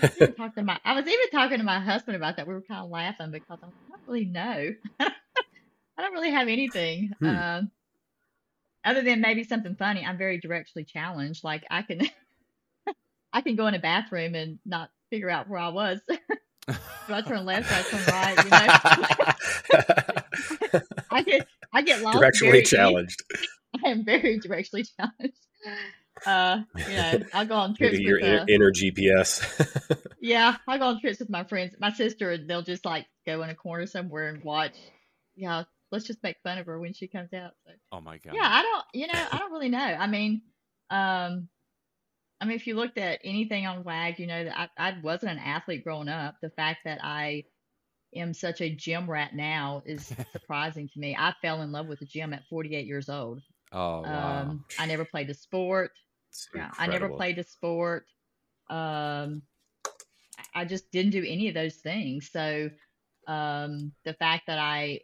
was 0.00 0.16
even 0.16 0.34
talking 0.34 0.54
to 0.56 0.62
my. 0.62 0.78
I 0.82 0.94
was 0.94 1.06
even 1.06 1.30
talking 1.30 1.58
to 1.58 1.64
my 1.64 1.80
husband 1.80 2.16
about 2.16 2.36
that. 2.36 2.46
We 2.48 2.54
were 2.54 2.62
kind 2.62 2.82
of 2.82 2.90
laughing 2.90 3.30
because 3.30 3.58
I'm, 3.62 3.70
really 4.08 4.24
know. 4.24 4.74
I 5.00 6.02
don't 6.02 6.12
really 6.12 6.30
have 6.30 6.48
anything. 6.48 7.12
Hmm. 7.18 7.26
Um, 7.26 7.70
other 8.84 9.02
than 9.02 9.20
maybe 9.20 9.44
something 9.44 9.74
funny, 9.76 10.04
I'm 10.04 10.18
very 10.18 10.38
directly 10.38 10.84
challenged. 10.84 11.44
Like 11.44 11.64
I 11.70 11.82
can, 11.82 12.02
I 13.32 13.40
can 13.42 13.56
go 13.56 13.66
in 13.66 13.74
a 13.74 13.78
bathroom 13.78 14.34
and 14.34 14.58
not 14.64 14.90
figure 15.10 15.30
out 15.30 15.48
where 15.48 15.60
I 15.60 15.68
was. 15.68 16.00
Do 16.08 17.14
I 17.14 17.22
turn 17.22 17.44
left? 17.44 17.68
Do 17.68 17.74
I 17.74 17.82
turn 17.82 18.00
right? 18.14 18.44
You 18.44 18.50
know, 20.72 20.80
I 21.10 21.22
get 21.22 21.48
I 21.72 21.82
get 21.82 22.02
lost. 22.02 22.18
Directionally 22.18 22.60
easy. 22.60 22.76
challenged. 22.76 23.22
I 23.84 23.88
am 23.88 24.04
very 24.04 24.38
directionally 24.38 24.86
challenged. 24.96 25.38
Uh, 26.26 26.62
you 26.88 26.96
know, 26.96 27.18
I'll 27.32 27.46
go 27.46 27.54
on 27.54 27.74
trips 27.74 27.98
Your 27.98 28.16
with 28.16 28.24
inner, 28.24 28.40
uh, 28.40 28.44
inner 28.48 28.72
GPS. 28.72 30.02
yeah, 30.20 30.56
I 30.66 30.78
go 30.78 30.86
on 30.86 31.00
trips 31.00 31.20
with 31.20 31.30
my 31.30 31.44
friends. 31.44 31.74
My 31.80 31.92
sister, 31.92 32.30
and 32.30 32.48
they'll 32.48 32.62
just 32.62 32.84
like 32.84 33.06
go 33.26 33.42
in 33.42 33.50
a 33.50 33.54
corner 33.54 33.86
somewhere 33.86 34.28
and 34.28 34.42
watch. 34.42 34.76
Yeah, 35.36 35.64
let's 35.90 36.06
just 36.06 36.22
make 36.22 36.36
fun 36.42 36.58
of 36.58 36.66
her 36.66 36.78
when 36.78 36.92
she 36.92 37.08
comes 37.08 37.32
out. 37.32 37.52
So 37.66 37.72
oh 37.92 38.00
my 38.00 38.18
god. 38.18 38.34
yeah, 38.34 38.48
I 38.48 38.62
don't, 38.62 38.84
you 38.94 39.06
know, 39.06 39.26
I 39.32 39.38
don't 39.38 39.52
really 39.52 39.68
know. 39.68 39.78
I 39.78 40.06
mean, 40.06 40.42
um, 40.90 41.48
I 42.40 42.44
mean, 42.44 42.56
if 42.56 42.66
you 42.66 42.76
looked 42.76 42.98
at 42.98 43.20
anything 43.24 43.66
on 43.66 43.84
WAG, 43.84 44.18
you 44.18 44.26
know 44.26 44.44
that 44.44 44.70
I, 44.78 44.88
I 44.90 44.94
wasn't 45.02 45.32
an 45.32 45.38
athlete 45.38 45.84
growing 45.84 46.08
up. 46.08 46.36
The 46.40 46.50
fact 46.50 46.80
that 46.84 47.00
I 47.02 47.44
am 48.14 48.32
such 48.34 48.60
a 48.60 48.74
gym 48.74 49.10
rat 49.10 49.34
now 49.34 49.82
is 49.84 50.12
surprising 50.32 50.88
to 50.92 50.98
me. 50.98 51.16
I 51.18 51.34
fell 51.42 51.62
in 51.62 51.72
love 51.72 51.88
with 51.88 52.00
the 52.00 52.06
gym 52.06 52.32
at 52.32 52.46
48 52.48 52.86
years 52.86 53.08
old. 53.08 53.42
Oh 53.72 54.02
wow. 54.02 54.42
Um, 54.42 54.64
I 54.78 54.86
never 54.86 55.04
played 55.04 55.30
a 55.30 55.34
sport. 55.34 55.90
It's 56.28 56.48
Yeah, 56.54 56.70
I 56.78 56.86
never 56.86 57.08
played 57.08 57.38
a 57.38 57.44
sport. 57.44 58.06
Um, 58.70 59.42
I- 60.38 60.62
I 60.62 60.64
just 60.64 60.90
didn't 60.90 61.12
do 61.12 61.24
any 61.26 61.48
of 61.48 61.54
those 61.54 61.76
things. 61.76 62.30
So, 62.30 62.70
um, 63.26 63.92
the 64.04 64.14
fact 64.14 64.46
that 64.46 64.58
I, 64.58 65.00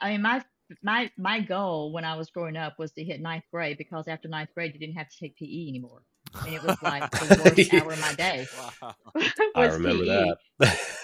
I 0.00 0.12
mean, 0.12 0.22
my 0.22 0.44
my 0.82 1.10
my 1.18 1.40
goal 1.40 1.92
when 1.92 2.04
I 2.04 2.16
was 2.16 2.30
growing 2.30 2.56
up 2.56 2.78
was 2.78 2.92
to 2.92 3.04
hit 3.04 3.20
ninth 3.20 3.44
grade 3.52 3.76
because 3.78 4.08
after 4.08 4.28
ninth 4.28 4.50
grade 4.54 4.72
you 4.72 4.80
didn't 4.80 4.96
have 4.96 5.08
to 5.08 5.18
take 5.18 5.36
PE 5.36 5.68
anymore, 5.68 6.02
and 6.46 6.54
it 6.54 6.62
was 6.62 6.80
like 6.82 7.10
the 7.10 7.42
worst 7.56 7.74
hour 7.74 7.92
of 7.92 8.00
my 8.00 8.14
day. 8.14 8.46
wow. 8.80 8.94
I 9.54 9.66
remember 9.66 10.04
PE. 10.04 10.08
that. 10.08 10.38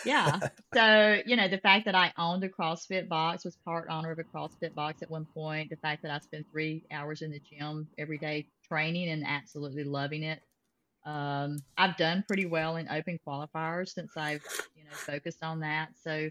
Yeah. 0.04 0.40
So, 0.74 1.22
you 1.24 1.34
know, 1.34 1.48
the 1.48 1.58
fact 1.58 1.86
that 1.86 1.94
I 1.94 2.12
owned 2.18 2.44
a 2.44 2.48
CrossFit 2.48 3.08
box 3.08 3.42
was 3.42 3.56
part 3.64 3.88
owner 3.88 4.10
of 4.10 4.18
a 4.18 4.22
CrossFit 4.22 4.74
box 4.74 5.00
at 5.00 5.10
one 5.10 5.24
point. 5.24 5.70
The 5.70 5.76
fact 5.76 6.02
that 6.02 6.10
I 6.10 6.18
spent 6.18 6.46
three 6.52 6.84
hours 6.92 7.22
in 7.22 7.30
the 7.30 7.40
gym 7.40 7.88
every 7.96 8.18
day 8.18 8.48
training 8.68 9.08
and 9.08 9.24
absolutely 9.26 9.84
loving 9.84 10.24
it. 10.24 10.42
Um, 11.06 11.60
I've 11.78 11.96
done 11.96 12.22
pretty 12.28 12.44
well 12.44 12.76
in 12.76 12.86
open 12.90 13.18
qualifiers 13.26 13.88
since 13.94 14.14
I've, 14.14 14.42
you 14.76 14.84
know, 14.84 14.90
focused 14.90 15.42
on 15.42 15.60
that. 15.60 15.88
So, 16.04 16.28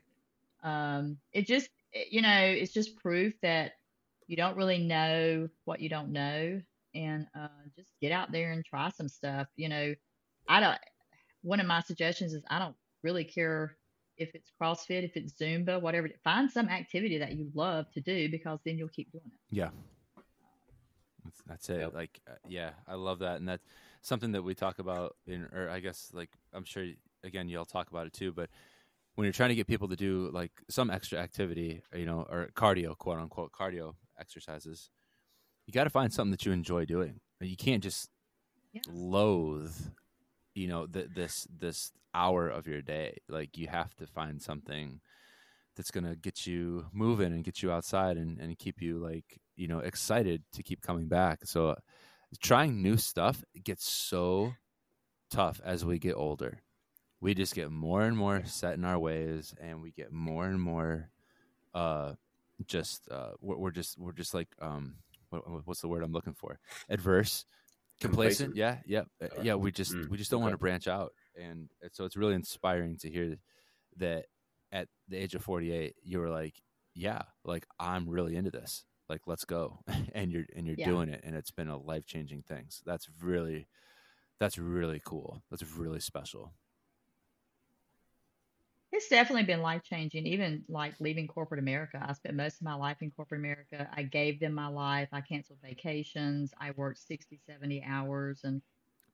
um, 0.64 1.18
it 1.34 1.48
just, 1.48 1.70
you 2.12 2.22
know, 2.22 2.40
it's 2.42 2.74
just 2.74 2.96
proof 2.98 3.34
that 3.42 3.74
you 4.28 4.38
don't 4.38 4.56
really 4.56 4.78
know 4.78 5.50
what 5.66 5.82
you 5.82 5.90
don't 5.90 6.12
know 6.12 6.62
and, 6.94 7.28
uh, 7.36 7.48
just 7.76 7.92
get 8.00 8.12
out 8.12 8.32
there 8.32 8.52
and 8.52 8.64
try 8.64 8.92
some 8.92 9.10
stuff. 9.10 9.48
You 9.56 9.70
know, 9.70 9.96
I 10.48 10.60
don't, 10.60 10.78
one 11.42 11.60
of 11.60 11.66
my 11.66 11.82
suggestions 11.82 12.34
is 12.34 12.44
I 12.50 12.60
don't 12.60 12.76
really 13.08 13.24
care 13.24 13.78
if 14.18 14.30
it's 14.34 14.52
CrossFit, 14.60 15.04
if 15.04 15.16
it's 15.16 15.34
Zumba, 15.40 15.80
whatever. 15.82 16.10
Find 16.24 16.52
some 16.52 16.68
activity 16.68 17.18
that 17.20 17.34
you 17.38 17.50
love 17.54 17.86
to 17.94 18.02
do 18.02 18.30
because 18.30 18.60
then 18.66 18.78
you'll 18.78 18.90
keep 19.00 19.12
doing 19.12 19.32
it. 19.34 19.40
Yeah. 19.50 19.70
That's, 21.24 21.42
that's 21.48 21.70
it. 21.70 21.80
Yep. 21.80 21.94
Like, 21.94 22.20
uh, 22.30 22.34
yeah, 22.48 22.72
I 22.88 22.96
love 22.96 23.20
that, 23.20 23.38
and 23.40 23.48
that's 23.48 23.64
something 24.02 24.32
that 24.34 24.44
we 24.44 24.54
talk 24.56 24.80
about 24.80 25.16
in, 25.26 25.48
or 25.54 25.70
I 25.70 25.80
guess, 25.80 26.12
like, 26.14 26.30
I'm 26.54 26.64
sure 26.66 26.86
again 27.24 27.50
y'all 27.50 27.66
talk 27.66 27.90
about 27.92 28.08
it 28.08 28.14
too. 28.14 28.32
But 28.32 28.50
when 29.16 29.26
you're 29.26 29.34
trying 29.34 29.50
to 29.50 29.56
get 29.56 29.68
people 29.68 29.88
to 29.90 29.96
do 29.96 30.30
like 30.32 30.52
some 30.70 30.90
extra 30.90 31.20
activity, 31.20 31.82
you 31.94 32.06
know, 32.06 32.26
or 32.30 32.50
cardio, 32.56 32.98
quote 32.98 33.20
unquote, 33.20 33.52
cardio 33.52 33.96
exercises, 34.20 34.90
you 35.66 35.74
got 35.74 35.84
to 35.84 35.90
find 35.90 36.14
something 36.14 36.32
that 36.32 36.46
you 36.46 36.52
enjoy 36.52 36.86
doing. 36.86 37.20
You 37.42 37.58
can't 37.58 37.84
just 37.84 38.10
Yeah. 38.74 38.82
loathe, 38.88 39.76
you 40.58 40.68
know, 40.68 40.88
th- 40.88 41.10
this 41.14 41.48
this 41.60 41.92
hour 42.14 42.50
of 42.50 42.68
your 42.68 42.82
day. 42.82 43.18
Like, 43.30 43.58
you 43.58 43.68
have 43.68 43.94
to 43.96 44.08
find 44.08 44.42
something 44.42 45.00
that's 45.76 45.92
gonna 45.92 46.16
get 46.16 46.48
you 46.48 46.88
moving 46.92 47.34
and 47.34 47.44
get 47.44 47.62
you 47.62 47.72
outside 47.72 48.18
and, 48.18 48.40
and 48.40 48.58
keep 48.58 48.82
you 48.82 48.98
like 48.98 49.40
you 49.56 49.68
know 49.68 49.80
excited 49.80 50.44
to 50.54 50.64
keep 50.64 50.82
coming 50.82 51.08
back. 51.08 51.40
So 51.46 51.76
trying 52.42 52.82
new 52.82 52.98
stuff 52.98 53.44
gets 53.64 53.88
so 53.88 54.54
tough 55.30 55.62
as 55.64 55.86
we 55.86 56.00
get 56.00 56.16
older. 56.16 56.60
We 57.22 57.34
just 57.34 57.56
get 57.56 57.72
more 57.72 58.02
and 58.02 58.18
more 58.18 58.44
set 58.46 58.74
in 58.76 58.86
our 58.86 59.00
ways, 59.00 59.54
and 59.62 59.82
we 59.82 59.92
get 59.92 60.12
more 60.12 60.46
and 60.46 60.62
more 60.62 61.12
uh, 61.74 62.14
just 62.66 63.08
uh, 63.12 63.32
we're, 63.42 63.58
we're 63.58 63.72
just 63.72 64.00
we're 64.00 64.12
just 64.12 64.34
like 64.34 64.50
um, 64.62 64.96
what, 65.30 65.68
what's 65.68 65.82
the 65.82 65.88
word 65.88 66.04
I'm 66.04 66.12
looking 66.12 66.34
for? 66.34 66.60
Adverse, 66.90 67.46
complacent. 68.00 68.54
Complacent. 68.54 68.56
Yeah, 68.56 68.78
yeah, 68.86 69.04
uh, 69.22 69.42
yeah. 69.42 69.56
We 69.56 69.72
just 69.72 69.94
Mm, 69.94 70.10
we 70.10 70.18
just 70.18 70.32
don't 70.32 70.40
okay. 70.40 70.44
want 70.44 70.54
to 70.54 70.58
branch 70.58 70.88
out, 70.88 71.14
and 71.40 71.70
so 71.92 72.06
it's 72.06 72.18
really 72.18 72.36
inspiring 72.36 72.98
to 72.98 73.10
hear 73.10 73.38
that 73.98 74.26
at 74.72 74.88
the 75.08 75.18
age 75.18 75.34
of 75.34 75.44
48 75.44 75.96
you 76.04 76.20
were 76.20 76.30
like 76.30 76.62
yeah 76.94 77.22
like 77.46 77.66
i'm 77.80 78.08
really 78.10 78.36
into 78.36 78.52
this 78.52 78.84
like 79.08 79.22
let's 79.26 79.46
go 79.46 79.80
and 80.14 80.30
you're 80.32 80.44
and 80.56 80.68
you're 80.68 80.76
Yeah. 80.78 80.86
doing 80.88 81.08
it 81.08 81.22
and 81.24 81.36
it's 81.36 81.52
been 81.52 81.70
a 81.70 81.78
life-changing 81.78 82.42
thing 82.44 82.66
so 82.70 82.84
that's 82.86 83.08
really 83.22 83.68
that's 84.42 84.58
really 84.58 85.02
cool 85.06 85.42
that's 85.50 85.64
really 85.78 86.02
special 86.02 86.54
It's 88.92 89.10
definitely 89.10 89.44
been 89.44 89.62
life 89.62 89.84
changing, 89.84 90.26
even 90.28 90.64
like 90.70 90.96
leaving 91.00 91.28
corporate 91.28 91.60
America. 91.60 92.02
I 92.02 92.14
spent 92.14 92.36
most 92.36 92.62
of 92.62 92.66
my 92.66 92.74
life 92.76 93.02
in 93.02 93.12
corporate 93.12 93.40
America. 93.42 93.90
I 93.92 94.04
gave 94.04 94.40
them 94.40 94.54
my 94.54 94.68
life. 94.68 95.10
I 95.12 95.22
canceled 95.22 95.60
vacations. 95.62 96.54
I 96.58 96.72
worked 96.72 97.00
60, 97.00 97.38
70 97.38 97.84
hours. 97.84 98.44
And, 98.46 98.62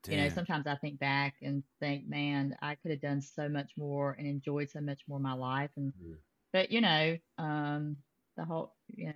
you 0.09 0.17
know, 0.17 0.29
sometimes 0.29 0.67
I 0.67 0.75
think 0.77 0.99
back 0.99 1.37
and 1.41 1.63
think, 1.79 2.07
man, 2.07 2.57
I 2.61 2.75
could 2.75 2.91
have 2.91 3.01
done 3.01 3.21
so 3.21 3.49
much 3.49 3.77
more 3.77 4.13
and 4.13 4.27
enjoyed 4.27 4.69
so 4.69 4.81
much 4.81 5.03
more 5.07 5.17
of 5.17 5.23
my 5.23 5.33
life. 5.33 5.71
And, 5.77 5.93
Mm. 5.95 6.23
but, 6.53 6.71
you 6.71 6.81
know, 6.81 7.17
um, 7.37 7.97
the 8.37 8.45
whole, 8.45 8.77
you 8.89 9.07
know, 9.07 9.15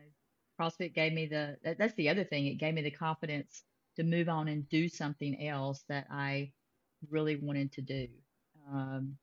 CrossFit 0.59 0.93
gave 0.93 1.13
me 1.13 1.27
the, 1.27 1.59
that, 1.63 1.77
that's 1.77 1.95
the 1.95 2.09
other 2.09 2.25
thing. 2.25 2.47
It 2.47 2.55
gave 2.55 2.73
me 2.73 2.81
the 2.83 2.91
confidence 2.91 3.63
to 3.97 4.03
move 4.03 4.29
on 4.29 4.47
and 4.47 4.67
do 4.69 4.89
something 4.89 5.47
else 5.47 5.83
that 5.89 6.07
I 6.11 6.53
really 7.09 7.35
wanted 7.37 7.73
to 7.73 7.81
do. 7.81 8.09
Um, 8.67 9.19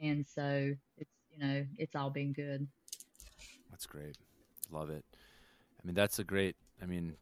and 0.00 0.26
so 0.26 0.74
it's 0.98 1.10
you 1.32 1.44
know 1.44 1.64
it's 1.78 1.94
all 1.94 2.10
been 2.10 2.32
good 2.32 2.66
That's 3.70 3.86
great. 3.86 4.16
Love 4.70 4.90
it. 4.90 5.04
I 5.82 5.86
mean, 5.86 5.94
that's 5.94 6.20
a 6.20 6.24
great. 6.24 6.54
I 6.80 6.86
mean, 6.86 7.14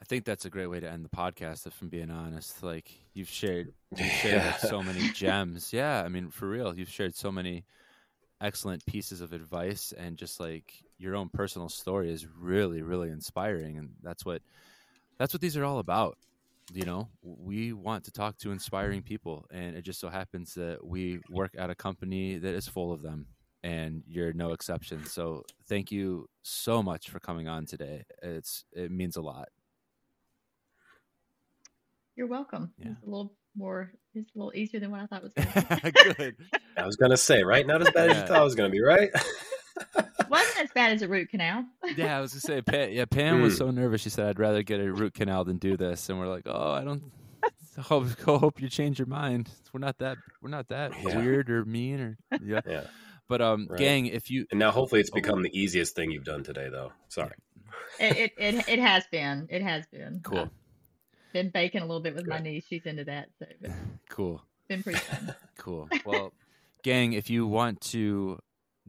I 0.00 0.04
think 0.04 0.24
that's 0.24 0.44
a 0.44 0.50
great 0.50 0.66
way 0.66 0.80
to 0.80 0.90
end 0.90 1.04
the 1.04 1.08
podcast. 1.16 1.66
If 1.66 1.80
I'm 1.80 1.88
being 1.88 2.10
honest, 2.10 2.62
like 2.64 2.90
you've 3.14 3.28
shared, 3.28 3.72
you've 3.96 4.10
shared 4.10 4.42
like, 4.46 4.58
so 4.58 4.82
many 4.82 5.08
gems. 5.10 5.72
Yeah, 5.72 6.02
I 6.04 6.08
mean, 6.08 6.30
for 6.30 6.48
real, 6.48 6.76
you've 6.76 6.90
shared 6.90 7.14
so 7.14 7.30
many 7.30 7.64
excellent 8.40 8.84
pieces 8.86 9.20
of 9.20 9.32
advice, 9.32 9.92
and 9.96 10.16
just 10.16 10.40
like 10.40 10.72
your 10.98 11.14
own 11.14 11.28
personal 11.28 11.68
story 11.68 12.12
is 12.12 12.26
really, 12.26 12.82
really 12.82 13.10
inspiring. 13.10 13.78
And 13.78 13.90
that's 14.02 14.24
what 14.24 14.42
that's 15.16 15.32
what 15.32 15.40
these 15.40 15.56
are 15.56 15.64
all 15.64 15.78
about. 15.78 16.18
You 16.72 16.84
know, 16.84 17.08
we 17.22 17.72
want 17.72 18.04
to 18.04 18.10
talk 18.12 18.36
to 18.38 18.52
inspiring 18.52 19.02
people, 19.02 19.46
and 19.50 19.74
it 19.76 19.82
just 19.82 20.00
so 20.00 20.08
happens 20.10 20.54
that 20.54 20.84
we 20.84 21.20
work 21.30 21.52
at 21.56 21.70
a 21.70 21.74
company 21.74 22.36
that 22.36 22.54
is 22.54 22.68
full 22.68 22.92
of 22.92 23.00
them 23.02 23.26
and 23.64 24.02
you're 24.06 24.32
no 24.32 24.52
exception. 24.52 25.04
So 25.06 25.44
thank 25.66 25.90
you 25.90 26.28
so 26.42 26.80
much 26.82 27.10
for 27.10 27.18
coming 27.20 27.48
on 27.48 27.66
today. 27.66 28.04
It's 28.22 28.64
it 28.72 28.90
means 28.92 29.16
a 29.16 29.20
lot. 29.22 29.48
you're 32.14 32.26
welcome 32.26 32.72
Yeah. 32.78 32.90
it's 32.92 33.02
a 33.02 33.06
little 33.06 33.32
more 33.56 33.92
it's 34.14 34.30
a 34.34 34.38
little 34.38 34.52
easier 34.54 34.80
than 34.80 34.90
what 34.90 35.00
i 35.00 35.06
thought 35.06 35.22
it 35.24 35.32
was 35.34 35.34
going 35.34 35.66
to 35.66 35.92
be 35.92 36.14
Good. 36.14 36.36
I 36.76 36.84
was 36.86 36.96
gonna 36.96 37.16
say, 37.16 37.42
right? 37.44 37.66
Not 37.66 37.80
as 37.82 37.90
bad 37.90 38.10
as 38.10 38.16
you 38.18 38.26
thought 38.26 38.40
it 38.40 38.44
was 38.44 38.54
gonna 38.56 38.70
be, 38.70 38.80
right? 38.82 39.10
wasn't 40.58 40.70
as 40.70 40.74
bad 40.74 40.92
as 40.92 41.02
a 41.02 41.08
root 41.08 41.28
canal 41.30 41.64
Yeah, 41.96 42.18
I 42.18 42.20
was 42.20 42.32
gonna 42.32 42.40
say, 42.40 42.62
Pam, 42.62 42.90
yeah, 42.92 43.04
Pam 43.06 43.40
was 43.42 43.54
Mm. 43.54 43.58
so 43.58 43.70
nervous. 43.70 44.00
She 44.00 44.10
said, 44.10 44.26
"I'd 44.28 44.38
rather 44.38 44.62
get 44.62 44.80
a 44.80 44.92
root 44.92 45.14
canal 45.14 45.44
than 45.44 45.58
do 45.58 45.76
this." 45.76 46.08
And 46.08 46.18
we're 46.18 46.28
like, 46.28 46.44
"Oh, 46.46 46.72
I 46.72 46.84
don't." 46.84 47.02
Hope, 47.78 48.08
hope 48.22 48.60
you 48.60 48.68
change 48.68 48.98
your 48.98 49.06
mind. 49.06 49.48
We're 49.72 49.78
not 49.78 49.98
that 49.98 50.16
we're 50.42 50.50
not 50.50 50.66
that 50.68 50.92
Yeah. 51.00 51.18
weird 51.18 51.48
or 51.48 51.64
mean 51.64 52.00
or 52.00 52.18
yeah. 52.44 52.60
yeah. 52.66 52.84
But 53.28 53.40
um, 53.40 53.68
Right. 53.70 53.78
gang, 53.78 54.06
if 54.06 54.30
you 54.32 54.46
And 54.50 54.58
now 54.58 54.72
hopefully 54.72 55.00
it's 55.00 55.10
become 55.10 55.42
the 55.42 55.50
easiest 55.56 55.94
thing 55.94 56.10
you've 56.10 56.24
done 56.24 56.42
today, 56.42 56.68
though. 56.70 56.92
Sorry. 57.08 57.34
it, 58.00 58.16
it 58.16 58.32
it 58.36 58.68
it 58.68 58.78
has 58.80 59.04
been 59.12 59.46
it 59.48 59.62
has 59.62 59.86
been 59.92 60.20
cool, 60.24 60.38
I've 60.40 61.32
been 61.32 61.50
baking 61.50 61.82
a 61.82 61.86
little 61.86 62.02
bit 62.02 62.16
with 62.16 62.26
my 62.26 62.38
Good. 62.38 62.44
niece 62.44 62.64
she's 62.68 62.84
into 62.84 63.04
that 63.04 63.28
so 63.38 63.46
it's 63.48 63.72
cool. 64.08 64.42
been 64.66 64.82
pretty 64.82 64.98
fun 64.98 65.34
Cool. 65.56 65.88
Well, 66.04 66.32
gang, 66.82 67.12
if 67.12 67.30
you 67.30 67.46
want 67.46 67.80
to 67.92 68.40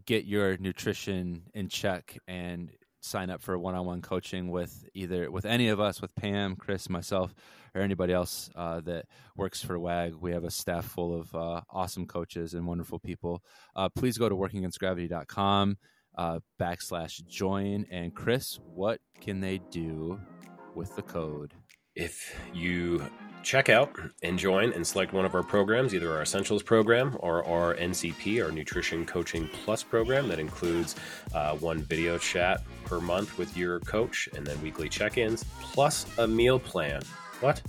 get 0.06 0.26
your 0.26 0.58
nutrition 0.58 1.44
in 1.54 1.70
check 1.70 2.18
and 2.28 2.72
sign 3.02 3.30
up 3.30 3.42
for 3.42 3.58
one-on-one 3.58 4.02
coaching 4.02 4.50
with 4.50 4.88
either 4.94 5.32
with 5.32 5.46
any 5.46 5.70
of 5.70 5.80
us, 5.80 6.02
with 6.02 6.14
Pam, 6.16 6.56
Chris, 6.56 6.90
myself, 6.90 7.34
or 7.74 7.82
anybody 7.82 8.14
else 8.14 8.50
uh, 8.56 8.82
that 8.82 9.06
works 9.36 9.64
for 9.64 9.80
WAG, 9.80 10.16
we 10.16 10.32
have 10.32 10.44
a 10.44 10.52
staff 10.52 10.86
full 10.86 11.20
of 11.20 11.34
uh, 11.36 11.62
awesome 11.70 12.06
coaches 12.06 12.54
and 12.54 12.66
wonderful 12.66 13.00
people. 13.00 13.44
Uh, 13.76 13.90
please 13.90 14.18
go 14.18 14.28
to 14.28 14.36
workingagainstgravity.com 14.36 15.78
uh, 16.18 16.40
backslash 16.60 17.26
join. 17.28 17.86
And 17.90 18.14
Chris, 18.14 18.60
what 18.66 19.00
can 19.22 19.40
they 19.40 19.60
do 19.72 20.20
with 20.76 20.96
the 20.96 21.02
code? 21.02 21.54
If 21.96 22.36
you 22.54 23.04
check 23.44 23.70
out 23.70 23.92
and 24.24 24.38
join 24.38 24.74
and 24.74 24.86
select 24.86 25.14
one 25.14 25.26
of 25.26 25.36
our 25.36 25.44
programs, 25.44 25.94
either 25.94 26.12
our 26.12 26.22
Essentials 26.22 26.64
program 26.64 27.18
or 27.20 27.46
our 27.46 27.76
NCP, 27.76 28.44
our 28.44 28.52
Nutrition 28.52 29.06
Coaching 29.06 29.50
Plus 29.64 29.84
program, 29.84 30.28
that 30.28 30.40
includes 30.40 30.96
uh, 31.34 31.56
one 31.56 31.80
video 31.80 32.18
chat 32.18 32.62
per 32.86 33.00
month 33.00 33.38
with 33.38 33.56
your 33.56 33.80
coach 33.82 34.30
and 34.36 34.46
then 34.46 34.62
weekly 34.62 34.90
check 34.90 35.18
ins, 35.18 35.44
plus 35.62 36.06
a 36.18 36.28
meal 36.28 36.60
plan. 36.60 37.02
What? 37.40 37.62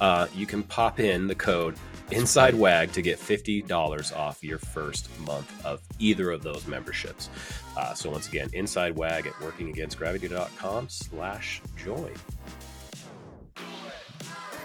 Uh, 0.00 0.26
you 0.34 0.46
can 0.46 0.62
pop 0.62 1.00
in 1.00 1.26
the 1.26 1.34
code 1.34 1.76
Inside 2.12 2.54
WAG 2.54 2.92
to 2.92 3.02
get 3.02 3.18
$50 3.18 4.16
off 4.16 4.44
your 4.44 4.58
first 4.58 5.08
month 5.20 5.66
of 5.66 5.80
either 5.98 6.30
of 6.30 6.44
those 6.44 6.64
memberships. 6.68 7.28
Uh, 7.76 7.94
so 7.94 8.10
once 8.10 8.28
again, 8.28 8.48
Inside 8.52 8.94
WAG 8.94 9.26
at 9.26 9.32
workingagainstgravity.com 9.34 10.88
slash 10.88 11.60
join. 11.76 12.14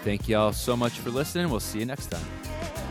Thank 0.02 0.28
you 0.28 0.36
all 0.36 0.52
so 0.52 0.76
much 0.76 0.92
for 0.98 1.10
listening. 1.10 1.48
We'll 1.48 1.60
see 1.60 1.78
you 1.78 1.86
next 1.86 2.06
time. 2.06 2.81